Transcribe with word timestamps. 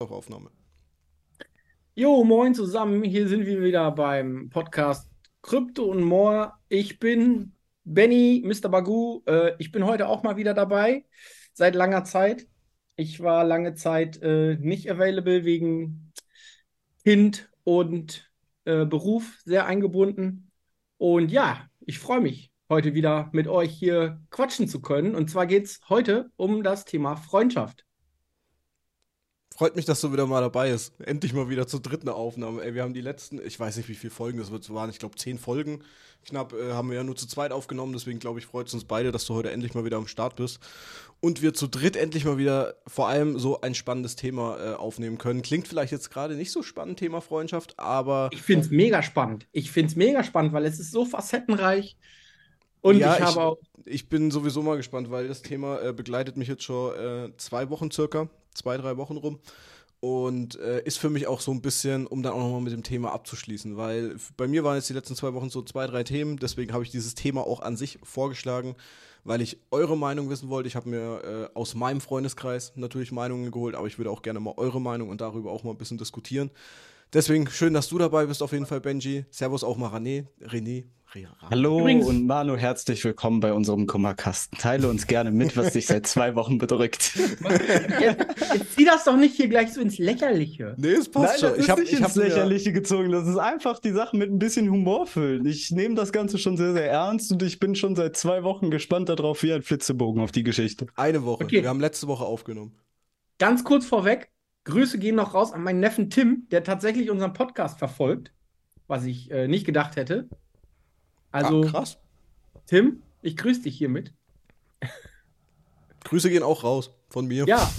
Auf 0.00 0.12
Aufnahme. 0.12 0.50
Jo, 1.94 2.24
moin 2.24 2.54
zusammen. 2.54 3.02
Hier 3.02 3.28
sind 3.28 3.44
wir 3.44 3.60
wieder 3.60 3.90
beim 3.90 4.48
Podcast 4.48 5.10
Krypto 5.42 5.84
und 5.84 6.02
More. 6.02 6.54
Ich 6.70 6.98
bin 6.98 7.54
Benny, 7.84 8.42
Mr. 8.42 8.70
Bagu. 8.70 9.20
Äh, 9.26 9.52
ich 9.58 9.72
bin 9.72 9.84
heute 9.84 10.08
auch 10.08 10.22
mal 10.22 10.38
wieder 10.38 10.54
dabei. 10.54 11.04
Seit 11.52 11.74
langer 11.74 12.04
Zeit. 12.04 12.46
Ich 12.96 13.20
war 13.20 13.44
lange 13.44 13.74
Zeit 13.74 14.22
äh, 14.22 14.56
nicht 14.56 14.90
available 14.90 15.44
wegen 15.44 16.14
Kind 17.04 17.50
und 17.64 18.32
äh, 18.64 18.86
Beruf 18.86 19.42
sehr 19.44 19.66
eingebunden. 19.66 20.50
Und 20.96 21.30
ja, 21.30 21.68
ich 21.80 21.98
freue 21.98 22.22
mich, 22.22 22.50
heute 22.70 22.94
wieder 22.94 23.28
mit 23.32 23.48
euch 23.48 23.72
hier 23.72 24.22
quatschen 24.30 24.66
zu 24.66 24.80
können. 24.80 25.14
Und 25.14 25.28
zwar 25.28 25.46
geht 25.46 25.66
es 25.66 25.78
heute 25.90 26.30
um 26.36 26.62
das 26.62 26.86
Thema 26.86 27.16
Freundschaft. 27.16 27.84
Freut 29.60 29.76
mich, 29.76 29.84
dass 29.84 30.00
du 30.00 30.10
wieder 30.10 30.26
mal 30.26 30.40
dabei 30.40 30.72
bist. 30.72 30.94
Endlich 31.02 31.34
mal 31.34 31.50
wieder 31.50 31.66
zur 31.66 31.82
dritten 31.82 32.08
Aufnahme. 32.08 32.62
Ey, 32.62 32.72
wir 32.72 32.82
haben 32.82 32.94
die 32.94 33.02
letzten, 33.02 33.46
ich 33.46 33.60
weiß 33.60 33.76
nicht, 33.76 33.90
wie 33.90 33.94
viele 33.94 34.10
Folgen 34.10 34.38
das 34.38 34.50
waren. 34.72 34.88
Ich 34.88 34.98
glaube, 34.98 35.16
zehn 35.16 35.36
Folgen 35.36 35.82
knapp 36.24 36.54
äh, 36.54 36.72
haben 36.72 36.88
wir 36.88 36.96
ja 36.96 37.04
nur 37.04 37.14
zu 37.14 37.28
zweit 37.28 37.52
aufgenommen. 37.52 37.92
Deswegen 37.92 38.20
glaube 38.20 38.38
ich, 38.38 38.46
freut 38.46 38.68
es 38.68 38.72
uns 38.72 38.84
beide, 38.84 39.12
dass 39.12 39.26
du 39.26 39.34
heute 39.34 39.50
endlich 39.50 39.74
mal 39.74 39.84
wieder 39.84 39.98
am 39.98 40.06
Start 40.06 40.36
bist. 40.36 40.60
Und 41.20 41.42
wir 41.42 41.52
zu 41.52 41.66
dritt 41.66 41.96
endlich 41.96 42.24
mal 42.24 42.38
wieder 42.38 42.76
vor 42.86 43.08
allem 43.08 43.38
so 43.38 43.60
ein 43.60 43.74
spannendes 43.74 44.16
Thema 44.16 44.56
äh, 44.56 44.74
aufnehmen 44.76 45.18
können. 45.18 45.42
Klingt 45.42 45.68
vielleicht 45.68 45.92
jetzt 45.92 46.10
gerade 46.10 46.36
nicht 46.36 46.52
so 46.52 46.62
spannend, 46.62 46.98
Thema 46.98 47.20
Freundschaft, 47.20 47.78
aber. 47.78 48.30
Ich 48.32 48.40
finde 48.40 48.64
es 48.64 48.70
mega 48.70 49.02
spannend. 49.02 49.46
Ich 49.52 49.70
finde 49.70 49.90
es 49.90 49.96
mega 49.96 50.24
spannend, 50.24 50.54
weil 50.54 50.64
es 50.64 50.80
ist 50.80 50.90
so 50.90 51.04
facettenreich. 51.04 51.98
Und 52.80 52.96
ja, 52.96 53.14
ich 53.14 53.20
habe 53.20 53.42
auch. 53.42 53.58
Ich 53.84 54.08
bin 54.08 54.30
sowieso 54.30 54.62
mal 54.62 54.78
gespannt, 54.78 55.10
weil 55.10 55.28
das 55.28 55.42
Thema 55.42 55.82
äh, 55.82 55.92
begleitet 55.92 56.38
mich 56.38 56.48
jetzt 56.48 56.62
schon 56.62 56.94
äh, 56.94 57.36
zwei 57.36 57.68
Wochen 57.68 57.90
circa 57.90 58.30
zwei, 58.54 58.76
drei 58.76 58.96
Wochen 58.96 59.16
rum. 59.16 59.38
Und 60.00 60.58
äh, 60.58 60.82
ist 60.84 60.98
für 60.98 61.10
mich 61.10 61.26
auch 61.26 61.40
so 61.40 61.50
ein 61.50 61.60
bisschen, 61.60 62.06
um 62.06 62.22
dann 62.22 62.32
auch 62.32 62.38
nochmal 62.38 62.62
mit 62.62 62.72
dem 62.72 62.82
Thema 62.82 63.12
abzuschließen, 63.12 63.76
weil 63.76 64.16
bei 64.38 64.48
mir 64.48 64.64
waren 64.64 64.76
jetzt 64.76 64.88
die 64.88 64.94
letzten 64.94 65.14
zwei 65.14 65.34
Wochen 65.34 65.50
so 65.50 65.60
zwei, 65.60 65.86
drei 65.86 66.04
Themen, 66.04 66.38
deswegen 66.38 66.72
habe 66.72 66.84
ich 66.84 66.90
dieses 66.90 67.14
Thema 67.14 67.46
auch 67.46 67.60
an 67.60 67.76
sich 67.76 67.98
vorgeschlagen, 68.02 68.76
weil 69.24 69.42
ich 69.42 69.58
eure 69.70 69.98
Meinung 69.98 70.30
wissen 70.30 70.48
wollte. 70.48 70.68
Ich 70.68 70.76
habe 70.76 70.88
mir 70.88 71.50
äh, 71.52 71.58
aus 71.58 71.74
meinem 71.74 72.00
Freundeskreis 72.00 72.72
natürlich 72.76 73.12
Meinungen 73.12 73.50
geholt, 73.50 73.74
aber 73.74 73.88
ich 73.88 73.98
würde 73.98 74.10
auch 74.10 74.22
gerne 74.22 74.40
mal 74.40 74.54
eure 74.56 74.80
Meinung 74.80 75.10
und 75.10 75.20
darüber 75.20 75.52
auch 75.52 75.64
mal 75.64 75.72
ein 75.72 75.78
bisschen 75.78 75.98
diskutieren. 75.98 76.50
Deswegen 77.12 77.48
schön, 77.48 77.74
dass 77.74 77.88
du 77.88 77.98
dabei 77.98 78.26
bist, 78.26 78.40
auf 78.40 78.52
jeden 78.52 78.66
Fall, 78.66 78.80
Benji. 78.80 79.24
Servus 79.30 79.64
auch 79.64 79.76
mal 79.76 79.88
René. 79.88 80.26
René. 80.40 80.84
Hallo 81.50 81.80
Übrigens. 81.80 82.06
und 82.06 82.24
Manu, 82.24 82.56
herzlich 82.56 83.04
willkommen 83.04 83.40
bei 83.40 83.52
unserem 83.52 83.88
Kummerkasten. 83.88 84.56
Teile 84.58 84.86
uns 84.86 85.08
gerne 85.08 85.32
mit, 85.32 85.56
was 85.56 85.72
dich 85.72 85.88
seit 85.88 86.06
zwei 86.06 86.36
Wochen 86.36 86.58
bedrückt. 86.58 87.16
Jetzt, 87.16 87.40
jetzt 88.54 88.76
zieh 88.76 88.84
das 88.84 89.02
doch 89.02 89.16
nicht 89.16 89.34
hier 89.34 89.48
gleich 89.48 89.72
so 89.72 89.80
ins 89.80 89.98
Lächerliche. 89.98 90.76
Nee, 90.78 90.92
es 90.92 91.08
passt 91.08 91.32
Nein, 91.32 91.40
schon. 91.40 91.56
Das 91.56 91.64
ich 91.64 91.70
habe 91.70 91.80
nicht 91.80 91.92
ich 91.94 91.98
ins 91.98 92.14
Lächerliche 92.14 92.72
gezogen. 92.72 93.10
Das 93.10 93.26
ist 93.26 93.38
einfach 93.38 93.80
die 93.80 93.90
Sache 93.90 94.16
mit 94.16 94.30
ein 94.30 94.38
bisschen 94.38 94.70
Humor 94.70 95.08
füllen. 95.08 95.44
Ich 95.46 95.72
nehme 95.72 95.96
das 95.96 96.12
Ganze 96.12 96.38
schon 96.38 96.56
sehr, 96.56 96.74
sehr 96.74 96.88
ernst 96.88 97.32
und 97.32 97.42
ich 97.42 97.58
bin 97.58 97.74
schon 97.74 97.96
seit 97.96 98.16
zwei 98.16 98.44
Wochen 98.44 98.70
gespannt 98.70 99.08
darauf, 99.08 99.42
wie 99.42 99.52
ein 99.52 99.62
Flitzebogen 99.62 100.22
auf 100.22 100.30
die 100.30 100.44
Geschichte. 100.44 100.86
Eine 100.94 101.24
Woche. 101.24 101.42
Okay. 101.42 101.62
Wir 101.62 101.70
haben 101.70 101.80
letzte 101.80 102.06
Woche 102.06 102.24
aufgenommen. 102.24 102.78
Ganz 103.40 103.64
kurz 103.64 103.84
vorweg, 103.84 104.30
Grüße 104.64 104.98
gehen 104.98 105.16
noch 105.16 105.34
raus 105.34 105.52
an 105.52 105.62
meinen 105.62 105.80
Neffen 105.80 106.10
Tim, 106.10 106.46
der 106.50 106.64
tatsächlich 106.64 107.10
unseren 107.10 107.32
Podcast 107.32 107.78
verfolgt, 107.78 108.32
was 108.86 109.04
ich 109.04 109.30
äh, 109.30 109.48
nicht 109.48 109.64
gedacht 109.64 109.96
hätte. 109.96 110.28
Also, 111.32 111.62
ah, 111.62 111.66
krass. 111.66 111.98
Tim, 112.66 113.02
ich 113.22 113.36
grüße 113.36 113.62
dich 113.62 113.76
hiermit. 113.76 114.12
Grüße 116.04 116.30
gehen 116.30 116.42
auch 116.42 116.64
raus 116.64 116.94
von 117.08 117.26
mir. 117.26 117.46
Ja. 117.46 117.70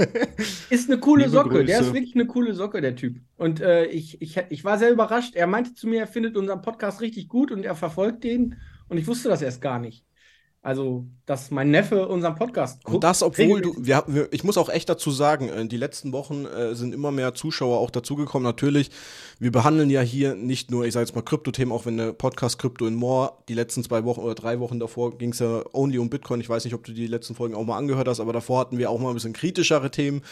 ist 0.70 0.90
eine 0.90 1.00
coole 1.00 1.24
Liebe 1.24 1.36
Socke. 1.36 1.50
Grüße. 1.50 1.64
Der 1.64 1.80
ist 1.80 1.92
wirklich 1.92 2.14
eine 2.14 2.26
coole 2.26 2.54
Socke, 2.54 2.80
der 2.80 2.96
Typ. 2.96 3.20
Und 3.36 3.60
äh, 3.60 3.86
ich, 3.86 4.20
ich, 4.20 4.36
ich 4.48 4.64
war 4.64 4.78
sehr 4.78 4.90
überrascht. 4.90 5.34
Er 5.34 5.46
meinte 5.46 5.74
zu 5.74 5.86
mir, 5.86 6.00
er 6.00 6.06
findet 6.06 6.36
unseren 6.36 6.62
Podcast 6.62 7.00
richtig 7.00 7.28
gut 7.28 7.50
und 7.50 7.64
er 7.64 7.74
verfolgt 7.74 8.24
den. 8.24 8.56
Und 8.88 8.98
ich 8.98 9.06
wusste 9.06 9.28
das 9.28 9.42
erst 9.42 9.60
gar 9.60 9.78
nicht. 9.78 10.04
Also, 10.64 11.04
dass 11.26 11.50
mein 11.50 11.70
Neffe 11.70 12.08
unseren 12.08 12.36
Podcast 12.36 12.82
guckt. 12.84 12.94
Und 12.94 13.04
das, 13.04 13.22
obwohl 13.22 13.60
du, 13.60 13.74
wir, 13.76 14.02
wir, 14.06 14.32
ich 14.32 14.44
muss 14.44 14.56
auch 14.56 14.70
echt 14.70 14.88
dazu 14.88 15.10
sagen, 15.10 15.50
äh, 15.50 15.66
die 15.66 15.76
letzten 15.76 16.14
Wochen 16.14 16.46
äh, 16.46 16.74
sind 16.74 16.94
immer 16.94 17.12
mehr 17.12 17.34
Zuschauer 17.34 17.80
auch 17.80 17.90
dazugekommen. 17.90 18.44
Natürlich, 18.44 18.90
wir 19.38 19.52
behandeln 19.52 19.90
ja 19.90 20.00
hier 20.00 20.34
nicht 20.34 20.70
nur, 20.70 20.86
ich 20.86 20.94
sage 20.94 21.04
jetzt 21.04 21.14
mal 21.14 21.20
Krypto-Themen, 21.20 21.70
auch 21.70 21.84
wenn 21.84 21.98
der 21.98 22.14
Podcast 22.14 22.58
Krypto 22.58 22.86
in 22.86 22.94
More, 22.94 23.34
die 23.50 23.52
letzten 23.52 23.84
zwei 23.84 24.04
Wochen 24.04 24.20
oder 24.20 24.34
drei 24.34 24.58
Wochen 24.58 24.80
davor 24.80 25.18
ging 25.18 25.32
es 25.32 25.38
ja 25.38 25.62
only 25.74 25.98
um 25.98 26.08
Bitcoin. 26.08 26.40
Ich 26.40 26.48
weiß 26.48 26.64
nicht, 26.64 26.72
ob 26.72 26.82
du 26.82 26.92
die 26.92 27.08
letzten 27.08 27.34
Folgen 27.34 27.54
auch 27.54 27.66
mal 27.66 27.76
angehört 27.76 28.08
hast, 28.08 28.20
aber 28.20 28.32
davor 28.32 28.60
hatten 28.60 28.78
wir 28.78 28.88
auch 28.88 28.98
mal 28.98 29.10
ein 29.10 29.14
bisschen 29.14 29.34
kritischere 29.34 29.90
Themen 29.90 30.22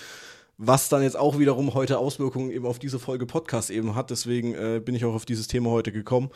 was 0.58 0.88
dann 0.88 1.02
jetzt 1.02 1.16
auch 1.16 1.38
wiederum 1.38 1.74
heute 1.74 1.98
Auswirkungen 1.98 2.50
eben 2.50 2.66
auf 2.66 2.78
diese 2.78 2.98
Folge 2.98 3.26
Podcast 3.26 3.70
eben 3.70 3.94
hat. 3.94 4.10
Deswegen 4.10 4.54
äh, 4.54 4.80
bin 4.84 4.94
ich 4.94 5.04
auch 5.04 5.14
auf 5.14 5.24
dieses 5.24 5.48
Thema 5.48 5.70
heute 5.70 5.92
gekommen. 5.92 6.30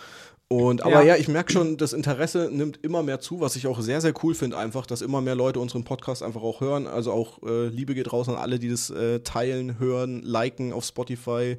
Und 0.48 0.82
aber 0.82 1.02
ja, 1.02 1.14
ja 1.14 1.16
ich 1.16 1.28
merke 1.28 1.52
schon, 1.52 1.76
das 1.76 1.92
Interesse 1.92 2.50
nimmt 2.52 2.78
immer 2.82 3.02
mehr 3.02 3.20
zu, 3.20 3.40
was 3.40 3.56
ich 3.56 3.66
auch 3.66 3.80
sehr, 3.80 4.00
sehr 4.00 4.14
cool 4.22 4.34
finde, 4.34 4.56
einfach, 4.56 4.86
dass 4.86 5.02
immer 5.02 5.20
mehr 5.20 5.34
Leute 5.34 5.58
unseren 5.58 5.84
Podcast 5.84 6.22
einfach 6.22 6.42
auch 6.42 6.60
hören. 6.60 6.86
Also 6.86 7.12
auch 7.12 7.42
äh, 7.42 7.66
Liebe 7.66 7.94
geht 7.94 8.12
raus 8.12 8.28
an 8.28 8.36
alle, 8.36 8.58
die 8.58 8.68
das 8.68 8.90
äh, 8.90 9.20
teilen, 9.20 9.78
hören, 9.78 10.22
liken 10.22 10.72
auf 10.72 10.84
Spotify. 10.84 11.58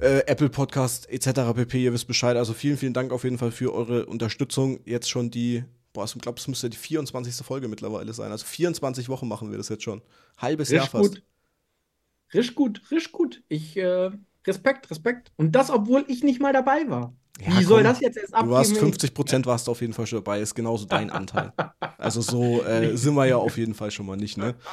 Äh, 0.00 0.22
Apple 0.26 0.48
Podcast 0.48 1.08
etc. 1.08 1.54
pp. 1.54 1.84
Ihr 1.84 1.92
wisst 1.92 2.06
Bescheid. 2.06 2.36
Also 2.36 2.52
vielen, 2.52 2.76
vielen 2.76 2.94
Dank 2.94 3.12
auf 3.12 3.24
jeden 3.24 3.38
Fall 3.38 3.50
für 3.50 3.72
eure 3.72 4.06
Unterstützung. 4.06 4.80
Jetzt 4.84 5.08
schon 5.08 5.30
die, 5.30 5.64
boah, 5.92 6.04
ich 6.04 6.14
glaube, 6.18 6.38
es 6.40 6.48
müsste 6.48 6.70
die 6.70 6.76
24. 6.76 7.34
Folge 7.46 7.68
mittlerweile 7.68 8.12
sein. 8.12 8.32
Also 8.32 8.46
24 8.46 9.08
Wochen 9.08 9.28
machen 9.28 9.50
wir 9.50 9.58
das 9.58 9.68
jetzt 9.68 9.84
schon. 9.84 10.02
Halbes 10.38 10.70
Risch 10.70 10.76
Jahr 10.76 10.88
fast. 10.88 11.14
Gut. 11.14 11.22
Risch 12.32 12.54
gut, 12.54 12.82
risch 12.90 13.12
gut. 13.12 13.42
Ich, 13.48 13.76
äh, 13.76 14.10
Respekt, 14.46 14.90
Respekt. 14.90 15.32
Und 15.36 15.52
das, 15.52 15.70
obwohl 15.70 16.04
ich 16.08 16.22
nicht 16.22 16.40
mal 16.40 16.52
dabei 16.52 16.88
war. 16.88 17.14
Ja, 17.40 17.58
Wie 17.58 17.64
soll 17.64 17.82
das 17.82 18.00
jetzt 18.00 18.16
erst 18.16 18.32
abgehen? 18.32 18.50
Du 18.50 18.54
warst 18.54 18.76
50 18.76 19.14
Prozent, 19.14 19.46
warst 19.46 19.66
du 19.66 19.72
auf 19.72 19.80
jeden 19.80 19.92
Fall 19.92 20.06
schon 20.06 20.18
dabei, 20.18 20.40
ist 20.40 20.54
genauso 20.54 20.86
dein 20.86 21.10
Anteil. 21.10 21.52
Also 21.98 22.20
so 22.20 22.62
äh, 22.62 22.96
sind 22.96 23.14
wir 23.14 23.26
ja 23.26 23.36
auf 23.36 23.56
jeden 23.56 23.74
Fall 23.74 23.90
schon 23.90 24.06
mal 24.06 24.16
nicht, 24.16 24.36
ne? 24.36 24.54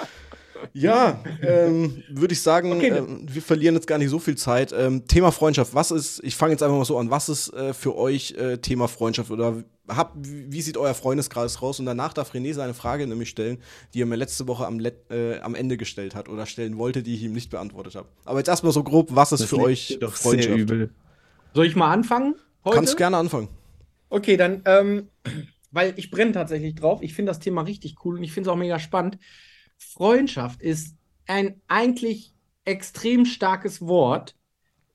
Ja, 0.73 1.23
ähm, 1.41 2.03
würde 2.09 2.33
ich 2.33 2.41
sagen, 2.41 2.71
okay. 2.71 2.89
äh, 2.89 3.03
wir 3.21 3.41
verlieren 3.41 3.73
jetzt 3.73 3.87
gar 3.87 3.97
nicht 3.97 4.09
so 4.09 4.19
viel 4.19 4.37
Zeit. 4.37 4.71
Ähm, 4.71 5.07
Thema 5.07 5.31
Freundschaft, 5.31 5.73
was 5.73 5.89
ist, 5.89 6.23
ich 6.23 6.35
fange 6.35 6.51
jetzt 6.51 6.61
einfach 6.61 6.77
mal 6.77 6.85
so 6.85 6.99
an, 6.99 7.09
was 7.09 7.29
ist 7.29 7.51
äh, 7.53 7.73
für 7.73 7.95
euch 7.95 8.33
äh, 8.33 8.57
Thema 8.57 8.87
Freundschaft 8.87 9.31
oder 9.31 9.63
hab, 9.95 10.13
wie 10.15 10.61
sieht 10.61 10.77
euer 10.77 10.93
Freundeskreis 10.93 11.61
raus? 11.61 11.79
Und 11.79 11.85
danach 11.85 12.13
darf 12.13 12.33
René 12.33 12.53
seine 12.53 12.73
Frage 12.73 13.07
nämlich 13.07 13.29
stellen, 13.29 13.59
die 13.93 14.01
er 14.01 14.05
mir 14.05 14.15
letzte 14.15 14.47
Woche 14.47 14.65
am, 14.65 14.79
Let 14.79 15.09
äh, 15.11 15.39
am 15.39 15.55
Ende 15.55 15.77
gestellt 15.77 16.15
hat 16.15 16.29
oder 16.29 16.45
stellen 16.45 16.77
wollte, 16.77 17.03
die 17.03 17.15
ich 17.15 17.23
ihm 17.23 17.33
nicht 17.33 17.49
beantwortet 17.49 17.95
habe. 17.95 18.07
Aber 18.25 18.39
jetzt 18.39 18.47
erstmal 18.47 18.71
so 18.71 18.83
grob, 18.83 19.09
was 19.11 19.31
ist 19.31 19.41
das 19.41 19.49
für 19.49 19.59
euch 19.59 19.99
Freundschaft? 20.01 20.89
Soll 21.53 21.65
ich 21.65 21.75
mal 21.75 21.91
anfangen? 21.91 22.35
Heute? 22.63 22.75
Kannst 22.75 22.97
gerne 22.97 23.17
anfangen. 23.17 23.49
Okay, 24.09 24.37
dann, 24.37 24.61
ähm, 24.65 25.09
weil 25.71 25.93
ich 25.97 26.11
brenne 26.11 26.33
tatsächlich 26.33 26.75
drauf. 26.75 27.01
Ich 27.01 27.13
finde 27.13 27.29
das 27.29 27.39
Thema 27.39 27.61
richtig 27.61 27.95
cool 28.05 28.17
und 28.17 28.23
ich 28.23 28.31
finde 28.31 28.49
es 28.49 28.53
auch 28.53 28.57
mega 28.57 28.79
spannend. 28.79 29.17
Freundschaft 29.77 30.61
ist 30.61 30.95
ein 31.27 31.61
eigentlich 31.67 32.33
extrem 32.65 33.25
starkes 33.25 33.81
Wort, 33.81 34.35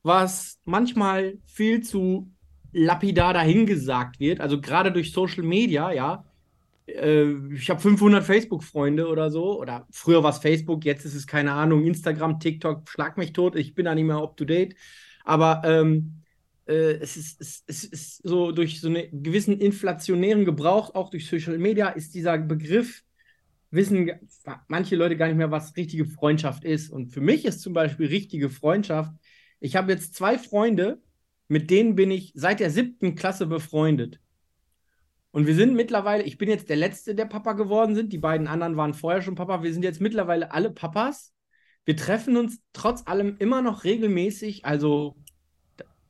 was 0.02 0.58
manchmal 0.64 1.38
viel 1.46 1.82
zu 1.82 2.30
lapidar 2.76 3.32
dahingesagt 3.32 4.20
wird. 4.20 4.40
Also 4.40 4.60
gerade 4.60 4.92
durch 4.92 5.10
Social 5.10 5.42
Media, 5.42 5.92
ja. 5.92 6.24
Äh, 6.86 7.32
ich 7.54 7.70
habe 7.70 7.80
500 7.80 8.22
Facebook-Freunde 8.22 9.08
oder 9.08 9.30
so. 9.30 9.58
Oder 9.60 9.86
früher 9.90 10.22
war 10.22 10.30
es 10.30 10.38
Facebook, 10.38 10.84
jetzt 10.84 11.06
ist 11.06 11.14
es 11.14 11.26
keine 11.26 11.52
Ahnung, 11.52 11.84
Instagram, 11.84 12.38
TikTok, 12.38 12.88
schlag 12.88 13.16
mich 13.16 13.32
tot. 13.32 13.56
Ich 13.56 13.74
bin 13.74 13.86
da 13.86 13.94
nicht 13.94 14.04
mehr 14.04 14.16
up 14.16 14.36
to 14.36 14.44
date. 14.44 14.76
Aber 15.24 15.62
ähm, 15.64 16.22
äh, 16.66 16.98
es, 17.00 17.16
ist, 17.16 17.40
es, 17.40 17.64
es, 17.66 17.84
ist 17.84 18.22
so 18.22 18.52
durch 18.52 18.80
so 18.80 18.88
einen 18.88 19.22
gewissen 19.22 19.58
inflationären 19.58 20.44
Gebrauch, 20.44 20.94
auch 20.94 21.08
durch 21.08 21.26
Social 21.26 21.58
Media, 21.58 21.88
ist 21.88 22.14
dieser 22.14 22.36
Begriff, 22.36 23.02
wissen 23.70 24.10
manche 24.68 24.96
Leute 24.96 25.16
gar 25.16 25.28
nicht 25.28 25.36
mehr, 25.36 25.50
was 25.50 25.76
richtige 25.76 26.04
Freundschaft 26.04 26.64
ist. 26.64 26.90
Und 26.90 27.08
für 27.08 27.22
mich 27.22 27.46
ist 27.46 27.62
zum 27.62 27.72
Beispiel 27.72 28.06
richtige 28.08 28.50
Freundschaft, 28.50 29.12
ich 29.60 29.76
habe 29.76 29.92
jetzt 29.92 30.14
zwei 30.14 30.36
Freunde, 30.38 31.00
mit 31.48 31.70
denen 31.70 31.94
bin 31.94 32.10
ich 32.10 32.32
seit 32.34 32.60
der 32.60 32.70
siebten 32.70 33.14
Klasse 33.14 33.46
befreundet. 33.46 34.20
Und 35.30 35.46
wir 35.46 35.54
sind 35.54 35.74
mittlerweile, 35.74 36.22
ich 36.22 36.38
bin 36.38 36.48
jetzt 36.48 36.70
der 36.70 36.76
Letzte, 36.76 37.14
der 37.14 37.26
Papa 37.26 37.52
geworden 37.52 37.94
sind. 37.94 38.12
Die 38.12 38.18
beiden 38.18 38.46
anderen 38.46 38.76
waren 38.76 38.94
vorher 38.94 39.20
schon 39.20 39.34
Papa. 39.34 39.62
Wir 39.62 39.72
sind 39.72 39.82
jetzt 39.82 40.00
mittlerweile 40.00 40.50
alle 40.50 40.70
Papas. 40.70 41.34
Wir 41.84 41.94
treffen 41.94 42.36
uns 42.36 42.60
trotz 42.72 43.06
allem 43.06 43.36
immer 43.38 43.60
noch 43.60 43.84
regelmäßig. 43.84 44.64
Also 44.64 45.16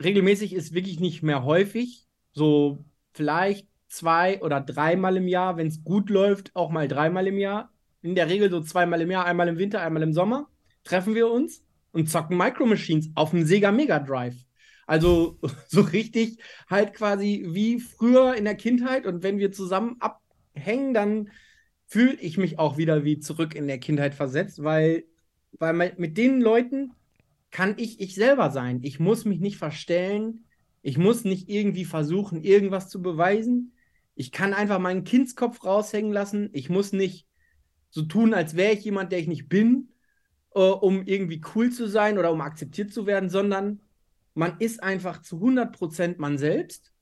regelmäßig 0.02 0.54
ist 0.54 0.74
wirklich 0.74 1.00
nicht 1.00 1.24
mehr 1.24 1.44
häufig. 1.44 2.06
So 2.32 2.84
vielleicht 3.14 3.68
zwei 3.88 4.40
oder 4.42 4.60
dreimal 4.60 5.16
im 5.16 5.26
Jahr, 5.26 5.56
wenn 5.56 5.66
es 5.66 5.82
gut 5.82 6.08
läuft, 6.08 6.54
auch 6.54 6.70
mal 6.70 6.86
dreimal 6.86 7.26
im 7.26 7.38
Jahr. 7.38 7.72
In 8.02 8.14
der 8.14 8.28
Regel 8.28 8.48
so 8.48 8.60
zweimal 8.60 9.00
im 9.00 9.10
Jahr, 9.10 9.24
einmal 9.24 9.48
im 9.48 9.58
Winter, 9.58 9.80
einmal 9.80 10.04
im 10.04 10.12
Sommer, 10.12 10.48
treffen 10.84 11.16
wir 11.16 11.28
uns 11.28 11.64
und 11.90 12.08
zocken 12.08 12.36
Micro 12.36 12.64
Machines 12.64 13.10
auf 13.16 13.30
dem 13.30 13.44
Sega 13.44 13.72
Mega 13.72 13.98
Drive. 13.98 14.45
Also 14.86 15.38
so 15.68 15.82
richtig 15.82 16.38
halt 16.68 16.94
quasi 16.94 17.44
wie 17.48 17.80
früher 17.80 18.34
in 18.34 18.44
der 18.44 18.54
Kindheit. 18.54 19.06
Und 19.06 19.22
wenn 19.22 19.38
wir 19.38 19.52
zusammen 19.52 19.96
abhängen, 20.00 20.94
dann 20.94 21.30
fühle 21.86 22.14
ich 22.14 22.38
mich 22.38 22.58
auch 22.58 22.76
wieder 22.78 23.04
wie 23.04 23.18
zurück 23.18 23.54
in 23.54 23.66
der 23.66 23.78
Kindheit 23.78 24.14
versetzt, 24.14 24.62
weil 24.62 25.04
weil 25.58 25.94
mit 25.96 26.18
den 26.18 26.40
Leuten 26.40 26.92
kann 27.50 27.74
ich 27.78 28.00
ich 28.00 28.14
selber 28.14 28.50
sein. 28.50 28.80
Ich 28.82 29.00
muss 29.00 29.24
mich 29.24 29.40
nicht 29.40 29.56
verstellen. 29.56 30.44
Ich 30.82 30.98
muss 30.98 31.24
nicht 31.24 31.48
irgendwie 31.48 31.84
versuchen, 31.84 32.42
irgendwas 32.42 32.88
zu 32.88 33.02
beweisen. 33.02 33.72
Ich 34.14 34.32
kann 34.32 34.54
einfach 34.54 34.78
meinen 34.78 35.04
Kindskopf 35.04 35.64
raushängen 35.64 36.12
lassen. 36.12 36.50
Ich 36.52 36.68
muss 36.70 36.92
nicht 36.92 37.26
so 37.90 38.02
tun, 38.02 38.34
als 38.34 38.56
wäre 38.56 38.74
ich 38.74 38.84
jemand, 38.84 39.12
der 39.12 39.18
ich 39.18 39.26
nicht 39.26 39.48
bin, 39.48 39.88
äh, 40.54 40.60
um 40.60 41.04
irgendwie 41.06 41.40
cool 41.54 41.70
zu 41.70 41.88
sein 41.88 42.18
oder 42.18 42.32
um 42.32 42.40
akzeptiert 42.40 42.92
zu 42.92 43.06
werden, 43.06 43.30
sondern 43.30 43.80
man 44.36 44.58
ist 44.58 44.82
einfach 44.82 45.22
zu 45.22 45.38
100% 45.38 46.16
man 46.18 46.36
selbst. 46.36 46.92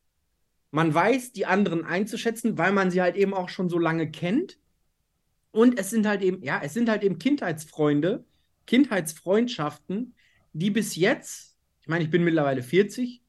Man 0.71 0.95
weiß, 0.95 1.33
die 1.33 1.47
anderen 1.47 1.85
einzuschätzen, 1.85 2.59
weil 2.59 2.73
man 2.73 2.91
sie 2.91 3.03
halt 3.03 3.17
eben 3.17 3.35
auch 3.35 3.49
schon 3.49 3.69
so 3.69 3.79
lange 3.79 4.11
kennt. 4.11 4.59
Und 5.51 5.79
es 5.79 5.91
sind 5.91 6.07
halt 6.07 6.23
eben, 6.23 6.43
ja, 6.43 6.61
es 6.63 6.75
sind 6.75 6.89
halt 6.89 7.03
eben 7.03 7.19
Kindheitsfreunde, 7.19 8.25
Kindheitsfreundschaften, 8.67 10.15
die 10.53 10.71
bis 10.71 10.95
jetzt, 10.97 11.57
ich 11.81 11.89
meine, 11.89 12.05
ich 12.05 12.11
bin 12.11 12.25
mittlerweile 12.25 12.63
40, 12.63 13.21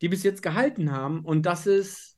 die 0.00 0.08
bis 0.08 0.22
jetzt 0.22 0.42
gehalten 0.42 0.90
haben. 0.90 1.24
Und 1.24 1.44
das 1.44 1.66
ist, 1.66 2.16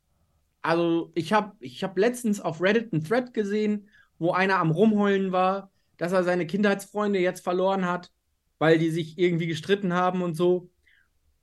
also 0.63 1.11
ich 1.15 1.33
habe 1.33 1.57
ich 1.61 1.83
hab 1.83 1.99
letztens 1.99 2.41
auf 2.41 2.63
Reddit 2.63 2.93
einen 2.93 3.03
Thread 3.03 3.35
gesehen, 3.35 3.89
wo 4.19 4.33
einer 4.33 4.59
am 4.59 4.71
Rumheulen 4.71 5.33
war, 5.33 5.73
dass 5.97 6.13
er 6.13 6.23
seine 6.23 6.47
Kindheitsfreunde 6.47 7.19
jetzt 7.19 7.43
verloren 7.43 7.87
hat, 7.87 8.13
weil 8.59 8.79
die 8.79 8.91
sich 8.91 9.19
irgendwie 9.19 9.49
gestritten 9.49 9.93
haben 9.93 10.23
und 10.23 10.37
so. 10.37 10.71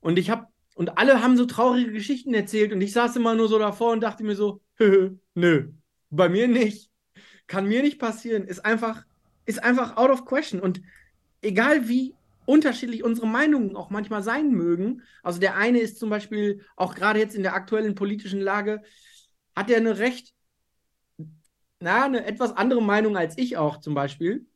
Und 0.00 0.18
ich 0.18 0.30
habe, 0.30 0.46
und 0.74 0.98
alle 0.98 1.22
haben 1.22 1.36
so 1.36 1.46
traurige 1.46 1.92
Geschichten 1.92 2.34
erzählt 2.34 2.72
und 2.72 2.80
ich 2.80 2.92
saß 2.92 3.16
immer 3.16 3.34
nur 3.34 3.48
so 3.48 3.58
davor 3.58 3.92
und 3.92 4.00
dachte 4.00 4.24
mir 4.24 4.36
so, 4.36 4.60
nö, 5.34 5.72
bei 6.10 6.28
mir 6.28 6.48
nicht. 6.48 6.90
Kann 7.46 7.66
mir 7.66 7.82
nicht 7.82 7.98
passieren. 7.98 8.44
Ist 8.44 8.64
einfach, 8.64 9.04
ist 9.44 9.62
einfach 9.62 9.96
out 9.96 10.10
of 10.10 10.24
question. 10.24 10.60
Und 10.60 10.80
egal 11.40 11.88
wie 11.88 12.14
unterschiedlich 12.46 13.04
unsere 13.04 13.26
Meinungen 13.26 13.76
auch 13.76 13.90
manchmal 13.90 14.22
sein 14.22 14.50
mögen. 14.52 15.02
Also 15.22 15.40
der 15.40 15.56
eine 15.56 15.80
ist 15.80 15.98
zum 15.98 16.08
Beispiel 16.08 16.64
auch 16.76 16.94
gerade 16.94 17.18
jetzt 17.18 17.34
in 17.34 17.42
der 17.42 17.54
aktuellen 17.54 17.94
politischen 17.94 18.40
Lage, 18.40 18.82
hat 19.54 19.70
er 19.70 19.78
eine 19.78 19.98
recht, 19.98 20.32
na, 21.80 22.04
eine 22.04 22.24
etwas 22.24 22.56
andere 22.56 22.82
Meinung 22.82 23.16
als 23.16 23.36
ich 23.36 23.56
auch 23.56 23.78
zum 23.78 23.94
Beispiel. 23.94 24.46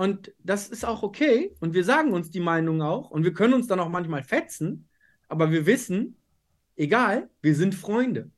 Und 0.00 0.32
das 0.38 0.68
ist 0.68 0.84
auch 0.86 1.02
okay. 1.02 1.54
Und 1.60 1.74
wir 1.74 1.84
sagen 1.84 2.12
uns 2.12 2.30
die 2.30 2.40
Meinung 2.40 2.80
auch. 2.80 3.10
Und 3.10 3.22
wir 3.22 3.34
können 3.34 3.52
uns 3.52 3.66
dann 3.66 3.80
auch 3.80 3.90
manchmal 3.90 4.22
fetzen. 4.24 4.88
Aber 5.28 5.50
wir 5.50 5.66
wissen, 5.66 6.16
egal, 6.76 7.28
wir 7.42 7.54
sind 7.54 7.74
Freunde. 7.74 8.30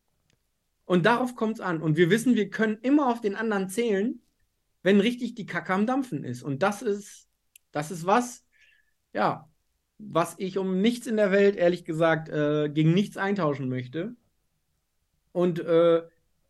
Und 0.86 1.06
darauf 1.06 1.36
kommt 1.36 1.54
es 1.54 1.60
an. 1.60 1.80
Und 1.80 1.96
wir 1.96 2.10
wissen, 2.10 2.34
wir 2.34 2.50
können 2.50 2.78
immer 2.82 3.08
auf 3.08 3.20
den 3.20 3.36
anderen 3.36 3.68
zählen, 3.68 4.20
wenn 4.82 4.98
richtig 4.98 5.36
die 5.36 5.46
Kacke 5.46 5.72
am 5.72 5.86
Dampfen 5.86 6.24
ist. 6.24 6.42
Und 6.42 6.64
das 6.64 6.82
ist 6.82 7.28
das 7.70 7.92
ist 7.92 8.06
was, 8.06 8.44
ja, 9.12 9.48
was 9.98 10.34
ich 10.38 10.58
um 10.58 10.80
nichts 10.80 11.06
in 11.06 11.16
der 11.16 11.30
Welt, 11.30 11.54
ehrlich 11.54 11.84
gesagt, 11.84 12.28
äh, 12.28 12.70
gegen 12.70 12.92
nichts 12.92 13.16
eintauschen 13.16 13.68
möchte. 13.68 14.16
Und 15.30 15.60
äh, 15.60 16.02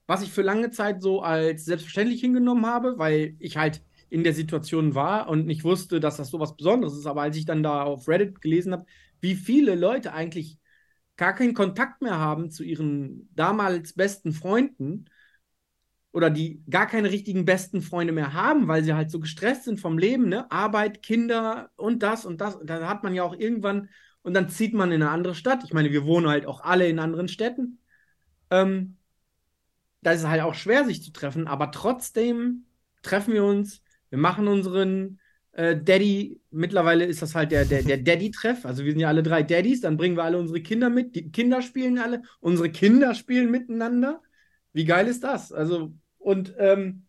was 0.06 0.22
ich 0.22 0.32
für 0.32 0.42
lange 0.42 0.70
Zeit 0.70 1.02
so 1.02 1.20
als 1.20 1.66
selbstverständlich 1.66 2.22
hingenommen 2.22 2.64
habe, 2.66 2.98
weil 2.98 3.36
ich 3.40 3.58
halt 3.58 3.82
in 4.12 4.24
der 4.24 4.34
Situation 4.34 4.94
war 4.94 5.30
und 5.30 5.46
nicht 5.46 5.64
wusste, 5.64 5.98
dass 5.98 6.18
das 6.18 6.28
so 6.28 6.38
was 6.38 6.54
Besonderes 6.54 6.98
ist. 6.98 7.06
Aber 7.06 7.22
als 7.22 7.34
ich 7.38 7.46
dann 7.46 7.62
da 7.62 7.82
auf 7.82 8.08
Reddit 8.08 8.42
gelesen 8.42 8.74
habe, 8.74 8.84
wie 9.20 9.34
viele 9.34 9.74
Leute 9.74 10.12
eigentlich 10.12 10.58
gar 11.16 11.34
keinen 11.34 11.54
Kontakt 11.54 12.02
mehr 12.02 12.18
haben 12.18 12.50
zu 12.50 12.62
ihren 12.62 13.30
damals 13.34 13.94
besten 13.94 14.32
Freunden 14.32 15.06
oder 16.12 16.28
die 16.28 16.62
gar 16.68 16.86
keine 16.86 17.10
richtigen 17.10 17.46
besten 17.46 17.80
Freunde 17.80 18.12
mehr 18.12 18.34
haben, 18.34 18.68
weil 18.68 18.84
sie 18.84 18.92
halt 18.92 19.10
so 19.10 19.18
gestresst 19.18 19.64
sind 19.64 19.80
vom 19.80 19.96
Leben, 19.96 20.28
ne? 20.28 20.50
Arbeit, 20.50 21.02
Kinder 21.02 21.70
und 21.76 22.02
das 22.02 22.26
und 22.26 22.42
das. 22.42 22.58
Da 22.64 22.86
hat 22.86 23.04
man 23.04 23.14
ja 23.14 23.22
auch 23.22 23.34
irgendwann, 23.34 23.88
und 24.20 24.34
dann 24.34 24.50
zieht 24.50 24.74
man 24.74 24.92
in 24.92 25.02
eine 25.02 25.10
andere 25.10 25.34
Stadt. 25.34 25.64
Ich 25.64 25.72
meine, 25.72 25.90
wir 25.90 26.04
wohnen 26.04 26.28
halt 26.28 26.44
auch 26.44 26.60
alle 26.60 26.86
in 26.86 26.98
anderen 26.98 27.28
Städten. 27.28 27.78
Ähm, 28.50 28.98
da 30.02 30.12
ist 30.12 30.20
es 30.20 30.28
halt 30.28 30.42
auch 30.42 30.54
schwer, 30.54 30.84
sich 30.84 31.02
zu 31.02 31.12
treffen, 31.12 31.46
aber 31.46 31.70
trotzdem 31.70 32.66
treffen 33.02 33.32
wir 33.32 33.44
uns, 33.44 33.82
wir 34.12 34.18
machen 34.18 34.46
unseren 34.46 35.18
äh, 35.52 35.74
Daddy, 35.74 36.38
mittlerweile 36.50 37.06
ist 37.06 37.22
das 37.22 37.34
halt 37.34 37.50
der, 37.50 37.64
der, 37.64 37.82
der 37.82 37.96
Daddy-Treff, 37.96 38.66
also 38.66 38.84
wir 38.84 38.92
sind 38.92 39.00
ja 39.00 39.08
alle 39.08 39.22
drei 39.22 39.42
Daddys, 39.42 39.80
dann 39.80 39.96
bringen 39.96 40.18
wir 40.18 40.24
alle 40.24 40.38
unsere 40.38 40.60
Kinder 40.60 40.90
mit, 40.90 41.16
die 41.16 41.32
Kinder 41.32 41.62
spielen 41.62 41.96
alle, 41.96 42.20
unsere 42.40 42.68
Kinder 42.70 43.14
spielen 43.14 43.50
miteinander. 43.50 44.20
Wie 44.74 44.84
geil 44.84 45.08
ist 45.08 45.24
das? 45.24 45.50
Also 45.50 45.94
und, 46.18 46.54
ähm, 46.58 47.06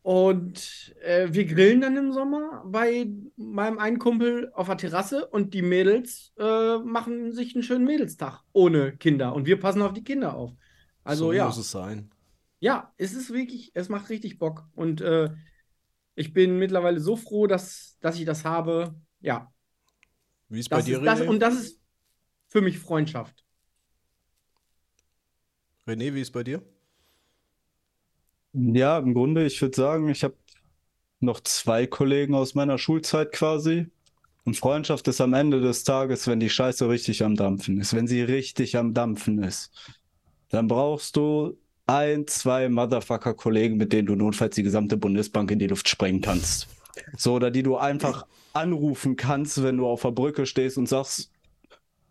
und 0.00 0.94
äh, 1.02 1.28
wir 1.30 1.44
grillen 1.44 1.82
dann 1.82 1.98
im 1.98 2.12
Sommer 2.14 2.64
bei 2.64 3.10
meinem 3.36 3.78
einen 3.78 3.98
Kumpel 3.98 4.50
auf 4.54 4.68
der 4.68 4.78
Terrasse 4.78 5.26
und 5.26 5.52
die 5.52 5.60
Mädels 5.60 6.32
äh, 6.38 6.78
machen 6.78 7.32
sich 7.32 7.54
einen 7.54 7.62
schönen 7.62 7.84
Mädelstag 7.84 8.40
ohne 8.54 8.96
Kinder 8.96 9.34
und 9.34 9.44
wir 9.44 9.60
passen 9.60 9.82
auf 9.82 9.92
die 9.92 10.04
Kinder 10.04 10.34
auf. 10.34 10.52
Also 11.04 11.26
so 11.26 11.32
ja. 11.34 11.44
muss 11.44 11.58
es 11.58 11.70
sein. 11.70 12.10
Ja, 12.60 12.92
es 12.96 13.12
ist 13.12 13.32
wirklich, 13.32 13.70
es 13.74 13.88
macht 13.88 14.08
richtig 14.10 14.38
Bock. 14.38 14.66
Und 14.74 15.00
äh, 15.00 15.30
ich 16.18 16.32
bin 16.32 16.58
mittlerweile 16.58 17.00
so 17.00 17.16
froh, 17.16 17.46
dass, 17.46 17.96
dass 18.00 18.18
ich 18.18 18.24
das 18.24 18.44
habe. 18.44 18.94
Ja. 19.20 19.52
Wie 20.48 20.58
ist 20.58 20.68
bei 20.68 20.82
dir, 20.82 20.98
ist 20.98 21.04
das, 21.04 21.20
Und 21.20 21.38
das 21.38 21.54
ist 21.54 21.80
für 22.48 22.60
mich 22.60 22.78
Freundschaft. 22.78 23.44
René, 25.86 26.12
wie 26.14 26.20
ist 26.20 26.32
bei 26.32 26.42
dir? 26.42 26.62
Ja, 28.52 28.98
im 28.98 29.14
Grunde, 29.14 29.46
ich 29.46 29.62
würde 29.62 29.76
sagen, 29.76 30.08
ich 30.08 30.24
habe 30.24 30.36
noch 31.20 31.40
zwei 31.40 31.86
Kollegen 31.86 32.34
aus 32.34 32.54
meiner 32.54 32.78
Schulzeit 32.78 33.30
quasi. 33.30 33.86
Und 34.44 34.56
Freundschaft 34.56 35.06
ist 35.06 35.20
am 35.20 35.34
Ende 35.34 35.60
des 35.60 35.84
Tages, 35.84 36.26
wenn 36.26 36.40
die 36.40 36.50
Scheiße 36.50 36.88
richtig 36.88 37.22
am 37.22 37.36
Dampfen 37.36 37.80
ist, 37.80 37.94
wenn 37.94 38.08
sie 38.08 38.22
richtig 38.22 38.76
am 38.76 38.92
Dampfen 38.92 39.42
ist. 39.42 39.70
Dann 40.48 40.66
brauchst 40.66 41.16
du 41.16 41.56
ein, 41.88 42.26
zwei 42.26 42.68
Motherfucker-Kollegen, 42.68 43.76
mit 43.76 43.92
denen 43.92 44.06
du 44.06 44.14
notfalls 44.14 44.54
die 44.54 44.62
gesamte 44.62 44.96
Bundesbank 44.96 45.50
in 45.50 45.58
die 45.58 45.66
Luft 45.66 45.88
sprengen 45.88 46.20
kannst. 46.20 46.68
So, 47.16 47.34
oder 47.34 47.50
die 47.50 47.62
du 47.62 47.76
einfach 47.76 48.26
anrufen 48.52 49.16
kannst, 49.16 49.62
wenn 49.62 49.78
du 49.78 49.86
auf 49.86 50.02
der 50.02 50.10
Brücke 50.10 50.46
stehst 50.46 50.76
und 50.76 50.88
sagst, 50.88 51.30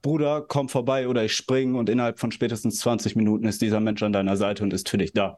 Bruder, 0.02 0.44
komm 0.48 0.70
vorbei 0.70 1.08
oder 1.08 1.24
ich 1.24 1.36
springe 1.36 1.78
und 1.78 1.90
innerhalb 1.90 2.20
von 2.20 2.32
spätestens 2.32 2.80
20 2.80 3.16
Minuten 3.16 3.46
ist 3.46 3.62
dieser 3.62 3.80
Mensch 3.80 4.02
an 4.02 4.14
deiner 4.14 4.38
Seite 4.38 4.64
und 4.64 4.74
ist 4.74 4.90
für 4.90 4.98
dich 4.98 5.14
da. 5.14 5.38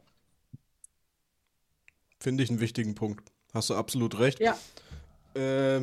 Finde 2.18 2.44
ich 2.44 2.50
einen 2.50 2.60
wichtigen 2.60 2.94
Punkt. 2.94 3.30
Hast 3.52 3.70
du 3.70 3.74
absolut 3.74 4.18
recht. 4.18 4.40
Ja. 4.40 4.56
Äh, 5.34 5.80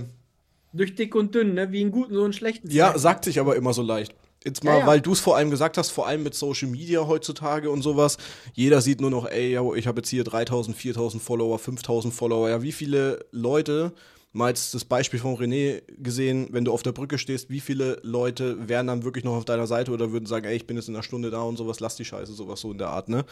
Durch 0.73 0.95
dick 0.95 1.15
und 1.15 1.35
dünn, 1.35 1.53
ne? 1.53 1.71
Wie 1.71 1.81
in 1.81 1.91
guten, 1.91 2.13
so 2.13 2.25
in 2.25 2.33
schlechten 2.33 2.67
Zeiten. 2.67 2.77
Ja, 2.77 2.97
sagt 2.97 3.25
sich 3.25 3.39
aber 3.39 3.55
immer 3.55 3.73
so 3.73 3.81
leicht. 3.81 4.15
Jetzt 4.47 4.63
mal, 4.63 4.71
ja, 4.71 4.79
ja. 4.79 4.87
weil 4.87 5.01
du 5.01 5.11
es 5.11 5.19
vor 5.19 5.35
allem 5.35 5.51
gesagt 5.51 5.77
hast, 5.77 5.91
vor 5.91 6.07
allem 6.07 6.23
mit 6.23 6.33
Social 6.33 6.69
Media 6.69 7.05
heutzutage 7.05 7.69
und 7.69 7.81
sowas. 7.81 8.17
Jeder 8.53 8.81
sieht 8.81 9.01
nur 9.01 9.09
noch, 9.09 9.27
ey, 9.27 9.51
yo, 9.53 9.75
ich 9.75 9.87
habe 9.87 9.99
jetzt 9.99 10.09
hier 10.09 10.23
3000, 10.23 10.75
4000 10.75 11.21
Follower, 11.21 11.59
5000 11.59 12.13
Follower. 12.13 12.49
Ja, 12.49 12.61
wie 12.61 12.71
viele 12.71 13.25
Leute, 13.31 13.91
mal 14.31 14.47
jetzt 14.47 14.73
das 14.73 14.85
Beispiel 14.85 15.19
von 15.19 15.35
René 15.35 15.81
gesehen, 16.01 16.47
wenn 16.51 16.63
du 16.63 16.71
auf 16.71 16.81
der 16.81 16.93
Brücke 16.93 17.17
stehst, 17.17 17.49
wie 17.49 17.59
viele 17.59 17.99
Leute 18.03 18.69
wären 18.69 18.87
dann 18.87 19.03
wirklich 19.03 19.25
noch 19.25 19.35
auf 19.35 19.45
deiner 19.45 19.67
Seite 19.67 19.91
oder 19.91 20.13
würden 20.13 20.25
sagen, 20.25 20.45
ey, 20.45 20.55
ich 20.55 20.65
bin 20.65 20.77
jetzt 20.77 20.87
in 20.87 20.95
einer 20.95 21.03
Stunde 21.03 21.29
da 21.29 21.41
und 21.41 21.57
sowas, 21.57 21.81
lass 21.81 21.97
die 21.97 22.05
Scheiße, 22.05 22.31
sowas 22.31 22.61
so 22.61 22.71
in 22.71 22.77
der 22.77 22.89
Art, 22.89 23.09
ne? 23.09 23.25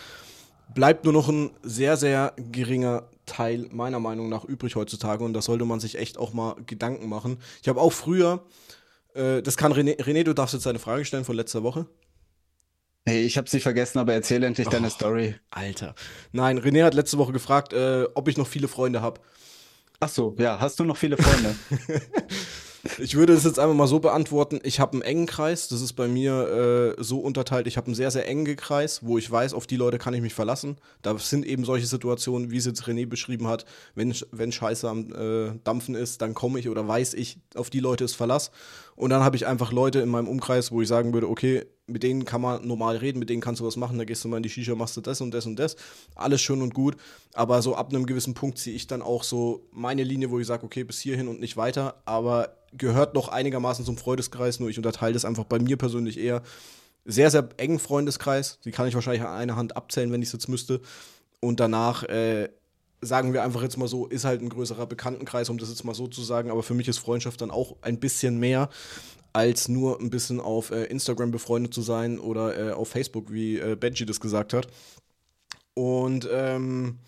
bleibt 0.73 1.03
nur 1.03 1.13
noch 1.13 1.29
ein 1.29 1.51
sehr, 1.61 1.97
sehr 1.97 2.33
geringer 2.51 3.03
Teil 3.25 3.67
meiner 3.71 3.99
Meinung 3.99 4.29
nach 4.29 4.45
übrig 4.45 4.75
heutzutage 4.75 5.23
und 5.23 5.33
da 5.33 5.41
sollte 5.41 5.65
man 5.65 5.79
sich 5.79 5.97
echt 5.97 6.17
auch 6.17 6.33
mal 6.33 6.55
Gedanken 6.65 7.07
machen. 7.07 7.37
Ich 7.61 7.67
habe 7.67 7.81
auch 7.81 7.93
früher, 7.93 8.43
äh, 9.15 9.41
das 9.41 9.57
kann 9.57 9.73
René, 9.73 9.97
René, 10.01 10.23
du 10.23 10.33
darfst 10.33 10.53
jetzt 10.53 10.67
eine 10.67 10.79
Frage 10.79 11.05
stellen 11.05 11.25
von 11.25 11.35
letzter 11.35 11.63
Woche. 11.63 11.87
Hey, 13.05 13.23
ich 13.23 13.37
habe 13.37 13.49
sie 13.49 13.59
vergessen, 13.59 13.99
aber 13.99 14.13
erzähl 14.13 14.43
endlich 14.43 14.67
oh, 14.67 14.71
deine 14.71 14.89
Story. 14.89 15.35
Alter. 15.51 15.93
Nein, 16.31 16.59
René 16.59 16.83
hat 16.83 16.95
letzte 16.95 17.17
Woche 17.17 17.31
gefragt, 17.31 17.71
äh, 17.71 18.05
ob 18.15 18.27
ich 18.27 18.37
noch 18.37 18.47
viele 18.47 18.67
Freunde 18.67 19.01
habe. 19.01 19.21
Ach 19.99 20.09
so, 20.09 20.35
ja, 20.39 20.59
hast 20.59 20.79
du 20.79 20.83
noch 20.83 20.97
viele 20.97 21.17
Freunde? 21.17 21.55
Ich 22.99 23.15
würde 23.15 23.33
es 23.33 23.43
jetzt 23.43 23.57
einfach 23.57 23.75
mal 23.75 23.87
so 23.87 23.99
beantworten. 23.99 24.59
Ich 24.63 24.79
habe 24.79 24.93
einen 24.93 25.01
engen 25.01 25.25
Kreis. 25.25 25.67
Das 25.67 25.81
ist 25.81 25.93
bei 25.93 26.07
mir 26.07 26.95
äh, 26.97 27.03
so 27.03 27.19
unterteilt. 27.19 27.65
Ich 27.65 27.77
habe 27.77 27.87
einen 27.87 27.95
sehr, 27.95 28.11
sehr 28.11 28.27
engen 28.27 28.55
Kreis, 28.55 29.03
wo 29.03 29.17
ich 29.17 29.29
weiß, 29.29 29.53
auf 29.53 29.65
die 29.65 29.75
Leute 29.75 29.97
kann 29.97 30.13
ich 30.13 30.21
mich 30.21 30.35
verlassen. 30.35 30.77
Da 31.01 31.17
sind 31.17 31.45
eben 31.45 31.65
solche 31.65 31.87
Situationen, 31.87 32.51
wie 32.51 32.57
es 32.57 32.65
jetzt 32.65 32.83
René 32.83 33.07
beschrieben 33.07 33.47
hat. 33.47 33.65
Wenn, 33.95 34.13
wenn 34.31 34.51
Scheiße 34.51 34.87
am 34.87 35.11
äh, 35.13 35.59
Dampfen 35.63 35.95
ist, 35.95 36.21
dann 36.21 36.35
komme 36.35 36.59
ich 36.59 36.69
oder 36.69 36.87
weiß 36.87 37.15
ich, 37.15 37.39
auf 37.55 37.69
die 37.69 37.79
Leute 37.79 38.03
ist 38.03 38.15
Verlass. 38.15 38.51
Und 38.95 39.09
dann 39.09 39.23
habe 39.23 39.35
ich 39.35 39.47
einfach 39.47 39.71
Leute 39.71 39.99
in 39.99 40.09
meinem 40.09 40.27
Umkreis, 40.27 40.71
wo 40.71 40.81
ich 40.81 40.87
sagen 40.87 41.13
würde, 41.13 41.27
okay, 41.27 41.65
mit 41.87 42.03
denen 42.03 42.25
kann 42.25 42.41
man 42.41 42.65
normal 42.67 42.97
reden, 42.97 43.19
mit 43.19 43.29
denen 43.29 43.41
kannst 43.41 43.61
du 43.61 43.65
was 43.65 43.75
machen, 43.75 43.97
da 43.97 44.05
gehst 44.05 44.23
du 44.23 44.27
mal 44.27 44.37
in 44.37 44.43
die 44.43 44.49
Shisha, 44.49 44.73
machst 44.75 44.97
du 44.97 45.01
das 45.01 45.21
und 45.21 45.31
das 45.31 45.45
und 45.45 45.57
das. 45.57 45.75
Alles 46.15 46.41
schön 46.41 46.61
und 46.61 46.73
gut. 46.73 46.97
Aber 47.33 47.61
so 47.61 47.75
ab 47.75 47.89
einem 47.89 48.05
gewissen 48.05 48.33
Punkt 48.33 48.57
ziehe 48.57 48.75
ich 48.75 48.87
dann 48.87 49.01
auch 49.01 49.23
so 49.23 49.67
meine 49.71 50.03
Linie, 50.03 50.31
wo 50.31 50.39
ich 50.39 50.47
sage, 50.47 50.65
okay, 50.65 50.83
bis 50.83 50.99
hierhin 50.99 51.27
und 51.27 51.39
nicht 51.39 51.57
weiter. 51.57 52.01
Aber 52.05 52.57
gehört 52.73 53.13
noch 53.13 53.27
einigermaßen 53.27 53.85
zum 53.85 53.97
Freundeskreis, 53.97 54.59
nur 54.59 54.69
ich 54.69 54.77
unterteile 54.77 55.13
das 55.13 55.25
einfach 55.25 55.45
bei 55.45 55.59
mir 55.59 55.77
persönlich 55.77 56.17
eher 56.17 56.41
sehr, 57.05 57.29
sehr 57.29 57.49
engen 57.57 57.79
Freundeskreis. 57.79 58.59
Die 58.65 58.71
kann 58.71 58.87
ich 58.87 58.95
wahrscheinlich 58.95 59.21
an 59.21 59.37
einer 59.37 59.55
Hand 59.55 59.77
abzählen, 59.77 60.11
wenn 60.11 60.21
ich 60.21 60.29
es 60.29 60.33
jetzt 60.33 60.49
müsste. 60.49 60.81
Und 61.39 61.59
danach 61.59 62.03
äh, 62.03 62.49
sagen 63.01 63.33
wir 63.33 63.43
einfach 63.43 63.61
jetzt 63.61 63.77
mal 63.77 63.87
so, 63.87 64.07
ist 64.07 64.25
halt 64.25 64.41
ein 64.41 64.49
größerer 64.49 64.87
Bekanntenkreis, 64.87 65.49
um 65.49 65.59
das 65.59 65.69
jetzt 65.69 65.83
mal 65.83 65.93
so 65.93 66.07
zu 66.07 66.23
sagen, 66.23 66.49
aber 66.49 66.63
für 66.63 66.73
mich 66.73 66.87
ist 66.87 66.97
Freundschaft 66.97 67.41
dann 67.41 67.51
auch 67.51 67.75
ein 67.81 67.99
bisschen 67.99 68.39
mehr 68.39 68.69
als 69.35 69.67
nur 69.67 69.99
ein 69.99 70.09
bisschen 70.09 70.39
auf 70.39 70.71
äh, 70.71 70.85
Instagram 70.85 71.29
befreundet 71.29 71.73
zu 71.73 71.81
sein 71.81 72.19
oder 72.19 72.57
äh, 72.57 72.71
auf 72.71 72.87
Facebook, 72.87 73.33
wie 73.33 73.59
äh, 73.59 73.75
Benji 73.75 74.05
das 74.05 74.21
gesagt 74.21 74.53
hat. 74.53 74.69
Und 75.73 76.25
ähm, 76.31 76.99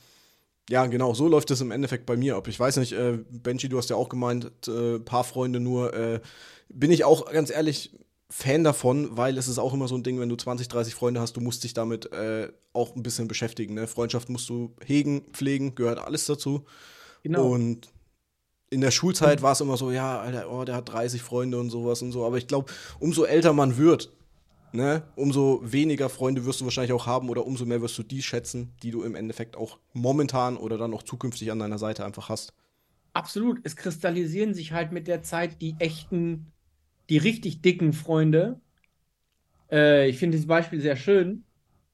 ja, 0.69 0.85
genau, 0.87 1.13
so 1.13 1.29
läuft 1.29 1.49
es 1.51 1.61
im 1.61 1.71
Endeffekt 1.71 2.05
bei 2.05 2.17
mir 2.17 2.35
ab. 2.35 2.49
Ich 2.49 2.59
weiß 2.59 2.75
nicht, 2.77 2.91
äh, 2.91 3.19
Benji, 3.29 3.69
du 3.69 3.77
hast 3.77 3.89
ja 3.89 3.95
auch 3.95 4.09
gemeint, 4.09 4.51
äh, 4.67 4.99
paar 4.99 5.23
Freunde 5.23 5.61
nur. 5.61 5.93
Äh, 5.93 6.19
bin 6.67 6.91
ich 6.91 7.05
auch 7.05 7.31
ganz 7.31 7.49
ehrlich 7.49 7.97
Fan 8.29 8.65
davon, 8.65 9.15
weil 9.15 9.37
es 9.37 9.47
ist 9.47 9.57
auch 9.57 9.73
immer 9.73 9.87
so 9.87 9.95
ein 9.95 10.03
Ding, 10.03 10.19
wenn 10.19 10.27
du 10.27 10.35
20, 10.35 10.67
30 10.67 10.95
Freunde 10.95 11.21
hast, 11.21 11.37
du 11.37 11.39
musst 11.39 11.63
dich 11.63 11.73
damit 11.73 12.11
äh, 12.11 12.51
auch 12.73 12.93
ein 12.97 13.03
bisschen 13.03 13.29
beschäftigen. 13.29 13.75
Ne? 13.75 13.87
Freundschaft 13.87 14.27
musst 14.27 14.49
du 14.49 14.75
hegen, 14.83 15.21
pflegen, 15.31 15.75
gehört 15.75 15.99
alles 15.99 16.25
dazu. 16.25 16.65
Genau. 17.23 17.53
Und 17.53 17.87
in 18.69 18.81
der 18.81 18.91
Schulzeit 18.91 19.41
war 19.41 19.53
es 19.53 19.61
immer 19.61 19.77
so, 19.77 19.91
ja, 19.91 20.19
Alter, 20.19 20.51
oh, 20.51 20.65
der 20.65 20.75
hat 20.75 20.91
30 20.91 21.21
Freunde 21.21 21.59
und 21.59 21.69
sowas 21.69 22.01
und 22.01 22.11
so. 22.11 22.25
Aber 22.25 22.37
ich 22.37 22.47
glaube, 22.47 22.71
umso 22.99 23.23
älter 23.23 23.53
man 23.53 23.77
wird, 23.77 24.11
ne, 24.73 25.03
umso 25.15 25.61
weniger 25.63 26.09
Freunde 26.09 26.45
wirst 26.45 26.61
du 26.61 26.65
wahrscheinlich 26.65 26.93
auch 26.93 27.05
haben 27.05 27.29
oder 27.29 27.45
umso 27.45 27.65
mehr 27.65 27.81
wirst 27.81 27.97
du 27.97 28.03
die 28.03 28.21
schätzen, 28.21 28.73
die 28.83 28.91
du 28.91 29.03
im 29.03 29.15
Endeffekt 29.15 29.55
auch 29.55 29.79
momentan 29.93 30.57
oder 30.57 30.77
dann 30.77 30.93
auch 30.93 31.03
zukünftig 31.03 31.51
an 31.51 31.59
deiner 31.59 31.77
Seite 31.77 32.05
einfach 32.05 32.29
hast. 32.29 32.53
Absolut. 33.13 33.59
Es 33.63 33.75
kristallisieren 33.75 34.53
sich 34.53 34.73
halt 34.73 34.91
mit 34.91 35.07
der 35.07 35.23
Zeit 35.23 35.61
die 35.61 35.75
echten, 35.79 36.51
die 37.09 37.17
richtig 37.17 37.61
dicken 37.61 37.93
Freunde. 37.93 38.59
Äh, 39.71 40.09
ich 40.09 40.17
finde 40.17 40.35
dieses 40.35 40.47
Beispiel 40.47 40.81
sehr 40.81 40.97
schön. 40.97 41.45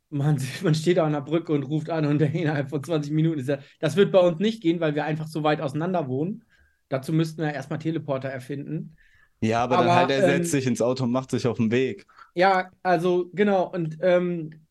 Man, 0.10 0.42
man 0.64 0.76
steht 0.76 0.98
an 0.98 1.14
der 1.14 1.22
Brücke 1.22 1.54
und 1.54 1.64
ruft 1.64 1.92
an 1.92 2.06
und 2.06 2.20
innerhalb 2.22 2.72
von 2.72 2.84
20 2.84 3.12
Minuten 3.12 3.40
ist 3.40 3.50
er. 3.50 3.60
Das 3.80 3.96
wird 3.96 4.12
bei 4.12 4.20
uns 4.20 4.40
nicht 4.40 4.62
gehen, 4.62 4.80
weil 4.80 4.96
wir 4.96 5.06
einfach 5.06 5.28
so 5.28 5.44
weit 5.44 5.62
auseinander 5.62 6.08
wohnen. 6.08 6.44
Dazu 6.94 7.12
müssten 7.12 7.42
wir 7.42 7.52
erstmal 7.52 7.80
Teleporter 7.80 8.30
erfinden. 8.30 8.96
Ja, 9.42 9.64
aber, 9.64 9.80
aber 9.80 9.88
dann 9.88 9.96
halt 9.96 10.12
er 10.12 10.22
setzt 10.22 10.54
ähm, 10.54 10.60
sich 10.60 10.68
ins 10.68 10.80
Auto 10.80 11.06
und 11.06 11.12
macht 11.12 11.32
sich 11.32 11.48
auf 11.48 11.58
den 11.58 11.72
Weg. 11.72 12.06
Ja, 12.36 12.70
also 12.84 13.32
genau. 13.34 13.68
Und 13.72 13.98
ähm, 14.02 14.68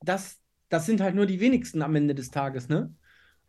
das, 0.00 0.40
das 0.68 0.84
sind 0.84 1.00
halt 1.00 1.14
nur 1.14 1.26
die 1.26 1.38
wenigsten 1.38 1.80
am 1.82 1.94
Ende 1.94 2.16
des 2.16 2.32
Tages, 2.32 2.68
ne? 2.68 2.92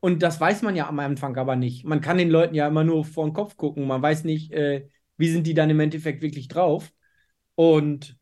Und 0.01 0.21
das 0.21 0.39
weiß 0.39 0.61
man 0.61 0.75
ja 0.75 0.87
am 0.87 0.99
Anfang 0.99 1.35
aber 1.35 1.55
nicht. 1.55 1.83
Man 1.83 1.99
kann 1.99 2.19
den 2.19 2.29
Leuten 2.29 2.53
ja 2.53 2.67
immer 2.67 2.83
nur 2.83 3.05
vor 3.05 3.25
den 3.25 3.33
Kopf 3.33 3.57
gucken. 3.57 3.87
Man 3.87 4.03
weiß 4.03 4.23
nicht, 4.23 4.51
äh, 4.51 4.87
wie 5.17 5.29
sind 5.31 5.47
die 5.47 5.55
dann 5.55 5.71
im 5.71 5.79
Endeffekt 5.79 6.21
wirklich 6.21 6.47
drauf. 6.47 6.91
Und 7.55 8.15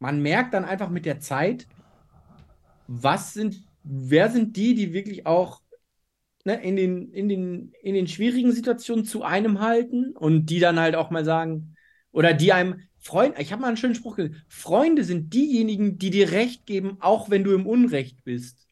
man 0.00 0.20
merkt 0.20 0.52
dann 0.52 0.64
einfach 0.64 0.90
mit 0.90 1.06
der 1.06 1.20
Zeit, 1.20 1.68
was 2.88 3.34
sind, 3.34 3.62
wer 3.84 4.30
sind 4.30 4.56
die, 4.56 4.74
die 4.74 4.92
wirklich 4.92 5.26
auch 5.26 5.59
ne, 6.44 6.62
in, 6.62 6.76
den, 6.76 7.12
in, 7.12 7.28
den, 7.28 7.72
in 7.82 7.94
den 7.94 8.06
schwierigen 8.08 8.52
Situationen 8.52 9.04
zu 9.04 9.22
einem 9.22 9.60
halten 9.60 10.16
und 10.16 10.46
die 10.46 10.60
dann 10.60 10.78
halt 10.78 10.94
auch 10.94 11.10
mal 11.10 11.24
sagen, 11.24 11.74
oder 12.12 12.32
die 12.34 12.52
einem, 12.52 12.82
Freunde, 12.98 13.40
ich 13.40 13.50
habe 13.50 13.62
mal 13.62 13.68
einen 13.68 13.76
schönen 13.78 13.94
Spruch 13.94 14.16
gesagt, 14.16 14.36
Freunde 14.48 15.04
sind 15.04 15.32
diejenigen, 15.32 15.98
die 15.98 16.10
dir 16.10 16.32
Recht 16.32 16.66
geben, 16.66 16.98
auch 17.00 17.30
wenn 17.30 17.44
du 17.44 17.52
im 17.54 17.66
Unrecht 17.66 18.24
bist. 18.24 18.66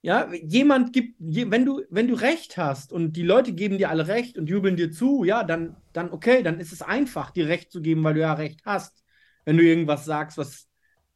Ja, 0.00 0.32
jemand 0.32 0.92
gibt, 0.92 1.16
wenn 1.18 1.64
du, 1.64 1.82
wenn 1.90 2.08
du 2.08 2.14
Recht 2.14 2.56
hast 2.56 2.92
und 2.92 3.14
die 3.14 3.22
Leute 3.22 3.52
geben 3.52 3.78
dir 3.78 3.90
alle 3.90 4.06
Recht 4.06 4.38
und 4.38 4.48
jubeln 4.48 4.76
dir 4.76 4.92
zu, 4.92 5.24
ja, 5.24 5.44
dann, 5.44 5.76
dann 5.92 6.10
okay, 6.10 6.42
dann 6.42 6.60
ist 6.60 6.72
es 6.72 6.82
einfach, 6.82 7.30
dir 7.30 7.48
Recht 7.48 7.72
zu 7.72 7.80
geben, 7.80 8.02
weil 8.04 8.14
du 8.14 8.20
ja 8.20 8.32
Recht 8.32 8.60
hast. 8.64 9.04
Wenn 9.44 9.56
du 9.56 9.64
irgendwas 9.64 10.04
sagst, 10.04 10.38
was, 10.38 10.68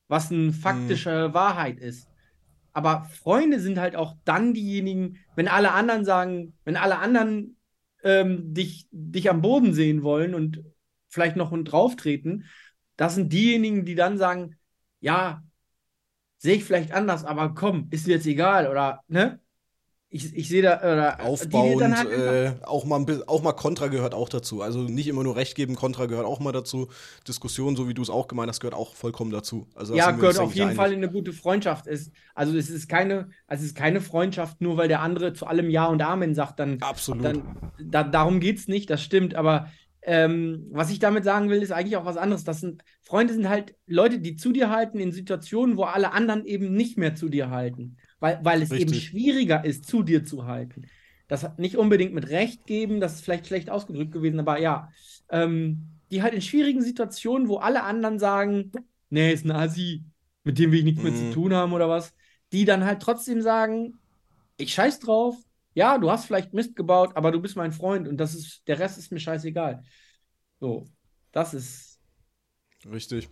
was 0.08 0.30
eine 0.30 0.40
mhm. 0.40 0.52
faktische 0.52 1.28
mhm. 1.28 1.34
Wahrheit 1.34 1.78
ist. 1.78 2.08
Aber 2.72 3.04
Freunde 3.04 3.60
sind 3.60 3.78
halt 3.78 3.96
auch 3.96 4.16
dann 4.24 4.54
diejenigen, 4.54 5.18
wenn 5.36 5.48
alle 5.48 5.72
anderen 5.72 6.04
sagen, 6.04 6.54
wenn 6.64 6.76
alle 6.76 6.98
anderen 6.98 7.56
ähm, 8.02 8.54
dich, 8.54 8.86
dich 8.90 9.28
am 9.28 9.42
Boden 9.42 9.74
sehen 9.74 10.02
wollen 10.02 10.34
und 10.34 10.62
vielleicht 11.08 11.36
noch 11.36 11.52
und 11.52 11.64
drauf 11.64 11.96
treten, 11.96 12.44
das 12.96 13.14
sind 13.14 13.32
diejenigen, 13.32 13.84
die 13.84 13.94
dann 13.94 14.16
sagen, 14.18 14.56
ja, 15.00 15.42
sehe 16.38 16.56
ich 16.56 16.64
vielleicht 16.64 16.92
anders, 16.92 17.24
aber 17.24 17.54
komm, 17.54 17.88
ist 17.90 18.06
mir 18.06 18.14
jetzt 18.14 18.26
egal 18.26 18.68
oder 18.68 19.00
ne? 19.08 19.40
Ich, 20.14 20.36
ich 20.36 20.48
sehe 20.48 20.60
da 20.60 20.78
oder 20.80 21.24
aufbauend 21.24 21.96
halt 21.96 22.10
äh, 22.10 22.52
auch 22.66 22.84
mal 22.84 23.04
auch 23.26 23.42
mal 23.42 23.54
Kontra 23.54 23.86
gehört 23.88 24.12
auch 24.12 24.28
dazu. 24.28 24.60
Also 24.60 24.80
nicht 24.80 25.08
immer 25.08 25.24
nur 25.24 25.36
Recht 25.36 25.54
geben, 25.54 25.74
Kontra 25.74 26.04
gehört 26.04 26.26
auch 26.26 26.38
mal 26.38 26.52
dazu. 26.52 26.88
Diskussion, 27.26 27.76
so 27.76 27.88
wie 27.88 27.94
du 27.94 28.02
es 28.02 28.10
auch 28.10 28.28
gemeint 28.28 28.50
hast, 28.50 28.60
gehört 28.60 28.74
auch 28.74 28.94
vollkommen 28.94 29.30
dazu. 29.30 29.68
Also 29.74 29.94
ja, 29.94 30.10
gehört 30.10 30.38
auf 30.38 30.54
jeden 30.54 30.68
einig. 30.68 30.76
Fall 30.76 30.92
in 30.92 30.98
eine 30.98 31.10
gute 31.10 31.32
Freundschaft. 31.32 31.86
Ist 31.86 32.12
also 32.34 32.54
es 32.56 32.68
ist 32.68 32.90
keine 32.90 33.30
also 33.46 33.62
es 33.62 33.68
ist 33.70 33.74
keine 33.74 34.02
Freundschaft 34.02 34.60
nur 34.60 34.76
weil 34.76 34.88
der 34.88 35.00
andere 35.00 35.32
zu 35.32 35.46
allem 35.46 35.70
Ja 35.70 35.86
und 35.86 36.02
Amen 36.02 36.34
sagt, 36.34 36.60
dann 36.60 36.82
absolut. 36.82 37.24
Dann, 37.24 37.72
da, 37.82 38.02
darum 38.04 38.38
geht's 38.40 38.68
nicht. 38.68 38.90
Das 38.90 39.02
stimmt, 39.02 39.34
aber 39.34 39.68
ähm, 40.02 40.66
was 40.72 40.90
ich 40.90 40.98
damit 40.98 41.24
sagen 41.24 41.48
will, 41.48 41.62
ist 41.62 41.70
eigentlich 41.70 41.96
auch 41.96 42.04
was 42.04 42.16
anderes. 42.16 42.44
Das 42.44 42.60
sind 42.60 42.82
Freunde 43.00 43.32
sind 43.32 43.48
halt 43.48 43.76
Leute, 43.86 44.18
die 44.18 44.36
zu 44.36 44.52
dir 44.52 44.68
halten 44.68 44.98
in 44.98 45.12
Situationen, 45.12 45.76
wo 45.76 45.84
alle 45.84 46.12
anderen 46.12 46.44
eben 46.44 46.74
nicht 46.74 46.98
mehr 46.98 47.14
zu 47.14 47.28
dir 47.28 47.50
halten, 47.50 47.96
weil, 48.22 48.38
weil 48.44 48.62
es 48.62 48.70
Richtig. 48.70 48.88
eben 48.88 49.00
schwieriger 49.00 49.64
ist, 49.64 49.86
zu 49.86 50.04
dir 50.04 50.24
zu 50.24 50.46
halten. 50.46 50.86
Das 51.26 51.42
hat 51.42 51.58
nicht 51.58 51.76
unbedingt 51.76 52.14
mit 52.14 52.28
Recht 52.28 52.66
geben, 52.66 53.00
das 53.00 53.14
ist 53.14 53.24
vielleicht 53.24 53.48
schlecht 53.48 53.68
ausgedrückt 53.68 54.12
gewesen, 54.12 54.38
aber 54.38 54.60
ja, 54.60 54.90
ähm, 55.28 55.88
die 56.10 56.22
halt 56.22 56.32
in 56.32 56.40
schwierigen 56.40 56.82
Situationen, 56.82 57.48
wo 57.48 57.56
alle 57.56 57.82
anderen 57.82 58.20
sagen, 58.20 58.70
nee, 59.10 59.32
ist 59.32 59.44
ein 59.44 59.50
Asi, 59.50 60.04
mit 60.44 60.58
dem 60.58 60.70
will 60.70 60.78
ich 60.78 60.84
nichts 60.84 61.02
mhm. 61.02 61.08
mehr 61.08 61.18
zu 61.18 61.24
mhm. 61.24 61.32
tun 61.32 61.54
haben 61.54 61.72
oder 61.72 61.88
was, 61.88 62.14
die 62.52 62.64
dann 62.64 62.84
halt 62.84 63.02
trotzdem 63.02 63.42
sagen, 63.42 63.98
ich 64.56 64.72
scheiß 64.72 65.00
drauf, 65.00 65.36
ja, 65.74 65.98
du 65.98 66.08
hast 66.08 66.26
vielleicht 66.26 66.54
Mist 66.54 66.76
gebaut, 66.76 67.16
aber 67.16 67.32
du 67.32 67.40
bist 67.40 67.56
mein 67.56 67.72
Freund 67.72 68.06
und 68.06 68.18
das 68.18 68.34
ist, 68.34 68.62
der 68.68 68.78
Rest 68.78 68.98
ist 68.98 69.10
mir 69.10 69.18
scheißegal. 69.18 69.82
So, 70.60 70.86
das 71.32 71.54
ist. 71.54 71.98
Richtig. 72.88 73.28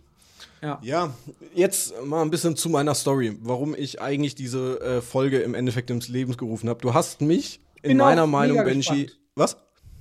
Ja. 0.61 0.79
ja, 0.81 1.13
jetzt 1.53 1.93
mal 2.03 2.21
ein 2.21 2.29
bisschen 2.29 2.55
zu 2.55 2.69
meiner 2.69 2.95
Story, 2.95 3.37
warum 3.41 3.75
ich 3.75 4.01
eigentlich 4.01 4.35
diese 4.35 4.79
äh, 4.81 5.01
Folge 5.01 5.39
im 5.39 5.55
Endeffekt 5.55 5.89
ins 5.89 6.07
Leben 6.07 6.35
gerufen 6.37 6.69
habe. 6.69 6.81
Du 6.81 6.93
hast 6.93 7.21
mich 7.21 7.59
in 7.81 7.97
meiner 7.97 8.27
Meinung, 8.27 8.63
Benji. 8.63 9.05
Gespannt. 9.05 9.19
Was? 9.35 9.57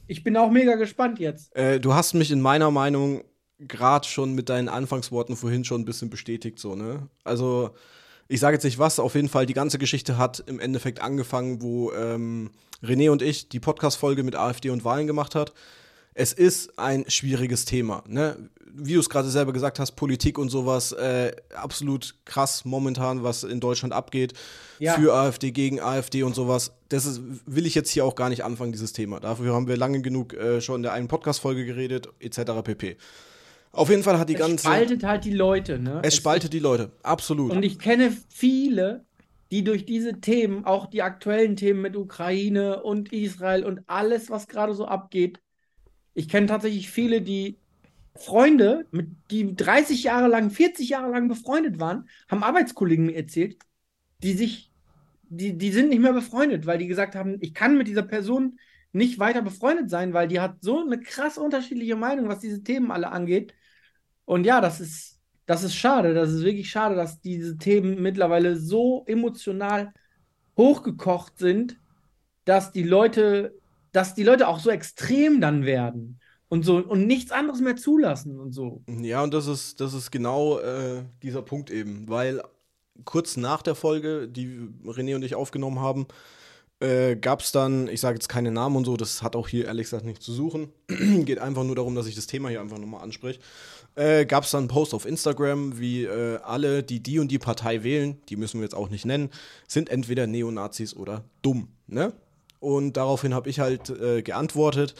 Ich 0.07 0.25
bin 0.25 0.37
auch 0.37 0.51
mega 0.51 0.75
gespannt 0.75 1.19
jetzt. 1.19 1.55
Äh, 1.55 1.81
du 1.81 1.95
hast 1.95 2.15
mich 2.15 2.31
in 2.31 2.41
meiner 2.41 2.71
Meinung 2.71 3.23
gerade 3.59 4.07
schon 4.07 4.35
mit 4.35 4.49
deinen 4.49 4.69
Anfangsworten 4.69 5.37
vorhin 5.37 5.65
schon 5.65 5.83
ein 5.83 5.85
bisschen 5.85 6.11
bestätigt, 6.11 6.59
so, 6.59 6.75
ne? 6.75 7.09
Also, 7.25 7.71
ich 8.27 8.41
sage 8.41 8.57
jetzt 8.57 8.65
nicht 8.65 8.79
was, 8.79 8.99
auf 8.99 9.15
jeden 9.15 9.29
Fall, 9.29 9.47
die 9.47 9.55
ganze 9.55 9.79
Geschichte 9.79 10.19
hat 10.19 10.43
im 10.47 10.61
Endeffekt 10.61 11.01
angefangen, 11.01 11.63
wo 11.63 11.93
ähm, 11.93 12.51
René 12.83 13.11
und 13.11 13.23
ich 13.23 13.49
die 13.49 13.61
Podcast-Folge 13.61 14.23
mit 14.23 14.37
AfD 14.37 14.71
und 14.71 14.85
Wahlen 14.85 15.07
gemacht 15.07 15.35
hat. 15.35 15.53
Es 16.21 16.35
ist 16.35 16.79
ein 16.79 17.07
schwieriges 17.09 17.65
Thema. 17.65 18.05
Ne? 18.07 18.37
Wie 18.75 18.93
du 18.93 19.01
es 19.01 19.09
gerade 19.09 19.31
selber 19.31 19.55
gesagt 19.55 19.79
hast, 19.79 19.93
Politik 19.93 20.39
und 20.39 20.51
sowas, 20.51 20.93
äh, 20.93 21.33
absolut 21.55 22.15
krass 22.27 22.67
momentan, 22.67 23.23
was 23.23 23.43
in 23.43 23.59
Deutschland 23.59 23.95
abgeht. 23.95 24.35
Ja. 24.81 24.97
Für 24.97 25.15
AfD, 25.15 25.51
gegen 25.51 25.81
AfD 25.81 26.23
und 26.23 26.35
sowas. 26.35 26.73
Das 26.91 27.07
ist, 27.07 27.23
will 27.47 27.65
ich 27.65 27.75
jetzt 27.75 27.89
hier 27.89 28.05
auch 28.05 28.17
gar 28.17 28.29
nicht 28.29 28.45
anfangen, 28.45 28.71
dieses 28.71 28.93
Thema. 28.93 29.19
Dafür 29.19 29.55
haben 29.55 29.67
wir 29.67 29.79
lange 29.79 30.03
genug 30.03 30.35
äh, 30.35 30.61
schon 30.61 30.77
in 30.77 30.83
der 30.83 30.93
einen 30.93 31.09
Podcast-Folge 31.09 31.65
geredet, 31.65 32.11
etc. 32.21 32.53
pp. 32.65 32.99
Auf 33.73 33.89
jeden 33.89 34.03
Fall 34.03 34.19
hat 34.19 34.29
die 34.29 34.35
es 34.35 34.41
ganze. 34.41 34.57
Es 34.57 34.75
spaltet 34.75 35.05
halt 35.05 35.25
die 35.25 35.33
Leute, 35.33 35.79
ne? 35.79 36.01
Es, 36.03 36.09
es 36.09 36.17
spaltet 36.17 36.53
die 36.53 36.59
Leute, 36.59 36.91
absolut. 37.03 37.51
Und 37.51 37.63
ich 37.63 37.79
kenne 37.79 38.15
viele, 38.29 39.07
die 39.51 39.65
durch 39.65 39.87
diese 39.87 40.21
Themen, 40.21 40.67
auch 40.67 40.85
die 40.85 41.01
aktuellen 41.01 41.57
Themen 41.57 41.81
mit 41.81 41.97
Ukraine 41.97 42.83
und 42.83 43.11
Israel 43.11 43.65
und 43.65 43.81
alles, 43.87 44.29
was 44.29 44.49
gerade 44.49 44.75
so 44.75 44.85
abgeht, 44.85 45.41
ich 46.15 46.29
kenne 46.29 46.47
tatsächlich 46.47 46.91
viele, 46.91 47.23
die 47.23 47.59
Freunde, 48.15 48.87
mit, 48.91 49.09
die 49.31 49.55
30 49.55 50.03
Jahre 50.03 50.29
lang, 50.29 50.51
40 50.51 50.89
Jahre 50.89 51.11
lang 51.11 51.29
befreundet 51.29 51.79
waren, 51.81 52.09
haben 52.29 52.43
Arbeitskollegen 52.43 53.07
mir 53.07 53.17
erzählt, 53.17 53.57
die 54.23 54.33
sich, 54.33 54.71
die, 55.29 55.57
die 55.57 55.73
sind 55.73 55.89
nicht 55.91 56.01
mehr 56.01 56.13
befreundet, 56.13 56.67
weil 56.67 56.79
die 56.79 56.89
gesagt 56.89 57.15
haben, 57.15 57.39
ich 57.41 57.55
kann 57.55 57.79
mit 57.79 57.89
dieser 57.89 58.03
Person 58.03 58.59
nicht 58.93 59.19
weiter 59.19 59.43
befreundet 59.43 59.89
sein, 59.89 60.13
weil 60.13 60.29
die 60.29 60.41
hat 60.41 60.57
so 60.61 60.85
eine 60.85 61.01
krass 61.01 61.39
unterschiedliche 61.39 61.97
Meinung, 61.97 62.29
was 62.29 62.41
diese 62.41 62.63
Themen 62.63 62.91
alle 62.91 63.11
angeht. 63.11 63.55
Und 64.25 64.45
ja, 64.45 64.61
das 64.61 64.81
ist, 64.81 65.21
das 65.47 65.63
ist 65.63 65.75
schade. 65.75 66.15
Das 66.15 66.31
ist 66.31 66.45
wirklich 66.45 66.71
schade, 66.71 66.97
dass 66.97 67.21
diese 67.21 67.57
Themen 67.59 68.03
mittlerweile 68.03 68.57
so 68.57 69.05
emotional 69.07 69.93
hochgekocht 70.57 71.39
sind, 71.39 71.79
dass 72.45 72.73
die 72.73 72.83
Leute, 72.83 73.55
dass 73.93 74.15
die 74.15 74.23
Leute 74.23 74.49
auch 74.49 74.61
so 74.61 74.71
extrem 74.71 75.41
dann 75.41 75.65
werden 75.65 76.21
und 76.49 76.65
so 76.65 76.79
und 76.79 77.07
nichts 77.07 77.33
anderes 77.33 77.61
mehr 77.61 77.77
zulassen 77.77 78.39
und 78.39 78.53
so. 78.53 78.83
Ja, 78.89 79.23
und 79.23 79.33
das 79.33 79.47
ist, 79.47 79.81
das 79.81 79.95
ist 79.95 80.11
genau 80.11 80.59
äh, 80.59 81.05
dieser 81.23 81.43
Punkt 81.43 81.71
eben, 81.71 82.09
weil 82.09 82.43
kurz 83.05 83.37
nach 83.37 83.63
der 83.63 83.75
Folge, 83.75 84.29
die 84.29 84.69
René 84.85 85.15
und 85.15 85.23
ich 85.23 85.35
aufgenommen 85.35 85.81
haben, 85.81 86.07
äh, 86.81 87.17
gab 87.17 87.41
es 87.41 87.53
dann, 87.53 87.89
ich 87.89 88.01
sage 88.01 88.17
jetzt 88.17 88.29
keine 88.29 88.51
Namen 88.51 88.77
und 88.77 88.85
so, 88.85 88.97
das 88.97 89.23
hat 89.23 89.37
auch 89.37 89.49
hier 89.49 89.67
ehrlich 89.67 89.85
gesagt 89.85 90.05
nichts 90.05 90.25
zu 90.25 90.33
suchen. 90.33 90.71
Geht 90.89 91.39
einfach 91.39 91.63
nur 91.63 91.77
darum, 91.77 91.95
dass 91.95 92.07
ich 92.07 92.15
das 92.15 92.27
Thema 92.27 92.49
hier 92.49 92.61
einfach 92.61 92.79
nochmal 92.79 93.03
anspreche. 93.03 93.41
Äh, 93.97 94.25
gab 94.25 94.45
es 94.45 94.51
dann 94.51 94.61
einen 94.61 94.69
Post 94.69 94.95
auf 94.95 95.05
Instagram, 95.05 95.79
wie 95.79 96.05
äh, 96.05 96.39
alle, 96.39 96.83
die 96.83 97.01
die 97.01 97.19
und 97.19 97.29
die 97.29 97.39
Partei 97.39 97.83
wählen, 97.83 98.21
die 98.29 98.37
müssen 98.37 98.61
wir 98.61 98.65
jetzt 98.65 98.75
auch 98.75 98.89
nicht 98.89 99.05
nennen, 99.05 99.31
sind 99.69 99.91
entweder 99.91 100.27
Neonazis 100.27 100.97
oder 100.97 101.25
dumm. 101.43 101.69
Ne? 101.87 102.13
Und 102.61 102.97
daraufhin 102.97 103.35
habe 103.35 103.49
ich 103.49 103.59
halt 103.59 103.91
äh, 103.91 104.23
geantwortet, 104.23 104.95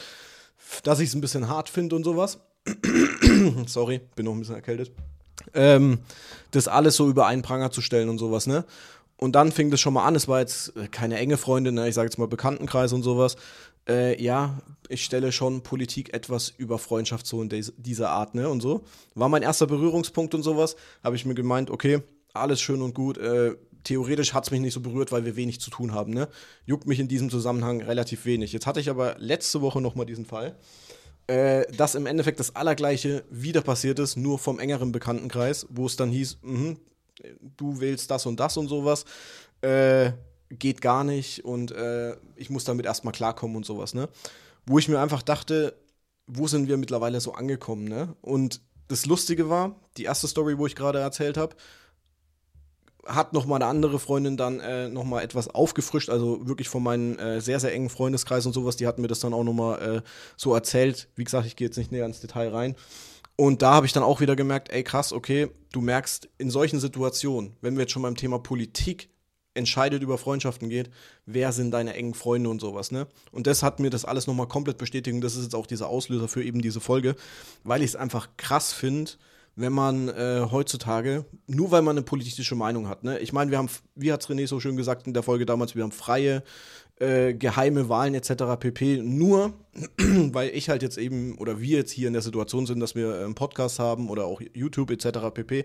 dass 0.83 1.01
ich 1.01 1.11
es 1.11 1.15
ein 1.15 1.21
bisschen 1.21 1.49
hart 1.49 1.69
finde 1.69 1.97
und 1.97 2.05
sowas. 2.05 2.41
Sorry, 3.67 4.01
bin 4.17 4.27
noch 4.27 4.33
ein 4.33 4.41
bisschen 4.41 4.55
erkältet. 4.55 4.93
Ähm, 5.55 6.01
das 6.51 6.69
alles 6.69 6.97
so 6.97 7.09
über 7.09 7.27
einen 7.27 7.43
Pranger 7.43 7.71
zu 7.71 7.81
stellen 7.81 8.09
und 8.09 8.19
sowas, 8.19 8.47
ne? 8.47 8.65
Und 9.17 9.33
dann 9.33 9.53
fing 9.53 9.71
das 9.71 9.81
schon 9.81 9.93
mal 9.93 10.07
an, 10.07 10.17
es 10.17 10.29
war 10.29 10.41
jetzt 10.41 10.73
keine 10.93 11.19
enge 11.19 11.37
Freundin, 11.37 11.75
ne? 11.75 11.87
ich 11.87 11.95
sage 11.95 12.07
jetzt 12.07 12.17
mal 12.17 12.27
Bekanntenkreis 12.27 12.95
und 12.95 13.03
sowas. 13.03 13.37
Äh, 13.87 14.23
ja, 14.23 14.61
ich 14.89 15.05
stelle 15.05 15.31
schon 15.31 15.63
Politik 15.63 16.15
etwas 16.15 16.49
über 16.49 16.79
Freundschaft 16.79 17.27
so 17.27 17.43
in 17.43 17.51
dieser 17.77 18.11
Art, 18.11 18.35
ne? 18.35 18.49
Und 18.49 18.61
so. 18.61 18.83
War 19.15 19.29
mein 19.29 19.43
erster 19.43 19.67
Berührungspunkt 19.67 20.35
und 20.35 20.43
sowas. 20.43 20.77
Habe 21.05 21.17
ich 21.17 21.27
mir 21.27 21.35
gemeint, 21.35 21.71
okay, 21.71 22.03
alles 22.33 22.61
schön 22.61 22.83
und 22.83 22.95
gut. 22.95 23.19
Äh, 23.19 23.57
theoretisch 23.85 24.35
hat 24.35 24.45
es 24.45 24.51
mich 24.51 24.61
nicht 24.61 24.75
so 24.75 24.81
berührt, 24.81 25.13
weil 25.13 25.25
wir 25.25 25.37
wenig 25.37 25.61
zu 25.61 25.71
tun 25.71 25.93
haben, 25.93 26.13
ne? 26.13 26.29
Juckt 26.67 26.87
mich 26.87 27.01
in 27.01 27.09
diesem 27.09 27.31
Zusammenhang 27.31 27.83
relativ 27.83 28.25
wenig. 28.25 28.53
Jetzt 28.53 28.67
hatte 28.67 28.81
ich 28.81 28.91
aber 28.91 29.17
letzte 29.19 29.61
Woche 29.61 29.81
nochmal 29.81 30.07
diesen 30.07 30.27
Fall, 30.27 30.57
äh, 31.27 31.71
dass 31.73 31.95
im 31.95 32.07
Endeffekt 32.07 32.41
das 32.41 32.57
Allergleiche 32.57 33.25
wieder 33.31 33.63
passiert 33.63 33.99
ist, 33.99 34.17
nur 34.17 34.39
vom 34.39 34.59
engeren 34.59 34.93
Bekanntenkreis, 34.93 35.67
wo 35.71 35.87
es 35.87 35.97
dann 35.97 36.11
hieß, 36.11 36.39
mh, 36.43 36.77
du 37.57 37.81
willst 37.81 38.11
das 38.11 38.27
und 38.27 38.41
das 38.41 38.57
und 38.57 38.69
sowas, 38.69 39.05
äh, 39.61 40.13
geht 40.51 40.81
gar 40.81 41.05
nicht 41.05 41.45
und 41.45 41.71
äh, 41.71 42.17
ich 42.37 42.51
muss 42.51 42.65
damit 42.65 42.87
erstmal 42.87 43.13
klarkommen 43.13 43.57
und 43.57 43.65
sowas, 43.65 43.95
ne? 43.95 44.09
Wo 44.67 44.79
ich 44.79 44.89
mir 44.89 45.01
einfach 45.01 45.23
dachte, 45.23 45.77
wo 46.27 46.47
sind 46.47 46.69
wir 46.69 46.77
mittlerweile 46.77 47.21
so 47.21 47.33
angekommen, 47.33 47.85
ne? 47.85 48.17
Und 48.21 48.61
das 48.89 49.07
Lustige 49.07 49.49
war, 49.49 49.77
die 49.97 50.05
erste 50.05 50.27
Story, 50.27 50.59
wo 50.59 50.67
ich 50.67 50.75
gerade 50.75 50.99
erzählt 50.99 51.37
habe, 51.37 51.55
hat 53.07 53.33
noch 53.33 53.47
mal 53.47 53.57
eine 53.57 53.67
andere 53.67 53.99
Freundin 53.99 54.37
dann 54.37 54.61
äh, 54.61 54.89
noch 54.89 55.19
etwas 55.19 55.49
aufgefrischt, 55.49 56.11
also 56.11 56.47
wirklich 56.47 56.69
von 56.69 56.83
meinem 56.83 57.19
äh, 57.19 57.41
sehr 57.41 57.61
sehr 57.61 57.73
engen 57.73 57.91
Freundeskreis 57.91 58.47
und 58.47 58.53
sowas, 58.53 58.77
die 58.77 58.87
hatten 58.87 59.03
mir 59.03 59.09
das 59.09 59.21
dann 59.21 59.33
auch 59.33 59.45
noch 59.45 59.53
mal 59.53 59.77
äh, 59.77 60.03
so 60.37 60.55
erzählt. 60.55 61.09
Wie 61.17 61.25
gesagt, 61.25 61.47
ich 61.47 61.57
gehe 61.57 61.67
jetzt 61.67 61.77
nicht 61.77 61.93
näher 61.93 62.07
ins 62.07 62.21
Detail 62.21 62.49
rein. 62.49 62.77
Und 63.37 63.63
da 63.63 63.73
habe 63.73 63.87
ich 63.87 63.95
dann 63.95 64.03
auch 64.03 64.21
wieder 64.21 64.37
gemerkt, 64.37 64.71
ey 64.71 64.85
krass, 64.85 65.13
okay, 65.13 65.49
du 65.73 65.81
merkst 65.81 66.29
in 66.37 66.51
solchen 66.51 66.79
Situationen, 66.79 67.57
wenn 67.63 67.75
wir 67.75 67.83
jetzt 67.83 67.93
schon 67.93 68.03
beim 68.03 68.17
Thema 68.17 68.39
Politik 68.39 69.09
entscheidet 69.55 70.03
über 70.03 70.19
Freundschaften 70.19 70.69
geht, 70.69 70.91
wer 71.27 71.53
sind 71.53 71.71
deine 71.71 71.95
engen 71.95 72.15
Freunde 72.15 72.51
und 72.51 72.61
sowas, 72.61 72.93
ne? 72.93 73.07
Und 73.33 73.47
das 73.47 73.63
hat 73.63 73.81
mir 73.81 73.91
das 73.91 74.05
alles 74.05 74.27
nochmal 74.27 74.47
komplett 74.47 74.79
bestätigt 74.79 75.15
und 75.15 75.23
das 75.23 75.37
ist 75.37 75.45
jetzt 75.45 75.55
auch 75.55 75.67
dieser 75.67 75.89
Auslöser 75.89 76.29
für 76.29 76.43
eben 76.43 76.63
diese 76.63 76.81
Folge, 76.81 77.17
weil 77.65 77.83
ich 77.83 77.89
es 77.89 77.97
einfach 77.97 78.29
krass 78.37 78.73
finde, 78.73 79.13
wenn 79.57 79.73
man 79.73 80.09
äh, 80.09 80.47
heutzutage, 80.51 81.25
nur 81.47 81.71
weil 81.71 81.83
man 81.83 81.97
eine 81.97 82.05
politische 82.05 82.55
Meinung 82.55 82.89
hat, 82.89 83.05
ne? 83.05 83.19
Ich 83.19 83.33
meine, 83.33 83.51
wir 83.51 83.59
haben, 83.59 83.69
wie 83.95 84.13
hat 84.13 84.25
René 84.25 84.47
so 84.47 84.61
schön 84.61 84.77
gesagt 84.77 85.07
in 85.07 85.15
der 85.15 85.23
Folge 85.23 85.47
damals, 85.47 85.75
wir 85.75 85.83
haben 85.83 85.93
freie 85.93 86.43
äh, 87.01 87.35
geheime 87.35 87.89
Wahlen 87.89 88.15
etc. 88.15 88.59
pp. 88.59 88.99
Nur, 89.03 89.55
weil 89.99 90.51
ich 90.51 90.69
halt 90.69 90.83
jetzt 90.83 90.99
eben 90.99 91.37
oder 91.39 91.61
wir 91.61 91.79
jetzt 91.79 91.93
hier 91.93 92.07
in 92.07 92.13
der 92.13 92.23
Situation 92.23 92.67
sind, 92.67 92.79
dass 92.81 92.95
wir 92.95 93.21
einen 93.25 93.35
Podcast 93.35 93.79
haben 93.79 94.11
oder 94.11 94.27
auch 94.27 94.41
YouTube 94.53 94.91
etc. 94.91 95.31
pp. 95.33 95.65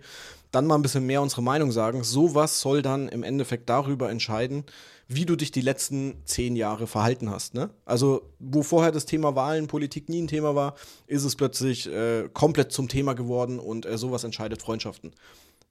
Dann 0.51 0.65
mal 0.65 0.75
ein 0.75 0.82
bisschen 0.82 1.06
mehr 1.06 1.22
unsere 1.22 1.44
Meinung 1.44 1.72
sagen. 1.72 2.04
Sowas 2.04 2.62
soll 2.62 2.82
dann 2.82 3.10
im 3.10 3.24
Endeffekt 3.24 3.70
darüber 3.70 4.10
entscheiden, 4.10 4.63
wie 5.07 5.25
du 5.25 5.35
dich 5.35 5.51
die 5.51 5.62
letzten 5.62 6.15
zehn 6.25 6.55
Jahre 6.55 6.88
verhalten 6.88 7.29
hast. 7.29 7.53
Ne? 7.53 7.69
Also, 7.85 8.31
wo 8.39 8.63
vorher 8.63 8.91
das 8.91 9.05
Thema 9.05 9.35
Wahlen, 9.35 9.67
Politik 9.67 10.09
nie 10.09 10.21
ein 10.21 10.27
Thema 10.27 10.55
war, 10.55 10.75
ist 11.07 11.24
es 11.24 11.35
plötzlich 11.35 11.88
äh, 11.88 12.29
komplett 12.33 12.71
zum 12.71 12.88
Thema 12.88 13.13
geworden 13.13 13.59
und 13.59 13.85
äh, 13.85 13.97
sowas 13.97 14.24
entscheidet 14.24 14.62
Freundschaften. 14.62 15.13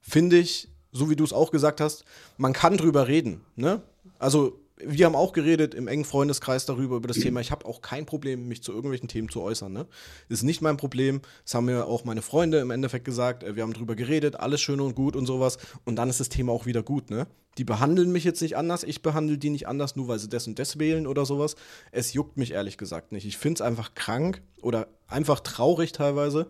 Finde 0.01 0.37
ich, 0.37 0.69
so 0.91 1.09
wie 1.09 1.15
du 1.15 1.23
es 1.23 1.33
auch 1.33 1.51
gesagt 1.51 1.81
hast, 1.81 2.05
man 2.37 2.53
kann 2.53 2.77
drüber 2.77 3.07
reden. 3.07 3.41
Ne? 3.55 3.81
Also, 4.19 4.59
wir 4.77 5.05
haben 5.05 5.15
auch 5.15 5.31
geredet 5.31 5.73
im 5.73 5.87
engen 5.87 6.03
Freundeskreis 6.03 6.65
darüber, 6.65 6.97
über 6.97 7.07
das 7.07 7.17
Thema. 7.17 7.39
Ich 7.39 7.51
habe 7.51 7.65
auch 7.65 7.81
kein 7.81 8.05
Problem, 8.05 8.47
mich 8.47 8.61
zu 8.61 8.73
irgendwelchen 8.73 9.07
Themen 9.07 9.29
zu 9.29 9.41
äußern. 9.41 9.71
Ne? 9.71 9.87
Ist 10.27 10.43
nicht 10.43 10.61
mein 10.61 10.75
Problem. 10.75 11.21
Das 11.45 11.53
haben 11.55 11.65
mir 11.65 11.85
auch 11.85 12.03
meine 12.03 12.21
Freunde 12.21 12.59
im 12.59 12.71
Endeffekt 12.71 13.05
gesagt. 13.05 13.43
Äh, 13.43 13.55
wir 13.55 13.63
haben 13.63 13.73
drüber 13.73 13.95
geredet, 13.95 14.37
alles 14.37 14.59
schön 14.61 14.81
und 14.81 14.95
gut 14.95 15.15
und 15.15 15.25
sowas. 15.25 15.57
Und 15.85 15.95
dann 15.95 16.09
ist 16.09 16.19
das 16.19 16.27
Thema 16.27 16.51
auch 16.51 16.65
wieder 16.65 16.83
gut. 16.83 17.09
Ne? 17.09 17.25
Die 17.57 17.63
behandeln 17.63 18.11
mich 18.11 18.25
jetzt 18.25 18.41
nicht 18.41 18.57
anders. 18.57 18.83
Ich 18.83 19.01
behandle 19.01 19.37
die 19.37 19.49
nicht 19.49 19.67
anders, 19.67 19.95
nur 19.95 20.09
weil 20.09 20.19
sie 20.19 20.27
das 20.27 20.45
und 20.45 20.59
das 20.59 20.77
wählen 20.77 21.07
oder 21.07 21.25
sowas. 21.25 21.55
Es 21.91 22.13
juckt 22.13 22.35
mich 22.35 22.51
ehrlich 22.51 22.77
gesagt 22.77 23.13
nicht. 23.13 23.25
Ich 23.25 23.37
finde 23.37 23.55
es 23.55 23.61
einfach 23.61 23.93
krank 23.95 24.41
oder 24.61 24.87
einfach 25.07 25.39
traurig 25.39 25.93
teilweise, 25.93 26.47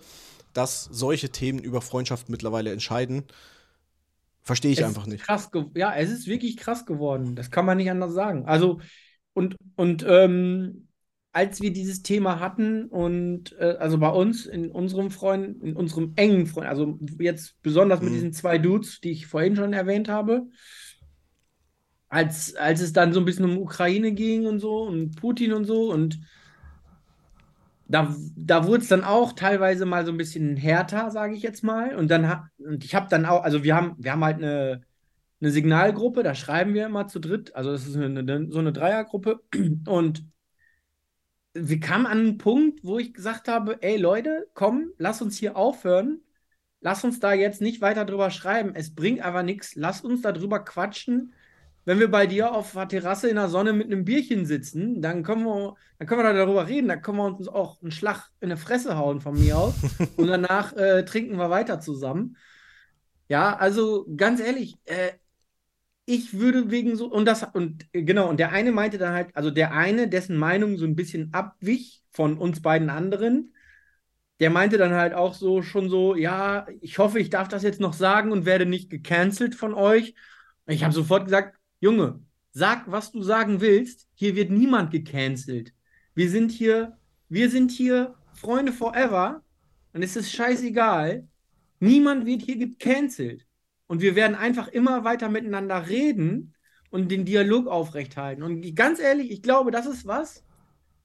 dass 0.54 0.86
solche 0.92 1.30
Themen 1.30 1.60
über 1.60 1.82
Freundschaft 1.82 2.30
mittlerweile 2.30 2.72
entscheiden. 2.72 3.26
Verstehe 4.46 4.72
ich 4.72 4.80
es 4.80 4.86
einfach 4.86 5.08
nicht. 5.08 5.24
Krass 5.24 5.50
ja, 5.76 5.94
es 5.96 6.12
ist 6.12 6.28
wirklich 6.28 6.56
krass 6.56 6.86
geworden. 6.86 7.36
Das 7.36 7.50
kann 7.50 7.66
man 7.66 7.78
nicht 7.78 7.90
anders 7.90 8.14
sagen. 8.14 8.46
Also, 8.46 8.80
und, 9.34 9.56
und 9.76 10.06
ähm, 10.08 10.88
als 11.32 11.62
wir 11.62 11.74
dieses 11.74 12.04
Thema 12.04 12.40
hatten 12.40 12.86
und 12.86 13.58
äh, 13.60 13.76
also 13.80 13.98
bei 13.98 14.10
uns, 14.10 14.46
in 14.46 14.70
unserem 14.70 15.10
Freund, 15.10 15.62
in 15.64 15.76
unserem 15.76 16.14
engen 16.16 16.46
Freund, 16.46 16.68
also 16.68 17.00
jetzt 17.20 17.62
besonders 17.64 18.02
mit 18.02 18.12
mhm. 18.12 18.14
diesen 18.14 18.34
zwei 18.34 18.60
Dudes, 18.60 19.02
die 19.02 19.12
ich 19.12 19.26
vorhin 19.26 19.56
schon 19.56 19.74
erwähnt 19.74 20.10
habe, 20.10 20.44
als, 22.08 22.56
als 22.56 22.82
es 22.82 22.94
dann 22.94 23.14
so 23.14 23.20
ein 23.20 23.26
bisschen 23.26 23.46
um 23.46 23.58
Ukraine 23.58 24.14
ging 24.14 24.46
und 24.46 24.60
so 24.60 24.84
und 24.84 25.16
Putin 25.16 25.54
und 25.54 25.66
so 25.66 25.92
und 25.92 26.20
da, 27.88 28.15
da 28.36 28.65
wurde 28.65 28.82
es 28.82 28.88
dann 28.89 29.04
auch 29.04 29.34
teilweise 29.34 29.86
mal 29.86 30.06
so 30.06 30.12
ein 30.12 30.17
bisschen 30.17 30.58
härter, 30.58 31.12
sage 31.12 31.36
ich 31.36 31.43
jetzt 31.43 31.63
mal. 31.63 31.95
Und 31.95 32.10
dann 32.10 32.50
und 32.58 32.84
ich 32.84 32.95
habe 32.95 33.08
dann 33.10 33.26
auch, 33.26 33.43
also 33.43 33.63
wir 33.63 33.76
haben, 33.76 33.95
wir 33.98 34.12
haben 34.12 34.24
halt 34.24 34.38
eine, 34.38 34.82
eine 35.41 35.52
Signalgruppe, 35.52 36.24
da 36.24 36.34
schreiben 36.34 36.74
wir 36.74 36.86
immer 36.88 37.08
zu 37.08 37.19
dritt. 37.19 37.56
Also 37.56 37.71
das 37.71 37.88
ist 37.88 37.95
eine, 37.95 38.52
so 38.52 38.60
eine 38.60 38.74
Dreiergruppe. 38.74 39.41
Und 39.88 40.26
wir 41.54 41.80
kamen 41.80 42.06
an 42.06 42.19
einen 42.19 42.38
Punkt, 42.38 42.84
wo 42.84 43.00
ich 43.00 43.13
gesagt 43.13 43.48
habe, 43.48 43.82
ey 43.82 43.98
Leute, 43.98 44.48
komm, 44.54 44.91
lass 44.98 45.21
uns 45.21 45.38
hier 45.38 45.56
aufhören. 45.56 46.21
Lass 46.82 47.04
uns 47.04 47.19
da 47.19 47.34
jetzt 47.34 47.62
nicht 47.62 47.82
weiter 47.82 48.06
drüber 48.06 48.30
schreiben. 48.30 48.76
Es 48.76 48.93
bringt 48.93 49.21
einfach 49.21 49.43
nichts. 49.43 49.76
Lass 49.76 50.02
uns 50.02 50.21
darüber 50.21 50.63
quatschen 50.63 51.34
wenn 51.86 52.00
wir 52.00 52.10
bei 52.10 52.26
dir 52.28 52.52
auf 52.54 52.74
der 52.74 52.88
Terrasse 52.88 53.30
in 53.30 53.36
der 53.36 53.48
Sonne 53.48 53.71
mit 53.71 53.88
einem 53.88 54.06
Bierchen 54.06 54.45
sitzen, 54.45 55.02
dann 55.02 55.24
können 55.24 55.43
wir, 55.43 55.76
dann 56.00 56.08
können 56.08 56.19
wir 56.19 56.24
da 56.24 56.34
darüber 56.34 56.67
reden. 56.67 56.88
Da 56.88 56.95
können 56.95 57.17
wir 57.17 57.26
uns 57.26 57.48
auch 57.48 57.82
einen 57.82 57.91
Schlag 57.91 58.30
in 58.41 58.50
die 58.50 58.58
Fresse 58.58 58.98
hauen 58.98 59.21
von 59.21 59.39
mir 59.39 59.58
aus. 59.58 59.76
und 60.17 60.28
danach 60.28 60.74
äh, 60.74 61.06
trinken 61.06 61.38
wir 61.38 61.50
weiter 61.50 61.80
zusammen. 61.80 62.38
Ja, 63.28 63.56
also 63.56 64.08
ganz 64.17 64.39
ehrlich, 64.39 64.76
äh, 64.86 65.12
ich 66.06 66.34
würde 66.34 66.69
wegen 66.71 66.95
so, 66.95 67.08
und 67.08 67.26
das, 67.26 67.43
und 67.54 67.88
genau, 67.91 68.30
und 68.30 68.39
der 68.39 68.52
eine 68.52 68.71
meinte 68.71 68.98
dann 68.98 69.13
halt, 69.13 69.36
also 69.36 69.50
der 69.52 69.71
eine, 69.74 70.08
dessen 70.08 70.38
Meinung 70.38 70.78
so 70.78 70.86
ein 70.86 70.95
bisschen 70.95 71.34
abwich 71.34 72.04
von 72.12 72.38
uns 72.38 72.62
beiden 72.62 72.89
anderen, 72.89 73.54
der 74.39 74.50
meinte 74.50 74.78
dann 74.78 74.93
halt 74.93 75.13
auch 75.13 75.34
so 75.34 75.62
schon 75.62 75.89
so, 75.89 76.15
ja, 76.15 76.67
ich 76.82 76.98
hoffe, 77.00 77.19
ich 77.19 77.30
darf 77.30 77.48
das 77.48 77.63
jetzt 77.63 77.80
noch 77.80 77.93
sagen 77.93 78.32
und 78.32 78.45
werde 78.45 78.65
nicht 78.65 78.89
gecancelt 78.89 79.56
von 79.56 79.74
euch. 79.74 80.13
Ich 80.67 80.84
habe 80.84 80.93
sofort 80.93 81.26
gesagt, 81.26 81.58
Junge, 81.86 82.19
sag, 82.52 82.89
was 82.89 83.12
du 83.12 83.21
sagen 83.21 83.62
willst. 83.62 84.08
Hier 84.15 84.36
wird 84.36 84.50
niemand 84.50 84.89
gecancelt. 84.89 85.71
Wir 86.15 86.32
sind 86.32 86.52
hier, 86.52 86.98
wir 87.30 87.52
sind 87.52 87.69
hier 87.69 88.15
Freunde 88.34 88.74
forever 88.74 89.43
und 89.93 90.02
es 90.02 90.15
ist 90.15 90.32
scheißegal. 90.32 91.28
Niemand 91.80 92.26
wird 92.26 92.41
hier 92.41 92.58
gecancelt. 92.58 93.45
Und 93.86 94.02
wir 94.02 94.15
werden 94.15 94.36
einfach 94.36 94.67
immer 94.67 95.04
weiter 95.04 95.30
miteinander 95.30 95.88
reden 95.88 96.56
und 96.89 97.12
den 97.12 97.24
Dialog 97.24 97.67
aufrechthalten. 97.67 98.41
Und 98.41 98.76
ganz 98.76 99.00
ehrlich, 99.00 99.30
ich 99.30 99.43
glaube, 99.43 99.69
das 99.69 99.86
ist 99.86 100.08
was, 100.08 100.43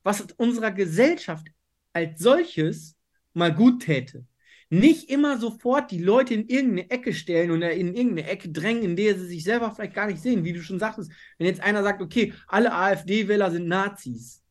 was 0.02 0.22
unserer 0.38 0.70
Gesellschaft 0.70 1.46
als 1.92 2.22
solches 2.22 2.96
mal 3.34 3.54
gut 3.54 3.82
täte 3.82 4.24
nicht 4.70 5.10
immer 5.10 5.36
sofort 5.36 5.90
die 5.90 6.02
Leute 6.02 6.32
in 6.32 6.48
irgendeine 6.48 6.90
Ecke 6.90 7.12
stellen 7.12 7.50
oder 7.50 7.72
in 7.72 7.92
irgendeine 7.92 8.28
Ecke 8.28 8.50
drängen, 8.50 8.84
in 8.84 8.96
der 8.96 9.18
sie 9.18 9.26
sich 9.26 9.42
selber 9.42 9.72
vielleicht 9.72 9.94
gar 9.94 10.06
nicht 10.06 10.22
sehen, 10.22 10.44
wie 10.44 10.52
du 10.52 10.62
schon 10.62 10.78
sagtest. 10.78 11.10
Wenn 11.38 11.48
jetzt 11.48 11.60
einer 11.60 11.82
sagt, 11.82 12.00
okay, 12.00 12.32
alle 12.46 12.72
AfD-Wähler 12.72 13.50
sind 13.50 13.66
Nazis. 13.66 14.44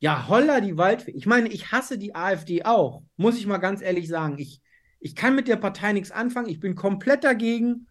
Ja, 0.00 0.26
holla 0.26 0.60
die 0.60 0.76
Waldfee. 0.76 1.12
Ich 1.12 1.26
meine, 1.26 1.48
ich 1.48 1.70
hasse 1.70 1.96
die 1.96 2.16
AfD 2.16 2.64
auch, 2.64 3.04
muss 3.16 3.38
ich 3.38 3.46
mal 3.46 3.58
ganz 3.58 3.82
ehrlich 3.82 4.08
sagen. 4.08 4.36
Ich, 4.38 4.60
ich 4.98 5.14
kann 5.14 5.36
mit 5.36 5.46
der 5.46 5.56
Partei 5.56 5.92
nichts 5.92 6.10
anfangen, 6.10 6.48
ich 6.48 6.58
bin 6.58 6.74
komplett 6.74 7.22
dagegen. 7.22 7.86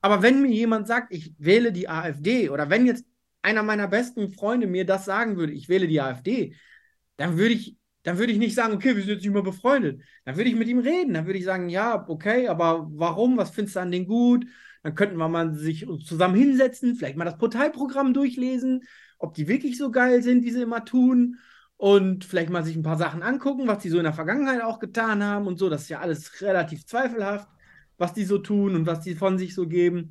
Aber 0.00 0.22
wenn 0.22 0.40
mir 0.40 0.52
jemand 0.52 0.86
sagt, 0.86 1.12
ich 1.12 1.34
wähle 1.38 1.72
die 1.72 1.88
AfD 1.88 2.48
oder 2.48 2.70
wenn 2.70 2.86
jetzt 2.86 3.04
einer 3.42 3.64
meiner 3.64 3.88
besten 3.88 4.30
Freunde 4.30 4.68
mir 4.68 4.86
das 4.86 5.04
sagen 5.04 5.36
würde, 5.36 5.52
ich 5.52 5.68
wähle 5.68 5.88
die 5.88 6.00
AfD, 6.00 6.54
dann 7.16 7.36
würde 7.36 7.54
ich 7.54 7.76
dann 8.02 8.18
würde 8.18 8.32
ich 8.32 8.38
nicht 8.38 8.54
sagen, 8.54 8.74
okay, 8.74 8.96
wir 8.96 9.02
sind 9.02 9.14
jetzt 9.14 9.22
nicht 9.22 9.32
mehr 9.32 9.42
befreundet. 9.42 10.02
Dann 10.24 10.36
würde 10.36 10.50
ich 10.50 10.56
mit 10.56 10.68
ihm 10.68 10.78
reden. 10.78 11.14
Dann 11.14 11.26
würde 11.26 11.38
ich 11.38 11.44
sagen, 11.44 11.68
ja, 11.68 12.08
okay, 12.08 12.48
aber 12.48 12.88
warum? 12.92 13.36
Was 13.36 13.50
findest 13.50 13.76
du 13.76 13.80
an 13.80 13.90
den 13.90 14.06
gut? 14.06 14.46
Dann 14.82 14.94
könnten 14.94 15.16
wir 15.16 15.28
mal 15.28 15.54
sich 15.54 15.86
zusammen 16.04 16.36
hinsetzen, 16.36 16.94
vielleicht 16.94 17.16
mal 17.16 17.24
das 17.24 17.38
Portalprogramm 17.38 18.14
durchlesen 18.14 18.82
ob 19.18 19.34
die 19.34 19.48
wirklich 19.48 19.76
so 19.76 19.90
geil 19.90 20.22
sind, 20.22 20.44
wie 20.44 20.50
sie 20.50 20.62
immer 20.62 20.84
tun. 20.84 21.38
Und 21.76 22.24
vielleicht 22.24 22.50
mal 22.50 22.64
sich 22.64 22.74
ein 22.74 22.82
paar 22.82 22.96
Sachen 22.96 23.22
angucken, 23.22 23.68
was 23.68 23.78
die 23.78 23.88
so 23.88 23.98
in 23.98 24.04
der 24.04 24.12
Vergangenheit 24.12 24.62
auch 24.62 24.80
getan 24.80 25.22
haben 25.22 25.46
und 25.46 25.58
so. 25.58 25.70
Das 25.70 25.82
ist 25.82 25.88
ja 25.90 26.00
alles 26.00 26.40
relativ 26.42 26.84
zweifelhaft, 26.86 27.48
was 27.98 28.12
die 28.14 28.24
so 28.24 28.38
tun 28.38 28.74
und 28.74 28.86
was 28.86 29.00
die 29.00 29.14
von 29.14 29.38
sich 29.38 29.54
so 29.54 29.68
geben. 29.68 30.10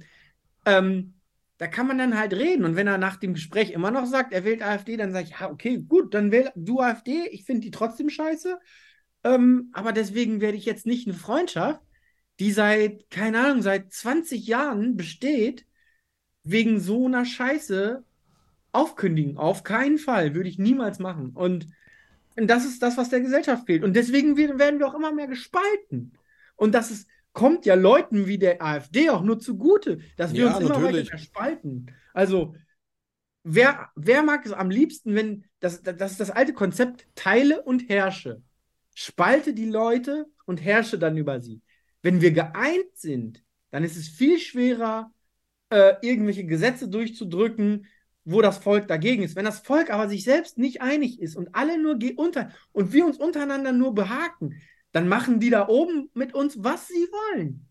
Ähm, 0.65 1.15
da 1.57 1.67
kann 1.67 1.87
man 1.87 1.97
dann 1.97 2.17
halt 2.17 2.33
reden. 2.33 2.65
Und 2.65 2.75
wenn 2.75 2.87
er 2.87 2.97
nach 2.97 3.15
dem 3.17 3.33
Gespräch 3.33 3.71
immer 3.71 3.91
noch 3.91 4.05
sagt, 4.05 4.31
er 4.31 4.43
wählt 4.43 4.61
AfD, 4.61 4.95
dann 4.95 5.11
sage 5.11 5.25
ich, 5.25 5.39
ja, 5.39 5.49
okay, 5.49 5.77
gut, 5.77 6.13
dann 6.13 6.31
wähl 6.31 6.51
du 6.55 6.79
AfD. 6.79 7.27
Ich 7.31 7.45
finde 7.45 7.61
die 7.61 7.71
trotzdem 7.71 8.09
scheiße. 8.09 8.59
Ähm, 9.23 9.69
aber 9.73 9.91
deswegen 9.91 10.39
werde 10.39 10.57
ich 10.57 10.65
jetzt 10.65 10.85
nicht 10.85 11.07
eine 11.07 11.17
Freundschaft, 11.17 11.81
die 12.39 12.51
seit, 12.51 13.09
keine 13.09 13.39
Ahnung, 13.39 13.61
seit 13.63 13.91
20 13.91 14.45
Jahren 14.45 14.95
besteht, 14.95 15.65
wegen 16.43 16.79
so 16.79 17.07
einer 17.07 17.25
Scheiße 17.25 18.03
aufkündigen. 18.71 19.37
Auf 19.37 19.63
keinen 19.63 19.97
Fall. 19.97 20.35
Würde 20.35 20.49
ich 20.49 20.59
niemals 20.59 20.99
machen. 20.99 21.31
Und 21.31 21.67
das 22.35 22.65
ist 22.65 22.83
das, 22.83 22.97
was 22.97 23.09
der 23.09 23.21
Gesellschaft 23.21 23.65
fehlt. 23.65 23.83
Und 23.83 23.95
deswegen 23.95 24.37
werden 24.37 24.79
wir 24.79 24.87
auch 24.87 24.93
immer 24.93 25.11
mehr 25.11 25.27
gespalten. 25.27 26.13
Und 26.55 26.75
das 26.75 26.91
ist, 26.91 27.07
kommt 27.37 27.67
ja 27.67 27.75
Leuten 27.75 28.25
wie 28.25 28.39
der 28.39 28.63
AfD 28.63 29.11
auch 29.11 29.21
nur 29.21 29.39
zugute, 29.39 29.99
dass 30.17 30.33
wir 30.33 30.41
Ja, 30.41 30.49
uns 30.49 30.59
immer 30.59 30.73
natürlich. 30.73 31.07
weiter 31.11 31.19
spalten. 31.19 31.85
Also, 32.15 32.55
wer, 33.43 33.89
wer 33.95 34.23
mag 34.23 34.43
es 34.43 34.53
am 34.53 34.71
liebsten, 34.71 35.13
wenn 35.13 35.45
das, 35.59 35.83
das 35.83 36.13
ist 36.13 36.19
das 36.19 36.31
alte 36.31 36.53
Konzept, 36.53 37.07
teile 37.13 37.61
und 37.61 37.89
herrsche. 37.89 38.41
Spalte 38.95 39.53
die 39.53 39.69
Leute 39.69 40.25
und 40.47 40.63
herrsche 40.63 40.97
dann 40.97 41.15
über 41.15 41.39
sie. 41.41 41.61
Wenn 42.01 42.21
wir 42.21 42.31
geeint 42.31 42.95
sind, 42.95 43.43
dann 43.69 43.83
ist 43.83 43.97
es 43.97 44.07
viel 44.07 44.39
schwerer, 44.39 45.11
äh, 45.69 45.93
irgendwelche 46.01 46.43
Gesetze 46.43 46.89
durchzudrücken, 46.89 47.85
wo 48.25 48.41
das 48.41 48.57
Volk 48.57 48.87
dagegen 48.87 49.21
ist. 49.21 49.35
Wenn 49.35 49.45
das 49.45 49.59
Volk 49.59 49.91
aber 49.91 50.09
sich 50.09 50.23
selbst 50.23 50.57
nicht 50.57 50.81
einig 50.81 51.21
ist 51.21 51.35
und 51.35 51.53
alle 51.53 51.79
nur 51.79 51.99
unter 52.15 52.49
und 52.71 52.93
wir 52.93 53.05
uns 53.05 53.17
untereinander 53.17 53.73
nur 53.73 53.93
behaken, 53.93 54.59
dann 54.91 55.07
machen 55.07 55.39
die 55.39 55.49
da 55.49 55.67
oben 55.67 56.09
mit 56.13 56.33
uns, 56.33 56.63
was 56.63 56.87
sie 56.87 57.07
wollen. 57.11 57.67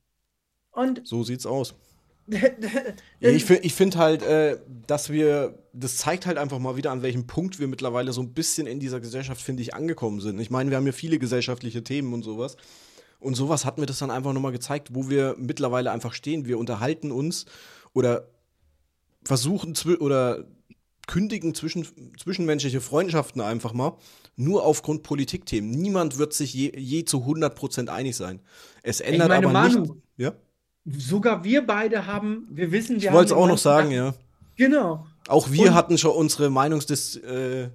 Und 0.71 1.07
So 1.07 1.23
sieht's 1.23 1.47
aus. 1.47 1.75
Ja, 2.29 3.31
ich 3.31 3.45
finde 3.45 3.63
ich 3.63 3.75
find 3.75 3.97
halt, 3.97 4.23
äh, 4.23 4.59
dass 4.87 5.11
wir, 5.11 5.59
das 5.73 5.97
zeigt 5.97 6.27
halt 6.27 6.39
einfach 6.39 6.59
mal 6.59 6.77
wieder, 6.77 6.91
an 6.91 7.03
welchem 7.03 7.27
Punkt 7.27 7.59
wir 7.59 7.69
mittlerweile 7.69 8.13
so 8.13 8.21
ein 8.21 8.35
bisschen 8.35 8.67
in 8.67 8.81
dieser 8.81 9.01
Gesellschaft, 9.01 9.41
finde 9.41 9.63
ich, 9.63 9.75
angekommen 9.75 10.21
sind. 10.21 10.39
Ich 10.41 10.51
meine, 10.51 10.71
wir 10.71 10.77
haben 10.77 10.87
ja 10.87 10.93
viele 10.93 11.19
gesellschaftliche 11.19 11.83
Themen 11.85 12.13
und 12.13 12.23
sowas. 12.25 12.57
Und 13.21 13.35
sowas 13.35 13.65
hat 13.65 13.79
mir 13.79 13.87
das 13.87 13.99
dann 13.99 14.11
einfach 14.11 14.33
nochmal 14.33 14.53
gezeigt, 14.53 14.89
wo 14.93 15.09
wir 15.09 15.37
mittlerweile 15.39 15.91
einfach 15.91 16.13
stehen. 16.13 16.47
Wir 16.47 16.59
unterhalten 16.59 17.11
uns 17.11 17.47
oder 17.95 18.29
versuchen 19.25 19.75
oder 19.99 20.47
kündigen 21.07 21.55
zwischen, 21.55 21.87
zwischenmenschliche 22.19 22.81
Freundschaften 22.81 23.41
einfach 23.41 23.73
mal, 23.73 23.97
nur 24.37 24.65
aufgrund 24.65 25.03
Politikthemen. 25.03 25.71
Niemand 25.71 26.19
wird 26.19 26.33
sich 26.35 26.53
je, 26.53 26.73
je 26.77 27.05
zu 27.05 27.19
100% 27.25 27.89
einig 27.89 28.17
sein. 28.17 28.41
Es 28.83 29.01
ändert 29.01 29.29
meine, 29.29 29.47
aber 29.49 29.65
nicht. 29.69 29.79
Manu, 29.79 29.97
Ja? 30.17 30.33
sogar 30.85 31.43
wir 31.45 31.67
beide 31.67 32.07
haben, 32.07 32.47
wir 32.51 32.71
wissen, 32.73 33.01
wir 33.01 33.09
Ich 33.09 33.13
wollte 33.15 33.33
es 33.33 33.39
auch 33.39 33.47
noch 33.49 33.59
sagen, 33.59 33.91
ja. 33.91 34.15
Genau. 34.57 35.07
Auch 35.29 35.51
wir 35.51 35.69
Und- 35.69 35.75
hatten 35.75 35.99
schon 35.99 36.13
unsere 36.13 36.49
Meinungsdis 36.51 37.17
äh, 37.17 37.69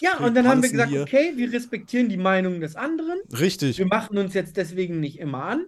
Ja, 0.00 0.18
und 0.18 0.34
dann 0.34 0.46
haben 0.48 0.62
wir 0.62 0.70
gesagt, 0.70 0.90
hier. 0.90 1.02
okay, 1.02 1.32
wir 1.36 1.52
respektieren 1.52 2.08
die 2.08 2.16
Meinung 2.16 2.60
des 2.60 2.76
anderen. 2.76 3.18
Richtig. 3.38 3.78
Wir 3.78 3.86
machen 3.86 4.16
uns 4.18 4.32
jetzt 4.34 4.56
deswegen 4.56 5.00
nicht 5.00 5.18
immer 5.18 5.44
an. 5.44 5.66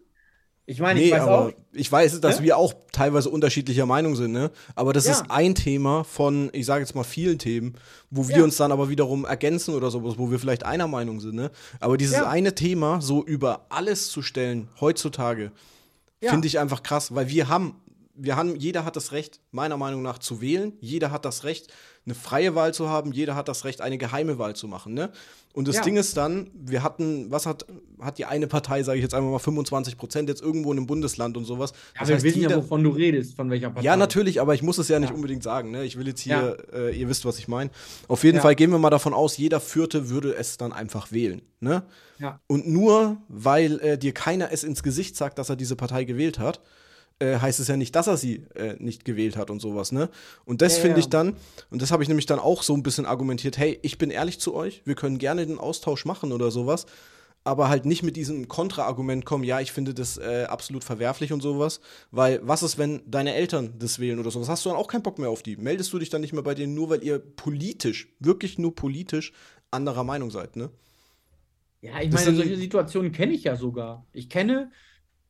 Ich 0.67 0.81
meine, 0.81 0.99
Nee, 0.99 1.07
ich 1.09 1.13
weiß 1.13 1.23
auch, 1.23 1.53
ich 1.73 1.93
weiß, 1.93 2.21
dass 2.23 2.39
Ne? 2.39 2.47
wir 2.47 2.57
auch 2.57 2.73
teilweise 2.91 3.29
unterschiedlicher 3.29 3.85
Meinung 3.85 4.17
sind, 4.17 4.33
ne? 4.33 4.51
Aber 4.75 4.95
das 4.95 5.05
Ja. 5.05 5.13
ist 5.13 5.25
ein 5.29 5.55
Thema 5.55 6.05
von, 6.05 6.49
ich 6.55 6.65
sage 6.65 6.81
jetzt 6.83 6.95
mal, 6.95 7.05
vielen 7.05 7.39
Themen, 7.39 7.75
wo 8.11 8.29
wir 8.29 8.39
Ja. 8.39 8.45
uns 8.45 8.57
dann 8.57 8.73
aber 8.73 8.89
wiederum 8.89 9.27
ergänzen 9.27 9.75
oder 9.75 9.91
sowas, 9.91 10.15
wo 10.17 10.31
wir 10.31 10.39
vielleicht 10.39 10.65
einer 10.65 10.87
Meinung 10.89 11.21
sind, 11.21 11.35
ne? 11.35 11.51
Aber 11.81 11.99
dieses 11.99 12.17
Ja. 12.17 12.29
eine 12.31 12.55
Thema 12.55 13.03
so 13.03 13.23
über 13.23 13.67
alles 13.69 14.09
zu 14.09 14.23
stellen, 14.23 14.69
heutzutage, 14.81 15.53
Ja. 16.23 16.31
finde 16.31 16.49
ich 16.49 16.59
einfach 16.59 16.83
krass, 16.83 17.15
weil 17.15 17.29
wir 17.29 17.49
haben, 17.49 17.77
wir 18.17 18.37
haben, 18.37 18.57
jeder 18.57 18.85
hat 18.85 18.97
das 18.97 19.13
Recht, 19.13 19.41
meiner 19.51 19.77
Meinung 19.77 20.03
nach, 20.03 20.19
zu 20.19 20.41
wählen. 20.41 20.73
Jeder 20.81 21.11
hat 21.11 21.25
das 21.25 21.45
Recht, 21.45 21.73
eine 22.07 22.15
freie 22.15 22.55
Wahl 22.55 22.73
zu 22.75 22.89
haben. 22.89 23.13
Jeder 23.13 23.35
hat 23.35 23.49
das 23.49 23.65
Recht, 23.65 23.81
eine 23.81 23.99
geheime 23.99 24.39
Wahl 24.39 24.55
zu 24.55 24.69
machen, 24.69 24.95
ne? 24.95 25.11
Und 25.55 25.69
das 25.69 25.77
Ja. 25.77 25.83
Ding 25.83 25.97
ist 25.97 26.17
dann, 26.17 26.51
wir 26.55 26.83
hatten, 26.83 27.31
was 27.31 27.47
hat, 27.47 27.65
hat 28.01 28.19
die 28.19 28.25
eine 28.25 28.47
Partei, 28.49 28.83
sage 28.83 28.99
ich 28.99 29.03
jetzt 29.05 29.15
einfach 29.15 29.31
mal, 29.31 29.39
25 29.39 29.97
Prozent 29.97 30.29
jetzt 30.29 30.43
irgendwo 30.43 30.73
in 30.73 30.79
einem 30.79 30.87
Bundesland 30.87 31.37
und 31.37 31.45
sowas. 31.45 31.71
ja, 31.95 32.01
Das 32.01 32.09
wir 32.09 32.15
heißt, 32.17 32.25
wissen 32.25 32.43
ja, 32.43 32.49
jeder- 32.49 32.63
wovon 32.63 32.83
du 32.83 32.91
redest, 32.91 33.37
von 33.37 33.49
welcher 33.51 33.71
Partei. 33.71 33.85
ja, 33.85 33.97
natürlich, 33.97 34.41
aber 34.41 34.55
ich 34.55 34.63
muss 34.63 34.79
es 34.79 34.89
ja 34.89 34.99
nicht 34.99 35.11
Ja. 35.11 35.15
unbedingt 35.15 35.43
sagen. 35.45 35.71
Ne? 35.71 35.85
Ich 35.85 35.97
will 35.97 36.07
jetzt 36.09 36.21
hier, 36.21 36.57
äh, 36.73 36.97
ihr 36.99 37.09
wisst, 37.09 37.25
was 37.25 37.39
ich 37.39 37.47
meine. 37.49 37.71
Auf 38.09 38.25
jeden 38.25 38.37
Ja. 38.37 38.43
Fall 38.43 38.57
gehen 38.57 38.71
wir 38.73 38.79
mal 38.79 38.91
davon 38.91 39.15
aus, 39.15 39.37
jeder 39.37 39.61
Vierte 39.61 40.09
würde 40.11 40.35
es 40.35 40.57
dann 40.57 40.73
einfach 40.73 41.13
wählen. 41.13 41.41
Ne? 41.61 41.85
Ja. 42.19 42.41
Und 42.49 42.67
nur 42.69 43.19
weil 43.29 43.79
äh, 43.81 43.97
dir 43.99 44.13
keiner 44.13 44.51
es 44.53 44.65
ins 44.65 44.83
Gesicht 44.83 45.17
sagt, 45.17 45.39
dass 45.39 45.49
er 45.51 45.57
diese 45.57 45.77
Partei 45.77 46.03
gewählt 46.05 46.39
hat, 46.41 46.61
äh, 47.19 47.39
heißt 47.39 47.61
es 47.61 47.69
ja 47.69 47.77
nicht, 47.77 47.95
dass 47.97 48.07
er 48.07 48.17
sie 48.17 48.45
äh, 48.55 48.77
nicht 48.79 49.05
gewählt 49.05 49.37
hat 49.37 49.51
und 49.51 49.61
sowas. 49.61 49.93
Ne? 49.93 50.11
Und 50.45 50.63
das 50.63 50.77
Ja, 50.77 50.79
finde 50.79 51.01
ich 51.01 51.09
dann, 51.09 51.37
und 51.71 51.83
das 51.83 51.91
habe 51.93 52.03
ich 52.03 52.09
nämlich 52.09 52.27
dann 52.27 52.39
auch 52.39 52.63
so 52.63 52.75
ein 52.75 52.83
bisschen 52.83 53.07
argumentiert, 53.07 53.59
hey, 53.59 53.79
ich 53.83 53.99
bin 53.99 54.11
ehrlich 54.11 54.41
zu 54.41 54.55
euch, 54.55 54.83
wir 54.85 54.95
können 54.95 55.19
gerne 55.19 55.47
den 55.47 55.59
Austausch 55.59 56.05
machen 56.05 56.33
oder 56.33 56.51
sowas. 56.51 56.87
Aber 57.47 57.69
halt 57.69 57.85
nicht 57.85 58.03
mit 58.03 58.17
diesem 58.17 58.49
Kontraargument 58.49 59.27
kommen, 59.27 59.45
ja, 59.45 59.61
ich 59.61 59.71
finde 59.71 59.93
das 59.93 60.17
äh, 60.17 60.45
absolut 60.49 60.83
verwerflich 60.83 61.31
und 61.31 61.43
sowas. 61.43 61.81
Weil, 62.11 62.41
was 62.43 62.63
ist, 62.63 62.79
wenn 62.79 63.03
deine 63.07 63.35
Eltern 63.35 63.75
das 63.79 63.99
wählen 63.99 64.19
oder 64.19 64.31
sowas? 64.31 64.49
Hast 64.49 64.65
du 64.65 64.71
dann 64.71 64.79
auch 64.79 64.89
keinen 64.89 65.03
Bock 65.03 65.19
mehr 65.19 65.29
auf 65.29 65.43
die? 65.43 65.57
Meldest 65.59 65.93
du 65.93 65.99
dich 65.99 66.09
dann 66.09 66.23
nicht 66.23 66.33
mehr 66.33 66.43
bei 66.43 66.55
denen, 66.55 66.75
nur 66.75 66.89
weil 66.89 67.05
ihr 67.05 67.19
politisch, 67.19 68.09
wirklich 68.19 68.59
nur 68.59 68.75
politisch 68.75 69.33
anderer 69.71 70.05
Meinung 70.05 70.31
seid, 70.31 70.57
ne? 70.57 70.71
Ja, 71.81 72.01
ich 72.01 72.11
Das 72.11 72.25
meine, 72.25 72.35
solche 72.35 72.57
Situationen 72.57 73.13
kenne 73.13 73.35
ich 73.35 73.45
ja 73.45 73.57
sogar. 73.57 74.07
Ich 74.13 74.31
kenne 74.31 74.73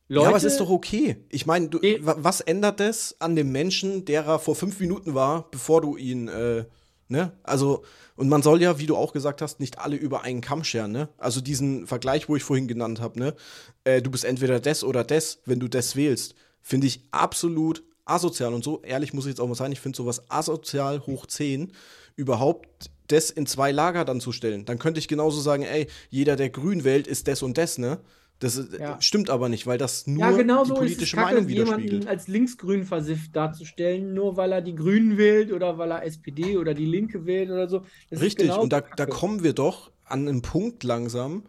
Leute. 0.07 0.23
ja, 0.23 0.27
aber 0.29 0.37
es 0.37 0.43
ist 0.43 0.59
doch 0.59 0.69
okay. 0.69 1.17
Ich 1.29 1.45
meine, 1.45 1.69
was 1.71 2.41
ändert 2.41 2.79
das 2.79 3.15
an 3.19 3.35
dem 3.35 3.51
Menschen, 3.51 4.05
der 4.05 4.25
er 4.25 4.39
vor 4.39 4.55
fünf 4.55 4.79
Minuten 4.79 5.15
war, 5.15 5.49
bevor 5.49 5.81
du 5.81 5.97
ihn, 5.97 6.27
äh, 6.27 6.65
ne? 7.07 7.31
Also, 7.43 7.83
und 8.15 8.29
man 8.29 8.43
soll 8.43 8.61
ja, 8.61 8.77
wie 8.79 8.85
du 8.85 8.95
auch 8.95 9.13
gesagt 9.13 9.41
hast, 9.41 9.59
nicht 9.59 9.79
alle 9.79 9.95
über 9.95 10.21
einen 10.21 10.41
Kamm 10.41 10.63
scheren, 10.63 10.91
ne? 10.91 11.09
Also 11.17 11.41
diesen 11.41 11.87
Vergleich, 11.87 12.29
wo 12.29 12.35
ich 12.35 12.43
vorhin 12.43 12.67
genannt 12.67 13.01
habe, 13.01 13.17
ne? 13.19 13.35
Äh, 13.83 14.01
du 14.03 14.11
bist 14.11 14.25
entweder 14.25 14.59
das 14.59 14.83
oder 14.83 15.03
das, 15.03 15.39
wenn 15.45 15.59
du 15.59 15.67
das 15.67 15.95
wählst, 15.95 16.35
finde 16.61 16.85
ich 16.85 17.01
absolut 17.09 17.83
asozial. 18.05 18.53
Und 18.53 18.63
so 18.63 18.81
ehrlich 18.83 19.13
muss 19.13 19.25
ich 19.25 19.31
jetzt 19.31 19.41
auch 19.41 19.47
mal 19.47 19.55
sein, 19.55 19.71
ich 19.71 19.79
finde 19.79 19.97
sowas 19.97 20.29
asozial 20.29 21.05
hoch 21.07 21.25
10, 21.25 21.71
überhaupt 22.15 22.91
das 23.07 23.31
in 23.31 23.45
zwei 23.47 23.71
Lager 23.71 24.05
dann 24.05 24.21
zu 24.21 24.31
stellen. 24.31 24.65
Dann 24.65 24.79
könnte 24.79 24.99
ich 24.99 25.07
genauso 25.07 25.41
sagen, 25.41 25.63
ey, 25.63 25.87
jeder, 26.09 26.35
der 26.35 26.49
grün 26.49 26.83
wählt, 26.83 27.07
ist 27.07 27.27
das 27.27 27.41
und 27.41 27.57
das, 27.57 27.77
ne? 27.77 27.99
Das 28.39 28.61
Ja. 28.79 29.01
stimmt 29.01 29.29
aber 29.29 29.47
nicht, 29.47 29.65
weil 29.65 29.77
das 29.77 30.07
nur 30.07 30.19
ja, 30.19 30.31
genau 30.31 30.63
die 30.63 30.69
so 30.69 30.75
politische 30.75 31.15
kacke, 31.15 31.35
Meinung 31.35 31.49
jemanden 31.49 31.83
widerspiegelt. 31.83 32.07
als 32.07 32.27
linksgrün 32.27 32.83
versifft 32.83 33.35
darzustellen, 33.35 34.13
nur 34.13 34.35
weil 34.35 34.51
er 34.51 34.61
die 34.61 34.75
Grünen 34.75 35.17
wählt 35.17 35.51
oder 35.53 35.77
weil 35.77 35.91
er 35.91 36.03
SPD 36.03 36.57
oder 36.57 36.73
die 36.73 36.85
Linke 36.85 37.25
wählt 37.25 37.49
oder 37.49 37.69
so. 37.69 37.85
Das 38.09 38.19
Richtig, 38.21 38.47
genau 38.49 38.61
und 38.61 38.73
da, 38.73 38.81
da 38.81 39.05
kommen 39.05 39.43
wir 39.43 39.53
doch 39.53 39.91
an 40.03 40.27
einen 40.27 40.41
Punkt 40.41 40.83
langsam, 40.83 41.43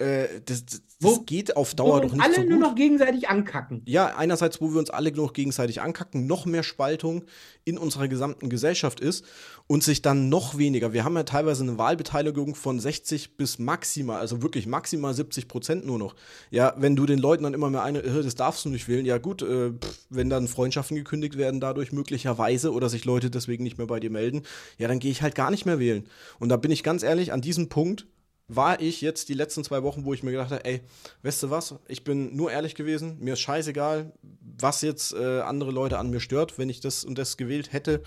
äh, 0.00 0.40
das, 0.44 0.64
das, 0.66 0.82
Wo- 1.00 1.20
geht 1.20 1.56
auf 1.56 1.72
Wo 1.72 1.76
Dauer 1.76 1.96
wir 2.02 2.08
doch 2.08 2.14
nicht 2.14 2.24
alle 2.24 2.34
so 2.34 2.40
nur 2.42 2.58
gut. 2.58 2.60
noch 2.60 2.74
gegenseitig 2.74 3.28
ankacken. 3.28 3.82
Ja, 3.86 4.16
einerseits, 4.16 4.60
wo 4.60 4.70
wir 4.72 4.78
uns 4.78 4.90
alle 4.90 5.12
noch 5.12 5.32
gegenseitig 5.32 5.80
ankacken, 5.80 6.26
noch 6.26 6.46
mehr 6.46 6.62
Spaltung 6.62 7.24
in 7.64 7.78
unserer 7.78 8.08
gesamten 8.08 8.48
Gesellschaft 8.50 9.00
ist 9.00 9.24
und 9.66 9.82
sich 9.84 10.02
dann 10.02 10.28
noch 10.28 10.58
weniger. 10.58 10.92
Wir 10.92 11.04
haben 11.04 11.14
ja 11.16 11.22
teilweise 11.22 11.62
eine 11.62 11.78
Wahlbeteiligung 11.78 12.54
von 12.54 12.80
60 12.80 13.36
bis 13.36 13.58
maximal, 13.58 14.18
also 14.20 14.42
wirklich 14.42 14.66
maximal 14.66 15.14
70 15.14 15.46
Prozent 15.48 15.86
nur 15.86 15.98
noch. 15.98 16.14
Ja, 16.50 16.74
wenn 16.76 16.96
du 16.96 17.06
den 17.06 17.18
Leuten 17.18 17.44
dann 17.44 17.54
immer 17.54 17.70
mehr 17.70 17.82
eine, 17.82 18.00
äh, 18.00 18.22
das 18.22 18.34
darfst 18.34 18.64
du 18.64 18.68
nicht 18.70 18.88
wählen, 18.88 19.06
ja 19.06 19.18
gut, 19.18 19.42
äh, 19.42 19.70
pff, 19.70 20.06
wenn 20.10 20.28
dann 20.28 20.48
Freundschaften 20.48 20.96
gekündigt 20.96 21.36
werden 21.38 21.60
dadurch 21.60 21.92
möglicherweise 21.92 22.72
oder 22.72 22.88
sich 22.88 23.04
Leute 23.04 23.30
deswegen 23.30 23.62
nicht 23.64 23.78
mehr 23.78 23.86
bei 23.86 24.00
dir 24.00 24.10
melden, 24.10 24.42
ja, 24.78 24.88
dann 24.88 24.98
gehe 24.98 25.10
ich 25.10 25.22
halt 25.22 25.34
gar 25.34 25.50
nicht 25.50 25.66
mehr 25.66 25.78
wählen. 25.78 26.06
Und 26.38 26.48
da 26.48 26.56
bin 26.56 26.70
ich 26.70 26.82
ganz 26.82 27.02
ehrlich, 27.02 27.32
an 27.32 27.40
diesem 27.40 27.68
Punkt 27.68 28.06
war 28.52 28.80
ich 28.80 29.00
jetzt 29.00 29.28
die 29.28 29.34
letzten 29.34 29.62
zwei 29.62 29.82
Wochen, 29.82 30.04
wo 30.04 30.12
ich 30.12 30.22
mir 30.22 30.32
gedacht 30.32 30.50
habe, 30.50 30.64
ey, 30.64 30.80
weißt 31.22 31.44
du 31.44 31.50
was, 31.50 31.74
ich 31.88 32.02
bin 32.04 32.34
nur 32.34 32.50
ehrlich 32.50 32.74
gewesen, 32.74 33.16
mir 33.20 33.34
ist 33.34 33.40
scheißegal, 33.40 34.12
was 34.58 34.82
jetzt 34.82 35.12
äh, 35.14 35.40
andere 35.40 35.70
Leute 35.70 35.98
an 35.98 36.10
mir 36.10 36.20
stört, 36.20 36.58
wenn 36.58 36.68
ich 36.68 36.80
das 36.80 37.04
und 37.04 37.16
das 37.16 37.36
gewählt 37.36 37.72
hätte, 37.72 38.02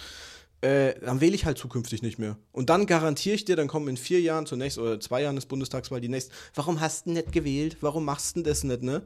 äh, 0.62 0.94
dann 1.00 1.22
wähle 1.22 1.36
ich 1.36 1.46
halt 1.46 1.58
zukünftig 1.58 2.02
nicht 2.02 2.20
mehr. 2.20 2.38
Und 2.52 2.70
dann 2.70 2.86
garantiere 2.86 3.36
ich 3.36 3.46
dir, 3.46 3.56
dann 3.56 3.68
kommen 3.68 3.88
in 3.88 3.98
vier 3.98 4.22
Jahren 4.22 4.46
zunächst 4.46 4.78
oder 4.78 5.00
zwei 5.00 5.22
Jahren 5.22 5.36
des 5.36 5.46
Bundestagswahl 5.46 6.02
die 6.02 6.10
nächste, 6.10 6.34
warum 6.56 6.80
hast 6.82 7.06
du 7.06 7.12
nicht 7.12 7.32
gewählt, 7.32 7.78
warum 7.82 8.04
machst 8.06 8.36
du 8.36 8.42
das 8.44 8.64
nicht, 8.64 8.84
ne? 8.84 9.04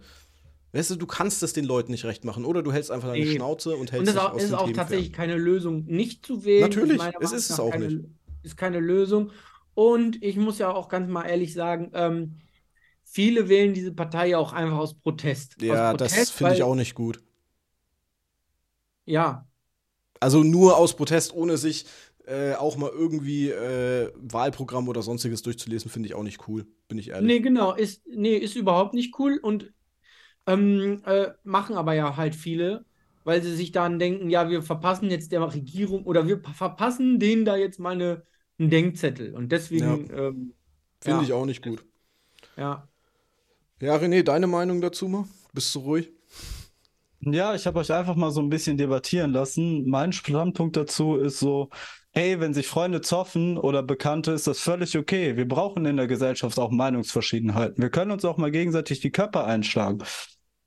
Weißt 0.73 0.91
du, 0.91 0.95
du 0.95 1.05
kannst 1.07 1.41
das 1.43 1.53
den 1.53 1.65
Leuten 1.65 1.91
nicht 1.91 2.03
recht 2.05 2.25
machen, 2.25 2.45
oder 2.45 2.61
du 2.61 2.71
hältst 2.73 2.91
einfach 2.91 3.07
deine 3.09 3.23
Nee. 3.25 3.35
Schnauze 3.35 3.75
und 3.75 3.91
hältst 3.91 3.99
Und 4.01 4.07
es 4.09 4.13
dich 4.13 4.21
ist 4.21 4.27
auch, 4.27 4.33
aus 4.33 4.43
ist 4.43 4.49
den 4.49 4.55
auch 4.55 4.63
Themen 4.65 4.75
tatsächlich 4.75 5.07
fern. 5.07 5.15
keine 5.15 5.35
Lösung, 5.35 5.85
nicht 5.85 6.25
zu 6.25 6.43
wählen. 6.43 6.61
Natürlich, 6.61 7.01
es 7.21 7.31
ist 7.31 7.49
es 7.51 7.59
auch 7.59 7.71
keine, 7.71 7.87
nicht. 7.87 8.05
Ist 8.43 8.57
keine 8.57 8.79
Lösung. 8.79 9.31
Und 9.77 10.23
ich 10.23 10.37
muss 10.37 10.57
ja 10.57 10.73
auch 10.73 10.89
ganz 10.89 11.07
mal 11.07 11.25
ehrlich 11.25 11.53
sagen, 11.53 11.91
ähm, 11.93 12.39
viele 13.03 13.47
wählen 13.47 13.75
diese 13.75 13.93
Partei 13.93 14.29
ja 14.29 14.39
auch 14.39 14.51
einfach 14.53 14.77
aus 14.77 14.95
Protest. 14.99 15.57
Ja, 15.59 15.69
aus 15.69 15.93
das 15.93 16.11
Protest, 16.13 16.33
finde 16.33 16.53
ich 16.55 16.63
auch 16.63 16.73
nicht 16.75 16.95
gut. 16.95 17.21
Ja, 19.05 19.47
Also 20.19 20.43
nur 20.43 20.77
aus 20.77 20.95
Protest, 20.95 21.33
ohne 21.33 21.57
sich 21.57 21.85
äh, 22.25 22.53
auch 22.55 22.75
mal 22.77 22.89
irgendwie 22.89 23.49
äh, 23.51 24.11
Wahlprogramm 24.15 24.87
oder 24.89 25.01
sonstiges 25.01 25.41
durchzulesen, 25.43 25.91
finde 25.91 26.07
ich 26.07 26.15
auch 26.15 26.23
nicht 26.23 26.47
cool, 26.47 26.65
bin 26.87 26.97
ich 26.97 27.09
ehrlich. 27.09 27.27
Nee, 27.27 27.39
genau, 27.39 27.73
ist, 27.73 28.05
nee, 28.07 28.35
ist 28.37 28.55
überhaupt 28.55 28.93
nicht 28.93 29.17
cool 29.19 29.39
und 29.41 29.73
ähm, 30.47 31.01
äh, 31.05 31.29
machen 31.43 31.75
aber 31.77 31.93
ja 31.93 32.17
halt 32.17 32.35
viele, 32.35 32.85
weil 33.23 33.41
sie 33.43 33.55
sich 33.55 33.71
dann 33.71 33.99
denken, 33.99 34.29
ja, 34.29 34.49
wir 34.49 34.63
verpassen 34.63 35.11
jetzt 35.11 35.31
der 35.31 35.41
Regierung 35.53 36.05
oder 36.05 36.27
wir 36.27 36.41
verpassen 36.43 37.19
denen 37.19 37.45
da 37.45 37.57
jetzt 37.57 37.79
mal 37.79 37.93
eine, 37.93 38.23
einen 38.59 38.69
Denkzettel. 38.69 39.33
Und 39.33 39.51
deswegen. 39.51 40.07
Ja. 40.07 40.27
Ähm, 40.27 40.53
finde 41.01 41.19
ja. 41.19 41.23
ich 41.23 41.33
auch 41.33 41.45
nicht 41.45 41.63
gut. 41.63 41.85
Ja. 42.55 42.87
Ja, 43.79 43.95
René, 43.95 44.23
deine 44.23 44.47
Meinung 44.47 44.81
dazu 44.81 45.07
mal? 45.07 45.25
Bist 45.53 45.73
du 45.75 45.79
ruhig? 45.79 46.11
Ja, 47.19 47.55
ich 47.55 47.65
habe 47.67 47.79
euch 47.79 47.91
einfach 47.91 48.15
mal 48.15 48.31
so 48.31 48.41
ein 48.41 48.49
bisschen 48.49 48.77
debattieren 48.77 49.31
lassen. 49.31 49.87
Mein 49.87 50.13
Standpunkt 50.13 50.77
dazu 50.77 51.15
ist 51.17 51.39
so, 51.39 51.69
hey, 52.11 52.39
wenn 52.39 52.53
sich 52.53 52.67
Freunde 52.67 53.01
zoffen 53.01 53.57
oder 53.57 53.83
Bekannte, 53.83 54.31
ist 54.31 54.47
das 54.47 54.59
völlig 54.59 54.97
okay. 54.97 55.35
Wir 55.35 55.47
brauchen 55.47 55.85
in 55.85 55.97
der 55.97 56.07
Gesellschaft 56.07 56.57
auch 56.57 56.71
Meinungsverschiedenheiten. 56.71 57.81
Wir 57.81 57.89
können 57.89 58.11
uns 58.11 58.25
auch 58.25 58.37
mal 58.37 58.51
gegenseitig 58.51 58.99
die 58.99 59.11
Köpfe 59.11 59.43
einschlagen. 59.43 59.99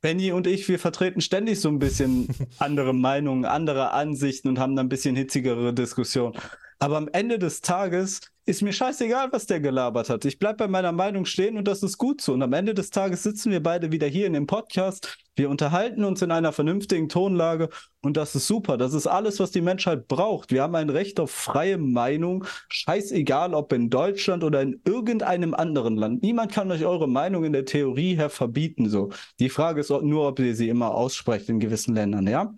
Benny 0.00 0.32
und 0.32 0.46
ich, 0.46 0.68
wir 0.68 0.78
vertreten 0.78 1.20
ständig 1.20 1.60
so 1.60 1.68
ein 1.68 1.78
bisschen 1.78 2.28
andere 2.58 2.94
Meinungen, 2.94 3.44
andere 3.44 3.92
Ansichten 3.92 4.48
und 4.48 4.58
haben 4.58 4.76
dann 4.76 4.86
ein 4.86 4.90
bisschen 4.90 5.16
hitzigere 5.16 5.74
Diskussionen. 5.74 6.34
Aber 6.82 6.96
am 6.96 7.08
Ende 7.12 7.38
des 7.38 7.60
Tages 7.60 8.22
ist 8.46 8.62
mir 8.62 8.72
scheißegal, 8.72 9.28
was 9.32 9.44
der 9.44 9.60
gelabert 9.60 10.08
hat. 10.08 10.24
Ich 10.24 10.38
bleibe 10.38 10.56
bei 10.56 10.68
meiner 10.68 10.92
Meinung 10.92 11.26
stehen 11.26 11.58
und 11.58 11.68
das 11.68 11.82
ist 11.82 11.98
gut 11.98 12.22
so. 12.22 12.32
Und 12.32 12.42
am 12.42 12.54
Ende 12.54 12.72
des 12.72 12.88
Tages 12.88 13.22
sitzen 13.22 13.52
wir 13.52 13.62
beide 13.62 13.92
wieder 13.92 14.06
hier 14.06 14.26
in 14.26 14.32
dem 14.32 14.46
Podcast. 14.46 15.18
Wir 15.36 15.50
unterhalten 15.50 16.04
uns 16.04 16.22
in 16.22 16.30
einer 16.30 16.52
vernünftigen 16.52 17.10
Tonlage 17.10 17.68
und 18.00 18.16
das 18.16 18.34
ist 18.34 18.46
super. 18.46 18.78
Das 18.78 18.94
ist 18.94 19.06
alles, 19.06 19.40
was 19.40 19.50
die 19.50 19.60
Menschheit 19.60 20.08
braucht. 20.08 20.52
Wir 20.52 20.62
haben 20.62 20.74
ein 20.74 20.88
Recht 20.88 21.20
auf 21.20 21.30
freie 21.30 21.76
Meinung. 21.76 22.46
Scheißegal, 22.70 23.52
ob 23.52 23.74
in 23.74 23.90
Deutschland 23.90 24.42
oder 24.42 24.62
in 24.62 24.80
irgendeinem 24.86 25.52
anderen 25.52 25.96
Land. 25.96 26.22
Niemand 26.22 26.50
kann 26.50 26.72
euch 26.72 26.86
eure 26.86 27.08
Meinung 27.08 27.44
in 27.44 27.52
der 27.52 27.66
Theorie 27.66 28.16
her 28.16 28.30
verbieten. 28.30 28.88
So. 28.88 29.10
Die 29.38 29.50
Frage 29.50 29.80
ist 29.80 29.90
nur, 29.90 30.28
ob 30.28 30.38
ihr 30.38 30.56
sie 30.56 30.70
immer 30.70 30.94
aussprecht 30.94 31.50
in 31.50 31.60
gewissen 31.60 31.94
Ländern, 31.94 32.26
ja? 32.26 32.54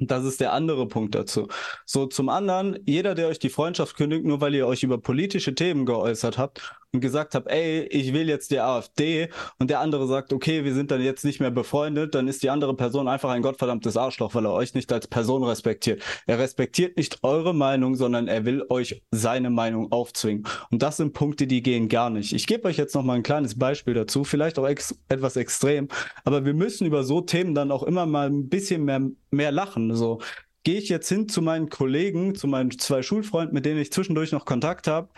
Das 0.00 0.24
ist 0.24 0.40
der 0.40 0.52
andere 0.52 0.88
Punkt 0.88 1.14
dazu. 1.14 1.48
So, 1.84 2.06
zum 2.06 2.30
anderen, 2.30 2.78
jeder, 2.86 3.14
der 3.14 3.28
euch 3.28 3.38
die 3.38 3.50
Freundschaft 3.50 3.96
kündigt, 3.96 4.24
nur 4.24 4.40
weil 4.40 4.54
ihr 4.54 4.66
euch 4.66 4.82
über 4.82 4.98
politische 4.98 5.54
Themen 5.54 5.84
geäußert 5.84 6.38
habt 6.38 6.79
und 6.92 7.00
gesagt 7.00 7.34
habt, 7.34 7.48
ey, 7.50 7.82
ich 7.84 8.12
will 8.12 8.28
jetzt 8.28 8.50
die 8.50 8.58
AfD 8.58 9.28
und 9.58 9.70
der 9.70 9.80
andere 9.80 10.06
sagt, 10.06 10.32
okay, 10.32 10.64
wir 10.64 10.74
sind 10.74 10.90
dann 10.90 11.00
jetzt 11.00 11.24
nicht 11.24 11.40
mehr 11.40 11.50
befreundet, 11.50 12.14
dann 12.14 12.26
ist 12.26 12.42
die 12.42 12.50
andere 12.50 12.74
Person 12.74 13.06
einfach 13.06 13.30
ein 13.30 13.42
gottverdammtes 13.42 13.96
Arschloch, 13.96 14.34
weil 14.34 14.46
er 14.46 14.52
euch 14.52 14.74
nicht 14.74 14.92
als 14.92 15.06
Person 15.06 15.44
respektiert. 15.44 16.02
Er 16.26 16.38
respektiert 16.38 16.96
nicht 16.96 17.18
eure 17.22 17.54
Meinung, 17.54 17.94
sondern 17.94 18.26
er 18.28 18.44
will 18.44 18.64
euch 18.68 19.02
seine 19.10 19.50
Meinung 19.50 19.92
aufzwingen. 19.92 20.46
Und 20.70 20.82
das 20.82 20.96
sind 20.96 21.12
Punkte, 21.12 21.46
die 21.46 21.62
gehen 21.62 21.88
gar 21.88 22.10
nicht. 22.10 22.32
Ich 22.32 22.46
gebe 22.46 22.68
euch 22.68 22.76
jetzt 22.76 22.94
noch 22.94 23.04
mal 23.04 23.14
ein 23.14 23.22
kleines 23.22 23.58
Beispiel 23.58 23.94
dazu, 23.94 24.24
vielleicht 24.24 24.58
auch 24.58 24.66
ex 24.66 24.98
etwas 25.08 25.36
extrem, 25.36 25.88
aber 26.24 26.44
wir 26.44 26.54
müssen 26.54 26.86
über 26.86 27.04
so 27.04 27.20
Themen 27.20 27.54
dann 27.54 27.70
auch 27.70 27.82
immer 27.82 28.06
mal 28.06 28.28
ein 28.28 28.48
bisschen 28.48 28.84
mehr, 28.84 29.02
mehr 29.30 29.52
lachen. 29.52 29.94
So, 29.94 30.20
gehe 30.64 30.78
ich 30.78 30.88
jetzt 30.88 31.08
hin 31.08 31.28
zu 31.28 31.40
meinen 31.42 31.68
Kollegen, 31.68 32.34
zu 32.34 32.48
meinen 32.48 32.76
zwei 32.78 33.02
Schulfreunden, 33.02 33.54
mit 33.54 33.64
denen 33.64 33.80
ich 33.80 33.92
zwischendurch 33.92 34.32
noch 34.32 34.44
Kontakt 34.44 34.88
habe 34.88 35.08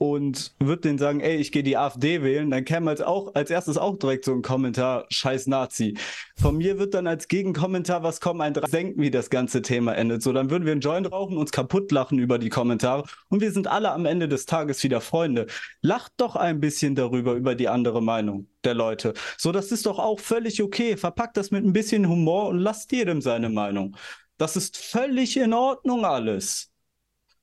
und 0.00 0.54
würde 0.58 0.80
denen 0.80 0.96
sagen, 0.96 1.20
ey, 1.20 1.36
ich 1.36 1.52
gehe 1.52 1.62
die 1.62 1.76
AfD 1.76 2.22
wählen, 2.22 2.50
dann 2.50 2.64
käme 2.64 2.88
als 2.88 3.02
auch 3.02 3.34
als 3.34 3.50
erstes 3.50 3.76
auch 3.76 3.98
direkt 3.98 4.24
so 4.24 4.32
ein 4.32 4.40
Kommentar, 4.40 5.04
scheiß 5.10 5.46
Nazi. 5.46 5.94
Von 6.40 6.56
mir 6.56 6.78
wird 6.78 6.94
dann 6.94 7.06
als 7.06 7.28
Gegenkommentar 7.28 8.02
was 8.02 8.18
kommen, 8.18 8.40
ein 8.40 8.54
Senken, 8.66 9.02
wie 9.02 9.10
das 9.10 9.28
ganze 9.28 9.60
Thema 9.60 9.94
endet. 9.94 10.22
So, 10.22 10.32
dann 10.32 10.48
würden 10.48 10.64
wir 10.64 10.72
einen 10.72 10.80
Joint 10.80 11.12
rauchen, 11.12 11.36
uns 11.36 11.50
kaputt 11.52 11.92
lachen 11.92 12.18
über 12.18 12.38
die 12.38 12.48
Kommentare 12.48 13.04
und 13.28 13.42
wir 13.42 13.52
sind 13.52 13.66
alle 13.66 13.92
am 13.92 14.06
Ende 14.06 14.26
des 14.26 14.46
Tages 14.46 14.82
wieder 14.82 15.02
Freunde. 15.02 15.48
Lacht 15.82 16.12
doch 16.16 16.34
ein 16.34 16.60
bisschen 16.60 16.94
darüber, 16.94 17.34
über 17.34 17.54
die 17.54 17.68
andere 17.68 18.00
Meinung 18.00 18.46
der 18.64 18.72
Leute. 18.72 19.12
So, 19.36 19.52
das 19.52 19.70
ist 19.70 19.84
doch 19.84 19.98
auch 19.98 20.18
völlig 20.18 20.62
okay. 20.62 20.96
Verpackt 20.96 21.36
das 21.36 21.50
mit 21.50 21.62
ein 21.62 21.74
bisschen 21.74 22.08
Humor 22.08 22.48
und 22.48 22.58
lasst 22.58 22.90
jedem 22.92 23.20
seine 23.20 23.50
Meinung. 23.50 23.94
Das 24.38 24.56
ist 24.56 24.78
völlig 24.78 25.36
in 25.36 25.52
Ordnung 25.52 26.06
alles. 26.06 26.69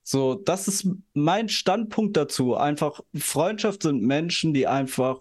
So, 0.09 0.35
das 0.35 0.69
ist 0.69 0.87
mein 1.13 1.49
Standpunkt 1.49 2.15
dazu. 2.15 2.55
Einfach 2.55 3.01
Freundschaft 3.13 3.83
sind 3.83 4.01
Menschen, 4.01 4.53
die 4.53 4.65
einfach 4.65 5.19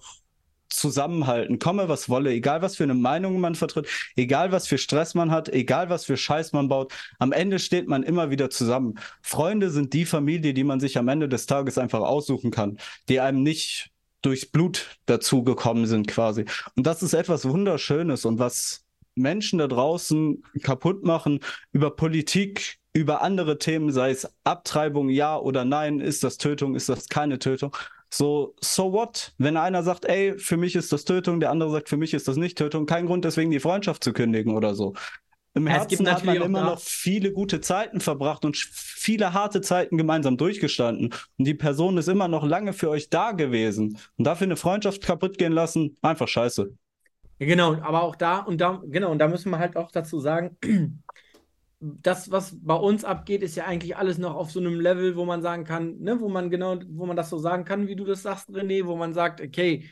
zusammenhalten, 0.68 1.58
komme 1.58 1.88
was 1.88 2.08
wolle, 2.08 2.30
egal 2.30 2.62
was 2.62 2.76
für 2.76 2.84
eine 2.84 2.94
Meinung 2.94 3.40
man 3.40 3.56
vertritt, 3.56 3.88
egal 4.14 4.52
was 4.52 4.68
für 4.68 4.78
Stress 4.78 5.14
man 5.16 5.32
hat, 5.32 5.48
egal 5.48 5.90
was 5.90 6.04
für 6.04 6.16
Scheiß 6.16 6.52
man 6.52 6.68
baut, 6.68 6.92
am 7.18 7.32
Ende 7.32 7.58
steht 7.58 7.88
man 7.88 8.04
immer 8.04 8.30
wieder 8.30 8.48
zusammen. 8.48 8.94
Freunde 9.22 9.70
sind 9.70 9.92
die 9.92 10.04
Familie, 10.04 10.54
die 10.54 10.62
man 10.62 10.78
sich 10.78 10.98
am 10.98 11.08
Ende 11.08 11.28
des 11.28 11.46
Tages 11.46 11.78
einfach 11.78 12.02
aussuchen 12.02 12.52
kann, 12.52 12.78
die 13.08 13.18
einem 13.18 13.42
nicht 13.42 13.90
durchs 14.22 14.46
Blut 14.46 14.98
dazugekommen 15.06 15.86
sind 15.86 16.06
quasi. 16.06 16.44
Und 16.76 16.86
das 16.86 17.02
ist 17.02 17.12
etwas 17.12 17.48
Wunderschönes 17.48 18.24
und 18.24 18.38
was 18.38 18.86
Menschen 19.16 19.58
da 19.58 19.66
draußen 19.66 20.44
kaputt 20.62 21.02
machen 21.02 21.40
über 21.72 21.90
Politik, 21.90 22.78
über 22.96 23.20
andere 23.20 23.58
Themen, 23.58 23.92
sei 23.92 24.10
es 24.10 24.26
Abtreibung, 24.42 25.10
ja 25.10 25.38
oder 25.38 25.66
nein, 25.66 26.00
ist 26.00 26.24
das 26.24 26.38
Tötung, 26.38 26.74
ist 26.74 26.88
das 26.88 27.08
keine 27.10 27.38
Tötung. 27.38 27.76
So, 28.08 28.54
so 28.60 28.90
what? 28.92 29.34
Wenn 29.36 29.58
einer 29.58 29.82
sagt, 29.82 30.06
ey, 30.06 30.38
für 30.38 30.56
mich 30.56 30.74
ist 30.76 30.92
das 30.92 31.04
Tötung, 31.04 31.38
der 31.38 31.50
andere 31.50 31.70
sagt, 31.70 31.90
für 31.90 31.98
mich 31.98 32.14
ist 32.14 32.26
das 32.26 32.38
nicht 32.38 32.56
Tötung, 32.56 32.86
kein 32.86 33.04
Grund 33.04 33.26
deswegen 33.26 33.50
die 33.50 33.60
Freundschaft 33.60 34.02
zu 34.02 34.14
kündigen 34.14 34.56
oder 34.56 34.74
so. 34.74 34.94
Im 35.52 35.66
Herzen 35.66 36.10
hat 36.10 36.24
man 36.24 36.36
immer 36.36 36.64
noch 36.64 36.80
viele 36.80 37.32
gute 37.32 37.60
Zeiten 37.60 38.00
verbracht 38.00 38.46
und 38.46 38.56
viele 38.56 39.34
harte 39.34 39.60
Zeiten 39.60 39.98
gemeinsam 39.98 40.38
durchgestanden. 40.38 41.14
Und 41.36 41.44
die 41.46 41.54
Person 41.54 41.98
ist 41.98 42.08
immer 42.08 42.28
noch 42.28 42.44
lange 42.44 42.72
für 42.72 42.88
euch 42.88 43.10
da 43.10 43.32
gewesen. 43.32 43.98
Und 44.16 44.26
dafür 44.26 44.46
eine 44.46 44.56
Freundschaft 44.56 45.02
kaputt 45.02 45.36
gehen 45.36 45.52
lassen, 45.52 45.96
einfach 46.00 46.28
scheiße. 46.28 46.72
Genau, 47.38 47.74
aber 47.74 48.02
auch 48.02 48.16
da 48.16 48.38
und 48.38 48.60
da, 48.60 48.82
genau, 48.86 49.10
und 49.10 49.18
da 49.18 49.28
müssen 49.28 49.50
wir 49.50 49.58
halt 49.58 49.76
auch 49.76 49.90
dazu 49.90 50.18
sagen, 50.18 50.56
das, 52.02 52.30
was 52.30 52.56
bei 52.60 52.74
uns 52.74 53.04
abgeht, 53.04 53.42
ist 53.42 53.56
ja 53.56 53.64
eigentlich 53.64 53.96
alles 53.96 54.18
noch 54.18 54.34
auf 54.34 54.50
so 54.50 54.60
einem 54.60 54.80
Level, 54.80 55.16
wo 55.16 55.24
man 55.24 55.42
sagen 55.42 55.64
kann, 55.64 55.98
ne, 55.98 56.20
wo 56.20 56.28
man 56.28 56.50
genau, 56.50 56.78
wo 56.88 57.06
man 57.06 57.16
das 57.16 57.30
so 57.30 57.38
sagen 57.38 57.64
kann, 57.64 57.88
wie 57.88 57.96
du 57.96 58.04
das 58.04 58.22
sagst, 58.22 58.50
René, 58.50 58.86
wo 58.86 58.96
man 58.96 59.14
sagt, 59.14 59.40
okay, 59.40 59.84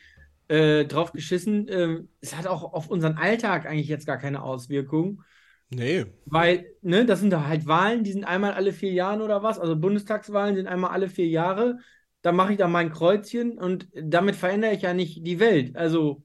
äh, 0.49 0.85
drauf 0.85 1.13
geschissen, 1.13 1.69
äh, 1.69 2.03
es 2.21 2.37
hat 2.37 2.47
auch 2.47 2.73
auf 2.73 2.89
unseren 2.89 3.17
Alltag 3.17 3.67
eigentlich 3.67 3.89
jetzt 3.89 4.07
gar 4.07 4.19
keine 4.19 4.43
Auswirkung. 4.43 5.23
Nee. 5.71 6.07
Weil, 6.27 6.67
ne, 6.83 7.05
das 7.07 7.21
sind 7.21 7.31
da 7.31 7.47
halt 7.47 7.67
Wahlen, 7.67 8.05
die 8.05 8.13
sind 8.13 8.25
einmal 8.25 8.53
alle 8.53 8.73
vier 8.73 8.93
Jahre 8.93 9.23
oder 9.25 9.43
was, 9.43 9.59
also 9.59 9.77
Bundestagswahlen 9.77 10.57
sind 10.57 10.67
einmal 10.67 10.91
alle 10.91 11.09
vier 11.09 11.29
Jahre. 11.29 11.79
Da 12.23 12.33
mache 12.33 12.53
ich 12.53 12.59
da 12.59 12.69
mein 12.69 12.91
Kreuzchen 12.91 13.59
und 13.59 13.89
damit 13.95 14.37
verändere 14.37 14.73
ich 14.73 14.83
ja 14.83 14.95
nicht 14.95 15.27
die 15.27 15.41
Welt. 15.41 15.77
Also 15.77 16.23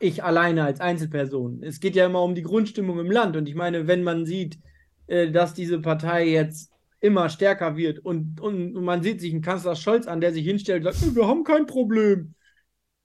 ich 0.00 0.24
alleine 0.24 0.64
als 0.64 0.80
Einzelperson. 0.80 1.62
Es 1.62 1.80
geht 1.80 1.96
ja 1.96 2.06
immer 2.06 2.22
um 2.22 2.34
die 2.34 2.42
Grundstimmung 2.42 2.98
im 2.98 3.10
Land. 3.10 3.36
Und 3.36 3.48
ich 3.48 3.54
meine, 3.54 3.86
wenn 3.86 4.02
man 4.02 4.26
sieht, 4.26 4.58
äh, 5.06 5.30
dass 5.30 5.54
diese 5.54 5.80
Partei 5.80 6.28
jetzt 6.28 6.72
immer 7.00 7.28
stärker 7.28 7.76
wird 7.76 7.98
und, 7.98 8.40
und, 8.40 8.74
und, 8.74 8.84
man 8.84 9.02
sieht 9.02 9.20
sich 9.20 9.32
einen 9.32 9.42
Kanzler 9.42 9.76
Scholz 9.76 10.06
an, 10.06 10.20
der 10.20 10.32
sich 10.32 10.44
hinstellt 10.44 10.84
und 10.84 10.92
sagt, 10.92 11.14
wir 11.14 11.28
haben 11.28 11.44
kein 11.44 11.66
Problem, 11.66 12.34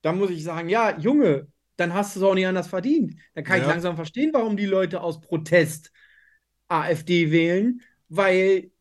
dann 0.02 0.18
muss 0.18 0.32
ich 0.32 0.44
sagen, 0.44 0.70
ja, 0.70 0.98
Junge, 0.98 1.48
dann 1.76 1.94
hast 1.94 2.16
du 2.16 2.20
es 2.20 2.26
auch 2.26 2.36
nicht 2.36 2.48
anders 2.48 2.68
verdient. 2.68 3.16
Dann 3.34 3.44
kann 3.44 3.58
ja. 3.58 3.64
ich 3.64 3.70
langsam 3.70 3.96
verstehen, 3.96 4.32
warum 4.34 4.58
die 4.58 4.66
Leute 4.66 5.02
aus 5.02 5.20
Protest 5.20 5.92
AfD 6.68 7.32
wählen, 7.32 7.82
weil 8.10 8.72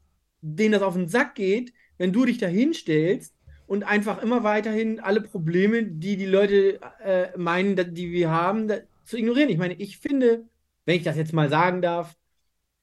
denen 0.40 0.72
das 0.72 0.82
auf 0.82 0.94
den 0.94 1.08
Sack 1.08 1.34
geht, 1.34 1.72
wenn 1.98 2.12
du 2.12 2.24
dich 2.24 2.38
da 2.38 2.46
hinstellst 2.46 3.34
und 3.66 3.84
einfach 3.84 4.22
immer 4.22 4.42
weiterhin 4.42 5.00
alle 5.00 5.20
Probleme, 5.20 5.84
die 5.84 6.16
die 6.16 6.26
Leute 6.26 6.80
äh, 7.04 7.36
meinen, 7.36 7.94
die 7.94 8.10
wir 8.12 8.30
haben, 8.30 8.70
zu 9.04 9.16
ignorieren. 9.16 9.50
Ich 9.50 9.58
meine, 9.58 9.74
ich 9.74 9.98
finde, 9.98 10.44
wenn 10.86 10.96
ich 10.96 11.02
das 11.02 11.16
jetzt 11.16 11.32
mal 11.32 11.48
sagen 11.48 11.82
darf, 11.82 12.16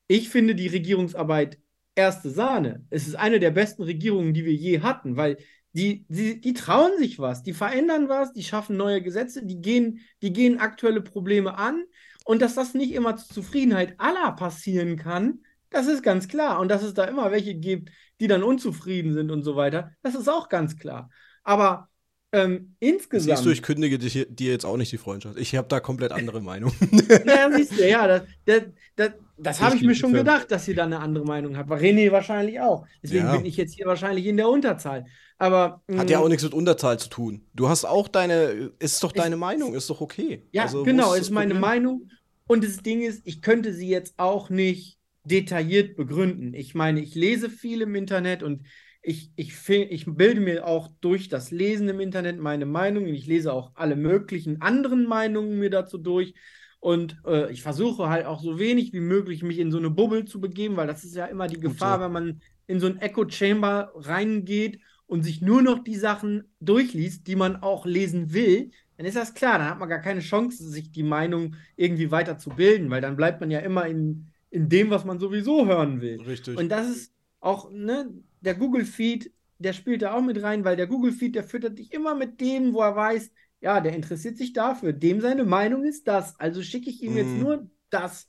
ich 0.08 0.30
finde 0.30 0.56
die 0.56 0.68
Regierungsarbeit 0.68 1.60
erste 1.96 2.30
Sahne. 2.30 2.86
Es 2.90 3.08
ist 3.08 3.16
eine 3.16 3.40
der 3.40 3.52
besten 3.52 3.84
Regierungen, 3.84 4.34
die 4.34 4.46
wir 4.46 4.54
je 4.54 4.82
hatten, 4.82 5.18
weil 5.18 5.38
die, 5.74 6.06
die, 6.10 6.42
die 6.42 6.54
trauen 6.54 6.98
sich 6.98 7.20
was, 7.20 7.44
die 7.44 7.54
verändern 7.54 8.10
was, 8.10 8.34
die 8.34 8.44
schaffen 8.44 8.78
neue 8.78 9.02
Gesetze, 9.02 9.46
die 9.46 9.62
gehen, 9.62 10.00
die 10.22 10.34
gehen 10.34 10.60
aktuelle 10.60 11.02
Probleme 11.02 11.58
an. 11.58 11.84
Und 12.26 12.42
dass 12.42 12.56
das 12.56 12.74
nicht 12.74 12.94
immer 12.94 13.16
zur 13.16 13.36
Zufriedenheit 13.36 13.96
aller 14.00 14.32
passieren 14.34 14.98
kann, 14.98 15.40
das 15.70 15.88
ist 15.88 16.04
ganz 16.04 16.28
klar. 16.28 16.60
Und 16.60 16.70
dass 16.70 16.84
es 16.84 16.94
da 16.94 17.04
immer 17.06 17.32
welche 17.32 17.56
gibt, 17.56 17.90
die 18.20 18.28
dann 18.28 18.44
unzufrieden 18.44 19.14
sind 19.14 19.32
und 19.32 19.44
so 19.44 19.56
weiter, 19.56 19.92
das 20.02 20.16
ist 20.16 20.28
auch 20.28 20.50
ganz 20.50 20.78
klar. 20.78 21.10
Aber 21.44 21.90
ähm, 22.32 22.76
insgesamt. 22.80 23.38
Siehst 23.38 23.46
du, 23.46 23.52
ich 23.52 23.62
kündige 23.62 23.98
dir 23.98 24.52
jetzt 24.52 24.66
auch 24.66 24.78
nicht 24.78 24.92
die 24.92 24.98
Freundschaft. 24.98 25.38
Ich 25.38 25.56
habe 25.56 25.68
da 25.68 25.80
komplett 25.80 26.12
andere 26.12 26.42
Meinung. 26.42 26.74
ja, 27.26 27.50
siehst 27.56 27.80
du, 27.80 27.88
ja, 27.88 28.08
das, 28.08 28.24
das, 28.46 28.64
das, 28.96 29.12
das 29.38 29.62
habe 29.62 29.76
ich 29.76 29.84
mir 29.84 29.96
schon 29.96 30.14
gedacht, 30.14 30.52
dass 30.52 30.66
sie 30.66 30.74
da 30.74 30.86
eine 30.86 31.00
andere 31.00 31.26
Meinung 31.26 31.58
hat. 31.58 31.70
War 31.70 31.80
René 31.80 32.12
wahrscheinlich 32.12 32.60
auch. 32.60 32.86
Deswegen 33.04 33.26
ja. 33.26 33.36
bin 33.36 33.46
ich 33.46 33.58
jetzt 33.58 33.76
hier 33.76 33.86
wahrscheinlich 33.86 34.26
in 34.26 34.38
der 34.38 34.50
Unterzahl. 34.50 35.06
Aber. 35.38 35.82
Hat 35.96 36.10
ja 36.10 36.20
mm, 36.20 36.24
auch 36.24 36.28
nichts 36.30 36.44
mit 36.44 36.54
Unterzahl 36.54 36.98
zu 36.98 37.10
tun. 37.10 37.46
Du 37.54 37.70
hast 37.70 37.86
auch 37.86 38.08
deine. 38.08 38.72
Ist 38.80 39.04
doch 39.04 39.12
deine 39.12 39.36
ich, 39.36 39.40
Meinung, 39.40 39.76
ist 39.76 39.90
doch 39.90 40.02
okay. 40.02 40.44
Ja, 40.52 40.64
also, 40.64 40.84
genau, 40.84 41.14
ist 41.14 41.30
meine 41.30 41.54
Meinung. 41.54 42.10
Und 42.48 42.64
das 42.64 42.78
Ding 42.78 43.02
ist, 43.02 43.22
ich 43.26 43.42
könnte 43.42 43.74
sie 43.74 43.90
jetzt 43.90 44.16
auch 44.18 44.50
nicht 44.50 44.98
detailliert 45.24 45.98
begründen. 45.98 46.54
Ich 46.54 46.74
meine, 46.74 47.02
ich 47.02 47.14
lese 47.14 47.50
viel 47.50 47.82
im 47.82 47.94
Internet 47.96 48.42
und 48.42 48.66
ich, 49.02 49.32
ich, 49.36 49.54
ich 49.70 50.06
bilde 50.06 50.42
mir 50.42 50.66
auch 50.66 50.90
durch 51.02 51.30
das 51.30 51.52
Lesen 51.52 51.88
im 51.90 52.00
Internet 52.00 52.40
meine 52.40 52.66
Meinung. 52.66 53.06
Ich 53.06 53.28
lese 53.28 53.54
auch 53.54 53.72
alle 53.76 53.96
möglichen 53.96 54.62
anderen 54.62 55.06
Meinungen 55.06 55.60
mir 55.60 55.70
dazu 55.70 55.98
durch. 55.98 56.34
Und 56.80 57.18
äh, 57.26 57.52
ich 57.52 57.64
versuche 57.64 58.08
halt 58.08 58.26
auch 58.26 58.42
so 58.42 58.60
wenig 58.60 58.94
wie 58.94 59.00
möglich 59.00 59.44
mich 59.44 59.60
in 59.60 59.72
so 59.72 59.78
eine 59.78 59.90
Bubble 59.90 60.26
zu 60.26 60.40
begeben, 60.40 60.78
weil 60.78 60.88
das 60.88 61.04
ist 61.04 61.16
ja 61.16 61.26
immer 61.26 61.48
die 61.48 61.60
Gefahr, 61.60 62.00
ja. 62.00 62.06
wenn 62.06 62.12
man 62.12 62.42
in 62.68 62.80
so 62.80 62.88
ein 62.88 62.98
Echo 63.00 63.28
Chamber 63.28 63.92
reingeht 63.96 64.80
und 65.08 65.24
sich 65.24 65.42
nur 65.42 65.62
noch 65.62 65.84
die 65.84 65.96
Sachen 65.96 66.44
durchliest, 66.60 67.28
die 67.28 67.36
man 67.36 67.58
auch 67.58 67.86
lesen 67.86 68.34
will, 68.34 68.72
dann 68.98 69.06
ist 69.06 69.16
das 69.16 69.34
klar, 69.34 69.60
dann 69.60 69.70
hat 69.70 69.80
man 69.80 69.90
gar 69.90 70.00
keine 70.00 70.20
Chance, 70.20 70.68
sich 70.70 70.92
die 70.92 71.04
Meinung 71.04 71.56
irgendwie 71.76 72.12
weiter 72.12 72.38
zu 72.38 72.50
bilden, 72.50 72.90
weil 72.90 73.02
dann 73.02 73.16
bleibt 73.16 73.40
man 73.40 73.52
ja 73.52 73.60
immer 73.60 73.86
in, 73.86 74.28
in 74.50 74.70
dem, 74.70 74.90
was 74.90 75.06
man 75.06 75.20
sowieso 75.20 75.66
hören 75.66 76.02
will. 76.02 76.22
Richtig. 76.22 76.58
Und 76.58 76.70
das 76.70 76.90
ist 76.90 77.14
auch, 77.40 77.72
ne, 77.72 78.10
der 78.42 78.56
Google 78.56 78.86
Feed, 78.86 79.32
der 79.60 79.74
spielt 79.74 80.02
da 80.02 80.14
auch 80.14 80.22
mit 80.22 80.42
rein, 80.42 80.66
weil 80.66 80.76
der 80.76 80.88
Google 80.88 81.12
Feed, 81.12 81.36
der 81.36 81.44
füttert 81.44 81.78
dich 81.78 81.94
immer 81.94 82.16
mit 82.16 82.42
dem, 82.42 82.74
wo 82.74 82.82
er 82.82 82.96
weiß, 82.96 83.32
ja, 83.60 83.82
der 83.82 83.96
interessiert 83.96 84.38
sich 84.38 84.54
dafür. 84.54 84.94
Dem 84.94 85.22
seine 85.22 85.46
Meinung 85.46 85.84
ist 85.84 86.08
das. 86.08 86.40
Also 86.40 86.62
schicke 86.62 86.90
ich 86.90 87.02
ihm 87.02 87.14
mm. 87.14 87.18
jetzt 87.18 87.30
mhm. 87.30 87.40
nur 87.40 87.72
das, 87.90 88.28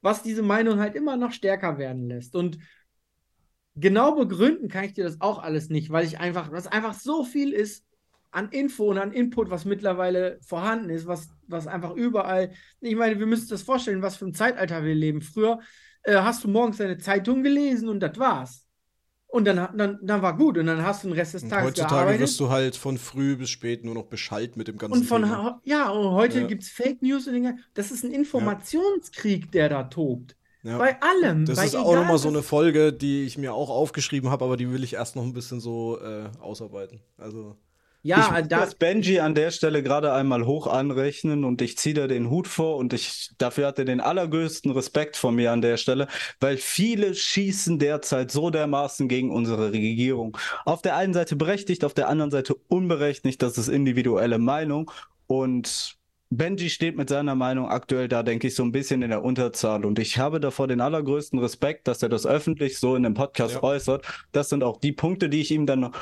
was 0.00 0.22
diese 0.22 0.42
Meinung 0.42 0.80
halt 0.80 0.94
immer 0.94 1.16
noch 1.16 1.32
stärker 1.32 1.78
werden 1.78 2.08
lässt. 2.08 2.34
Und 2.34 2.58
genau 3.76 4.14
begründen 4.14 4.68
kann 4.68 4.84
ich 4.84 4.94
dir 4.94 5.04
das 5.04 5.20
auch 5.20 5.42
alles 5.42 5.68
nicht, 5.68 5.90
weil 5.90 6.04
ich 6.04 6.18
einfach, 6.18 6.50
was 6.50 6.66
einfach 6.66 6.94
so 6.94 7.24
viel 7.24 7.52
ist 7.52 7.84
an 8.32 8.48
Info 8.50 8.90
und 8.90 8.98
an 8.98 9.12
Input, 9.12 9.50
was 9.50 9.64
mittlerweile 9.64 10.38
vorhanden 10.42 10.90
ist, 10.90 11.06
was, 11.06 11.28
was 11.46 11.66
einfach 11.66 11.94
überall. 11.94 12.52
Ich 12.80 12.94
meine, 12.94 13.18
wir 13.18 13.26
müssen 13.26 13.42
uns 13.42 13.50
das 13.50 13.62
vorstellen, 13.62 14.02
was 14.02 14.16
für 14.16 14.26
ein 14.26 14.34
Zeitalter 14.34 14.84
wir 14.84 14.94
leben. 14.94 15.20
Früher 15.20 15.60
äh, 16.04 16.16
hast 16.16 16.44
du 16.44 16.48
morgens 16.48 16.76
deine 16.78 16.98
Zeitung 16.98 17.42
gelesen 17.42 17.88
und 17.88 18.00
das 18.00 18.18
war's. 18.18 18.66
Und 19.32 19.44
dann, 19.44 19.68
dann, 19.76 19.98
dann 20.02 20.22
war 20.22 20.36
gut 20.36 20.58
und 20.58 20.66
dann 20.66 20.82
hast 20.82 21.04
du 21.04 21.08
den 21.08 21.16
Rest 21.16 21.34
des 21.34 21.42
Tages 21.42 21.58
und 21.58 21.64
heutzutage 21.68 21.94
gearbeitet. 21.94 22.20
wirst 22.20 22.40
du 22.40 22.48
halt 22.50 22.74
von 22.74 22.98
früh 22.98 23.36
bis 23.36 23.48
spät 23.48 23.84
nur 23.84 23.94
noch 23.94 24.06
beschallt 24.06 24.56
mit 24.56 24.66
dem 24.66 24.76
ganzen 24.76 24.98
Und 25.00 25.04
von, 25.04 25.22
Thema. 25.22 25.60
ja, 25.64 25.88
und 25.90 26.10
heute 26.12 26.40
ja. 26.40 26.46
gibt 26.48 26.64
es 26.64 26.70
Fake 26.70 27.00
News 27.00 27.28
und 27.28 27.34
Dinge. 27.34 27.58
Das 27.74 27.92
ist 27.92 28.02
ein 28.04 28.10
Informationskrieg, 28.10 29.52
der 29.52 29.68
da 29.68 29.84
tobt. 29.84 30.36
Ja. 30.62 30.78
Bei 30.78 31.00
allem. 31.00 31.46
Das 31.46 31.56
bei 31.56 31.64
ist 31.64 31.76
auch 31.76 31.94
nochmal 31.94 32.18
so 32.18 32.28
eine 32.28 32.42
Folge, 32.42 32.92
die 32.92 33.24
ich 33.24 33.38
mir 33.38 33.54
auch 33.54 33.70
aufgeschrieben 33.70 34.30
habe, 34.30 34.44
aber 34.44 34.56
die 34.56 34.70
will 34.70 34.82
ich 34.84 34.94
erst 34.94 35.14
noch 35.16 35.22
ein 35.22 35.32
bisschen 35.32 35.60
so 35.60 35.98
äh, 36.00 36.28
ausarbeiten. 36.40 37.00
Also. 37.16 37.56
Ja, 38.02 38.38
ich 38.38 38.46
da, 38.48 38.60
das 38.60 38.74
Benji 38.74 39.20
an 39.20 39.34
der 39.34 39.50
Stelle 39.50 39.82
gerade 39.82 40.12
einmal 40.12 40.46
hoch 40.46 40.66
anrechnen 40.66 41.44
und 41.44 41.60
ich 41.60 41.76
ziehe 41.76 41.94
da 41.94 42.06
den 42.06 42.30
Hut 42.30 42.48
vor 42.48 42.76
und 42.76 42.94
ich 42.94 43.30
dafür 43.36 43.66
hat 43.66 43.78
er 43.78 43.84
den 43.84 44.00
allergrößten 44.00 44.70
Respekt 44.70 45.16
von 45.16 45.34
mir 45.34 45.52
an 45.52 45.60
der 45.60 45.76
Stelle, 45.76 46.08
weil 46.40 46.56
viele 46.56 47.14
schießen 47.14 47.78
derzeit 47.78 48.30
so 48.30 48.48
dermaßen 48.48 49.06
gegen 49.06 49.30
unsere 49.30 49.72
Regierung. 49.72 50.38
Auf 50.64 50.80
der 50.80 50.96
einen 50.96 51.12
Seite 51.12 51.36
berechtigt, 51.36 51.84
auf 51.84 51.92
der 51.92 52.08
anderen 52.08 52.30
Seite 52.30 52.54
unberechtigt, 52.68 53.42
das 53.42 53.58
ist 53.58 53.68
individuelle 53.68 54.38
Meinung 54.38 54.90
und 55.26 55.98
Benji 56.32 56.70
steht 56.70 56.96
mit 56.96 57.08
seiner 57.08 57.34
Meinung 57.34 57.68
aktuell 57.68 58.06
da, 58.06 58.22
denke 58.22 58.46
ich, 58.46 58.54
so 58.54 58.62
ein 58.62 58.70
bisschen 58.70 59.02
in 59.02 59.10
der 59.10 59.24
Unterzahl. 59.24 59.84
Und 59.84 59.98
ich 59.98 60.16
habe 60.16 60.38
davor 60.38 60.68
den 60.68 60.80
allergrößten 60.80 61.40
Respekt, 61.40 61.88
dass 61.88 62.04
er 62.04 62.08
das 62.08 62.24
öffentlich 62.24 62.78
so 62.78 62.94
in 62.94 63.02
dem 63.02 63.14
Podcast 63.14 63.54
ja. 63.54 63.62
äußert. 63.64 64.06
Das 64.30 64.48
sind 64.48 64.62
auch 64.62 64.78
die 64.78 64.92
Punkte, 64.92 65.28
die 65.28 65.40
ich 65.40 65.50
ihm 65.50 65.66
dann 65.66 65.92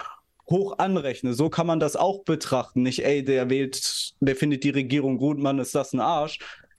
hoch 0.50 0.78
anrechne. 0.78 1.34
So 1.34 1.50
kann 1.50 1.66
man 1.66 1.80
das 1.80 1.96
auch 1.96 2.24
betrachten. 2.24 2.82
Nicht, 2.82 3.04
ey, 3.04 3.24
der 3.24 3.50
wählt, 3.50 4.14
der 4.20 4.36
findet 4.36 4.64
die 4.64 4.70
Regierung 4.70 5.18
gut, 5.18 5.38
Mann, 5.38 5.58
ist 5.58 5.74
das 5.74 5.92
ein 5.92 6.00
Arsch. 6.00 6.38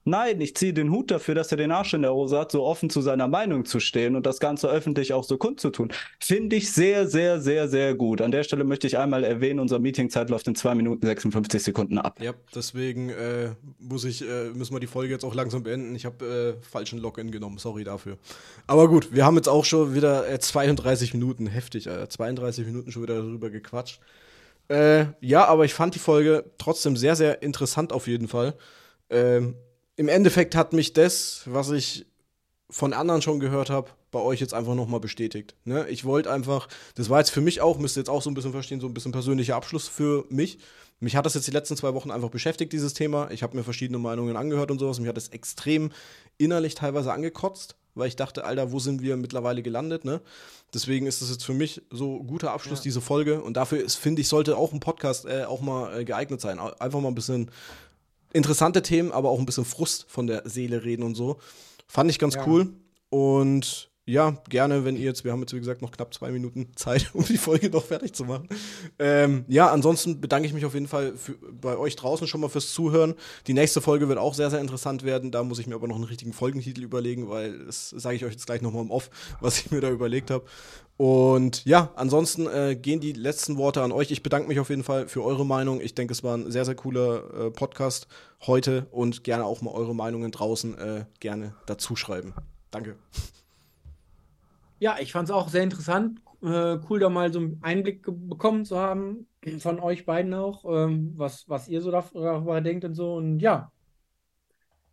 Nein, 0.09 0.41
ich 0.41 0.55
ziehe 0.55 0.73
den 0.73 0.91
Hut 0.91 1.11
dafür, 1.11 1.35
dass 1.35 1.51
er 1.51 1.57
den 1.57 1.71
Arsch 1.71 1.93
in 1.93 2.01
der 2.01 2.13
Hose 2.13 2.39
hat, 2.39 2.51
so 2.51 2.63
offen 2.63 2.89
zu 2.89 3.01
seiner 3.01 3.27
Meinung 3.27 3.65
zu 3.65 3.79
stehen 3.79 4.15
und 4.15 4.25
das 4.25 4.39
Ganze 4.39 4.67
öffentlich 4.67 5.13
auch 5.13 5.23
so 5.23 5.37
kundzutun. 5.37 5.91
Finde 6.19 6.55
ich 6.55 6.71
sehr, 6.71 7.07
sehr, 7.07 7.39
sehr, 7.39 7.67
sehr 7.67 7.93
gut. 7.93 8.21
An 8.21 8.31
der 8.31 8.43
Stelle 8.43 8.63
möchte 8.63 8.87
ich 8.87 8.97
einmal 8.97 9.23
erwähnen, 9.23 9.59
unsere 9.59 9.79
Meetingzeit 9.79 10.29
läuft 10.29 10.47
in 10.47 10.55
2 10.55 10.75
Minuten 10.75 11.05
56 11.05 11.61
Sekunden 11.61 11.99
ab. 11.99 12.19
Ja, 12.21 12.33
deswegen 12.55 13.09
äh, 13.09 13.51
muss 13.77 14.03
ich, 14.03 14.27
äh, 14.27 14.49
müssen 14.53 14.73
wir 14.73 14.79
die 14.79 14.87
Folge 14.87 15.13
jetzt 15.13 15.23
auch 15.23 15.35
langsam 15.35 15.63
beenden. 15.63 15.93
Ich 15.95 16.05
habe 16.05 16.57
äh, 16.59 16.65
falschen 16.65 16.99
Login 16.99 17.29
genommen, 17.29 17.59
sorry 17.59 17.83
dafür. 17.83 18.17
Aber 18.65 18.87
gut, 18.87 19.13
wir 19.13 19.25
haben 19.25 19.35
jetzt 19.35 19.49
auch 19.49 19.65
schon 19.65 19.93
wieder 19.93 20.39
32 20.39 21.13
äh, 21.13 21.17
Minuten, 21.17 21.45
heftig, 21.45 21.87
32 21.87 22.65
Minuten 22.65 22.91
schon 22.91 23.03
wieder 23.03 23.15
darüber 23.15 23.51
gequatscht. 23.51 24.01
Äh, 24.69 25.05
ja, 25.19 25.45
aber 25.45 25.65
ich 25.65 25.73
fand 25.73 25.95
die 25.95 25.99
Folge 25.99 26.45
trotzdem 26.57 26.97
sehr, 26.97 27.15
sehr 27.15 27.41
interessant 27.41 27.91
auf 27.91 28.07
jeden 28.07 28.27
Fall. 28.27 28.55
Ähm, 29.09 29.55
im 29.99 30.07
Endeffekt 30.07 30.55
hat 30.55 30.71
mich 30.71 30.93
das, 30.93 31.41
was 31.43 31.71
ich 31.71 32.05
von 32.69 32.93
anderen 32.93 33.21
schon 33.21 33.41
gehört 33.41 33.69
habe, 33.69 33.89
bei 34.11 34.19
euch 34.19 34.39
jetzt 34.39 34.53
einfach 34.53 34.73
nochmal 34.73 35.01
bestätigt. 35.01 35.55
Ne? 35.65 35.89
Ich 35.89 36.05
wollte 36.05 36.31
einfach, 36.31 36.69
das 36.95 37.09
war 37.09 37.19
jetzt 37.19 37.31
für 37.31 37.41
mich 37.41 37.59
auch, 37.59 37.77
müsst 37.79 37.97
ihr 37.97 38.01
jetzt 38.01 38.09
auch 38.09 38.21
so 38.21 38.29
ein 38.29 38.33
bisschen 38.33 38.53
verstehen, 38.53 38.79
so 38.79 38.87
ein 38.87 38.93
bisschen 38.93 39.11
persönlicher 39.11 39.57
Abschluss 39.57 39.89
für 39.89 40.23
mich. 40.29 40.57
Mich 41.01 41.17
hat 41.17 41.25
das 41.25 41.33
jetzt 41.33 41.47
die 41.47 41.51
letzten 41.51 41.75
zwei 41.75 41.93
Wochen 41.95 42.11
einfach 42.11 42.29
beschäftigt, 42.29 42.71
dieses 42.71 42.93
Thema. 42.93 43.29
Ich 43.31 43.43
habe 43.43 43.57
mir 43.57 43.63
verschiedene 43.65 43.99
Meinungen 43.99 44.37
angehört 44.37 44.71
und 44.71 44.79
sowas. 44.79 44.99
Mich 44.99 45.09
hat 45.09 45.17
das 45.17 45.27
extrem 45.29 45.91
innerlich 46.37 46.75
teilweise 46.75 47.11
angekotzt, 47.11 47.75
weil 47.93 48.07
ich 48.07 48.15
dachte, 48.15 48.45
Alter, 48.45 48.71
wo 48.71 48.79
sind 48.79 49.01
wir 49.01 49.17
mittlerweile 49.17 49.61
gelandet? 49.61 50.05
Ne? 50.05 50.21
Deswegen 50.73 51.07
ist 51.07 51.21
das 51.21 51.29
jetzt 51.29 51.43
für 51.43 51.53
mich 51.53 51.81
so 51.91 52.23
guter 52.23 52.53
Abschluss, 52.53 52.79
ja. 52.79 52.83
diese 52.83 53.01
Folge. 53.01 53.41
Und 53.41 53.57
dafür 53.57 53.83
ist, 53.83 53.95
finde 53.95 54.21
ich, 54.21 54.29
sollte 54.29 54.55
auch 54.55 54.71
ein 54.71 54.79
Podcast 54.79 55.25
äh, 55.25 55.43
auch 55.43 55.59
mal 55.59 55.99
äh, 55.99 56.05
geeignet 56.05 56.39
sein. 56.39 56.57
Einfach 56.57 57.01
mal 57.01 57.09
ein 57.09 57.15
bisschen 57.15 57.51
interessante 58.33 58.81
Themen, 58.81 59.11
aber 59.11 59.29
auch 59.29 59.39
ein 59.39 59.45
bisschen 59.45 59.65
Frust 59.65 60.05
von 60.09 60.27
der 60.27 60.47
Seele 60.47 60.83
reden 60.83 61.03
und 61.03 61.15
so. 61.15 61.39
Fand 61.87 62.09
ich 62.11 62.19
ganz 62.19 62.35
ja. 62.35 62.47
cool. 62.47 62.73
Und 63.09 63.89
ja, 64.09 64.41
gerne, 64.49 64.85
wenn 64.85 64.95
ihr 64.95 65.03
jetzt, 65.03 65.23
wir 65.23 65.31
haben 65.31 65.41
jetzt 65.41 65.53
wie 65.53 65.59
gesagt 65.59 65.83
noch 65.83 65.91
knapp 65.91 66.13
zwei 66.13 66.31
Minuten 66.31 66.71
Zeit, 66.75 67.09
um 67.13 67.23
die 67.23 67.37
Folge 67.37 67.69
noch 67.69 67.85
fertig 67.85 68.13
zu 68.13 68.25
machen. 68.25 68.49
Ähm, 68.97 69.45
ja, 69.47 69.69
ansonsten 69.71 70.19
bedanke 70.19 70.47
ich 70.47 70.53
mich 70.53 70.65
auf 70.65 70.73
jeden 70.73 70.87
Fall 70.87 71.15
für, 71.15 71.35
bei 71.51 71.77
euch 71.77 71.95
draußen 71.95 72.27
schon 72.27 72.41
mal 72.41 72.49
fürs 72.49 72.73
Zuhören. 72.73 73.13
Die 73.45 73.53
nächste 73.53 73.81
Folge 73.81 74.09
wird 74.09 74.17
auch 74.17 74.33
sehr, 74.33 74.49
sehr 74.49 74.61
interessant 74.61 75.03
werden. 75.03 75.31
Da 75.31 75.43
muss 75.43 75.59
ich 75.59 75.67
mir 75.67 75.75
aber 75.75 75.87
noch 75.87 75.95
einen 75.95 76.05
richtigen 76.05 76.33
Folgentitel 76.33 76.81
überlegen, 76.81 77.29
weil 77.29 77.65
das 77.65 77.89
sage 77.89 78.15
ich 78.15 78.25
euch 78.25 78.31
jetzt 78.31 78.47
gleich 78.47 78.61
nochmal 78.61 78.81
im 78.81 78.91
Off, 78.91 79.11
was 79.41 79.59
ich 79.59 79.69
mir 79.69 79.79
da 79.79 79.91
überlegt 79.91 80.31
habe. 80.31 80.45
Und 80.97 81.63
ja, 81.65 81.91
ansonsten 81.95 82.47
äh, 82.47 82.75
gehen 82.75 82.99
die 82.99 83.13
letzten 83.13 83.57
Worte 83.57 83.83
an 83.83 83.91
euch. 83.91 84.11
Ich 84.11 84.23
bedanke 84.23 84.47
mich 84.47 84.59
auf 84.59 84.69
jeden 84.69 84.83
Fall 84.83 85.07
für 85.07 85.23
eure 85.23 85.45
Meinung. 85.45 85.79
Ich 85.81 85.93
denke, 85.93 86.11
es 86.11 86.23
war 86.23 86.35
ein 86.35 86.51
sehr, 86.51 86.65
sehr 86.65 86.75
cooler 86.75 87.47
äh, 87.47 87.51
Podcast 87.51 88.07
heute 88.41 88.87
und 88.91 89.23
gerne 89.23 89.45
auch 89.45 89.61
mal 89.61 89.71
eure 89.71 89.95
Meinungen 89.95 90.31
draußen 90.31 90.77
äh, 90.77 91.05
gerne 91.19 91.53
dazu 91.67 91.95
schreiben. 91.95 92.33
Danke. 92.71 92.97
Ja, 94.79 94.97
ich 94.99 95.11
fand 95.11 95.29
es 95.29 95.35
auch 95.35 95.49
sehr 95.49 95.63
interessant. 95.63 96.19
Äh, 96.41 96.79
cool, 96.89 96.99
da 96.99 97.09
mal 97.09 97.31
so 97.33 97.39
einen 97.39 97.59
Einblick 97.61 98.05
bekommen 98.05 98.65
zu 98.65 98.77
haben 98.77 99.27
von 99.59 99.79
euch 99.79 100.05
beiden 100.05 100.33
auch, 100.33 100.65
ähm, 100.65 101.13
was, 101.15 101.47
was 101.47 101.67
ihr 101.67 101.81
so 101.81 101.91
darüber 101.91 102.61
denkt 102.61 102.85
und 102.85 102.93
so. 102.95 103.15
Und 103.15 103.39
ja, 103.39 103.71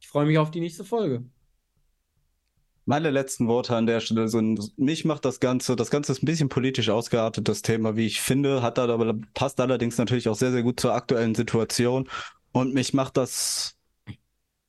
ich 0.01 0.09
freue 0.09 0.27
mich 0.27 0.39
auf 0.39 0.51
die 0.51 0.61
nächste 0.61 0.85
Folge. 0.85 1.25
Meine 2.85 3.11
letzten 3.11 3.49
Worte 3.49 3.75
an 3.75 3.87
der 3.87 3.99
Stelle 3.99 4.29
sind, 4.29 4.79
mich 4.79 5.05
macht 5.05 5.25
das 5.25 5.41
Ganze, 5.41 5.75
das 5.75 5.91
Ganze 5.91 6.13
ist 6.13 6.23
ein 6.23 6.27
bisschen 6.27 6.49
politisch 6.49 6.89
ausgeartet, 6.89 7.49
das 7.49 7.63
Thema, 7.63 7.97
wie 7.97 8.07
ich 8.07 8.21
finde, 8.21 8.63
hat 8.63 8.79
da 8.79 8.89
aber 8.89 9.15
passt 9.35 9.61
allerdings 9.61 9.99
natürlich 9.99 10.29
auch 10.29 10.37
sehr, 10.37 10.53
sehr 10.53 10.63
gut 10.63 10.79
zur 10.79 10.95
aktuellen 10.95 11.35
Situation. 11.35 12.09
Und 12.53 12.75
mich 12.75 12.95
macht 12.95 13.17
das 13.17 13.76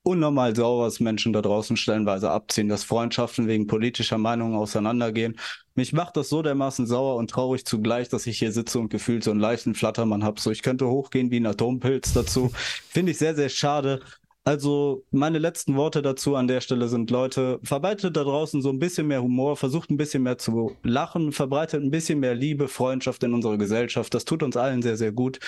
unnormal 0.07 0.55
sauer, 0.55 0.85
was 0.85 0.99
Menschen 0.99 1.33
da 1.33 1.41
draußen 1.41 1.75
stellenweise 1.75 2.31
abziehen, 2.31 2.69
dass 2.69 2.85
Freundschaften 2.85 3.47
wegen 3.47 3.67
politischer 3.67 4.17
Meinungen 4.17 4.55
auseinandergehen. 4.55 5.37
Mich 5.75 5.91
macht 5.91 6.15
das 6.15 6.29
so 6.29 6.41
dermaßen 6.41 6.87
sauer 6.87 7.17
und 7.17 7.29
traurig 7.29 7.65
zugleich, 7.65 8.07
dass 8.07 8.25
ich 8.25 8.39
hier 8.39 8.53
sitze 8.53 8.79
und 8.79 8.89
gefühlt 8.89 9.23
so 9.23 9.31
einen 9.31 9.41
leichten 9.41 9.75
Flattermann 9.75 10.23
habe. 10.23 10.39
So, 10.39 10.49
ich 10.49 10.63
könnte 10.63 10.87
hochgehen 10.87 11.29
wie 11.29 11.39
ein 11.39 11.45
Atompilz 11.45 12.13
dazu. 12.13 12.51
Finde 12.89 13.11
ich 13.11 13.17
sehr, 13.17 13.35
sehr 13.35 13.49
schade. 13.49 13.99
Also 14.45 15.03
meine 15.11 15.39
letzten 15.39 15.75
Worte 15.75 16.01
dazu 16.01 16.37
an 16.37 16.47
der 16.47 16.61
Stelle 16.61 16.87
sind, 16.87 17.11
Leute, 17.11 17.59
verbreitet 17.63 18.15
da 18.15 18.23
draußen 18.23 18.61
so 18.61 18.69
ein 18.69 18.79
bisschen 18.79 19.07
mehr 19.07 19.21
Humor, 19.21 19.57
versucht 19.57 19.89
ein 19.91 19.97
bisschen 19.97 20.23
mehr 20.23 20.37
zu 20.37 20.71
lachen, 20.83 21.33
verbreitet 21.33 21.83
ein 21.83 21.91
bisschen 21.91 22.21
mehr 22.21 22.33
Liebe, 22.33 22.69
Freundschaft 22.69 23.23
in 23.23 23.33
unserer 23.33 23.57
Gesellschaft. 23.57 24.13
Das 24.13 24.23
tut 24.23 24.43
uns 24.43 24.55
allen 24.55 24.81
sehr, 24.81 24.95
sehr 24.95 25.11
gut. 25.11 25.39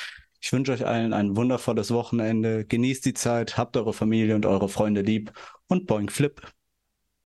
Ich 0.42 0.52
wünsche 0.54 0.72
euch 0.72 0.86
allen 0.86 1.14
ein 1.14 1.36
wundervolles 1.36 1.92
Wochenende. 1.92 2.66
Genießt 2.66 3.06
die 3.06 3.14
Zeit, 3.14 3.58
habt 3.58 3.76
eure 3.78 3.94
Familie 3.94 4.36
und 4.36 4.46
eure 4.46 4.70
Freunde 4.70 5.02
lieb 5.02 5.34
und 5.68 5.86
boing 5.88 6.10
flip. 6.10 6.42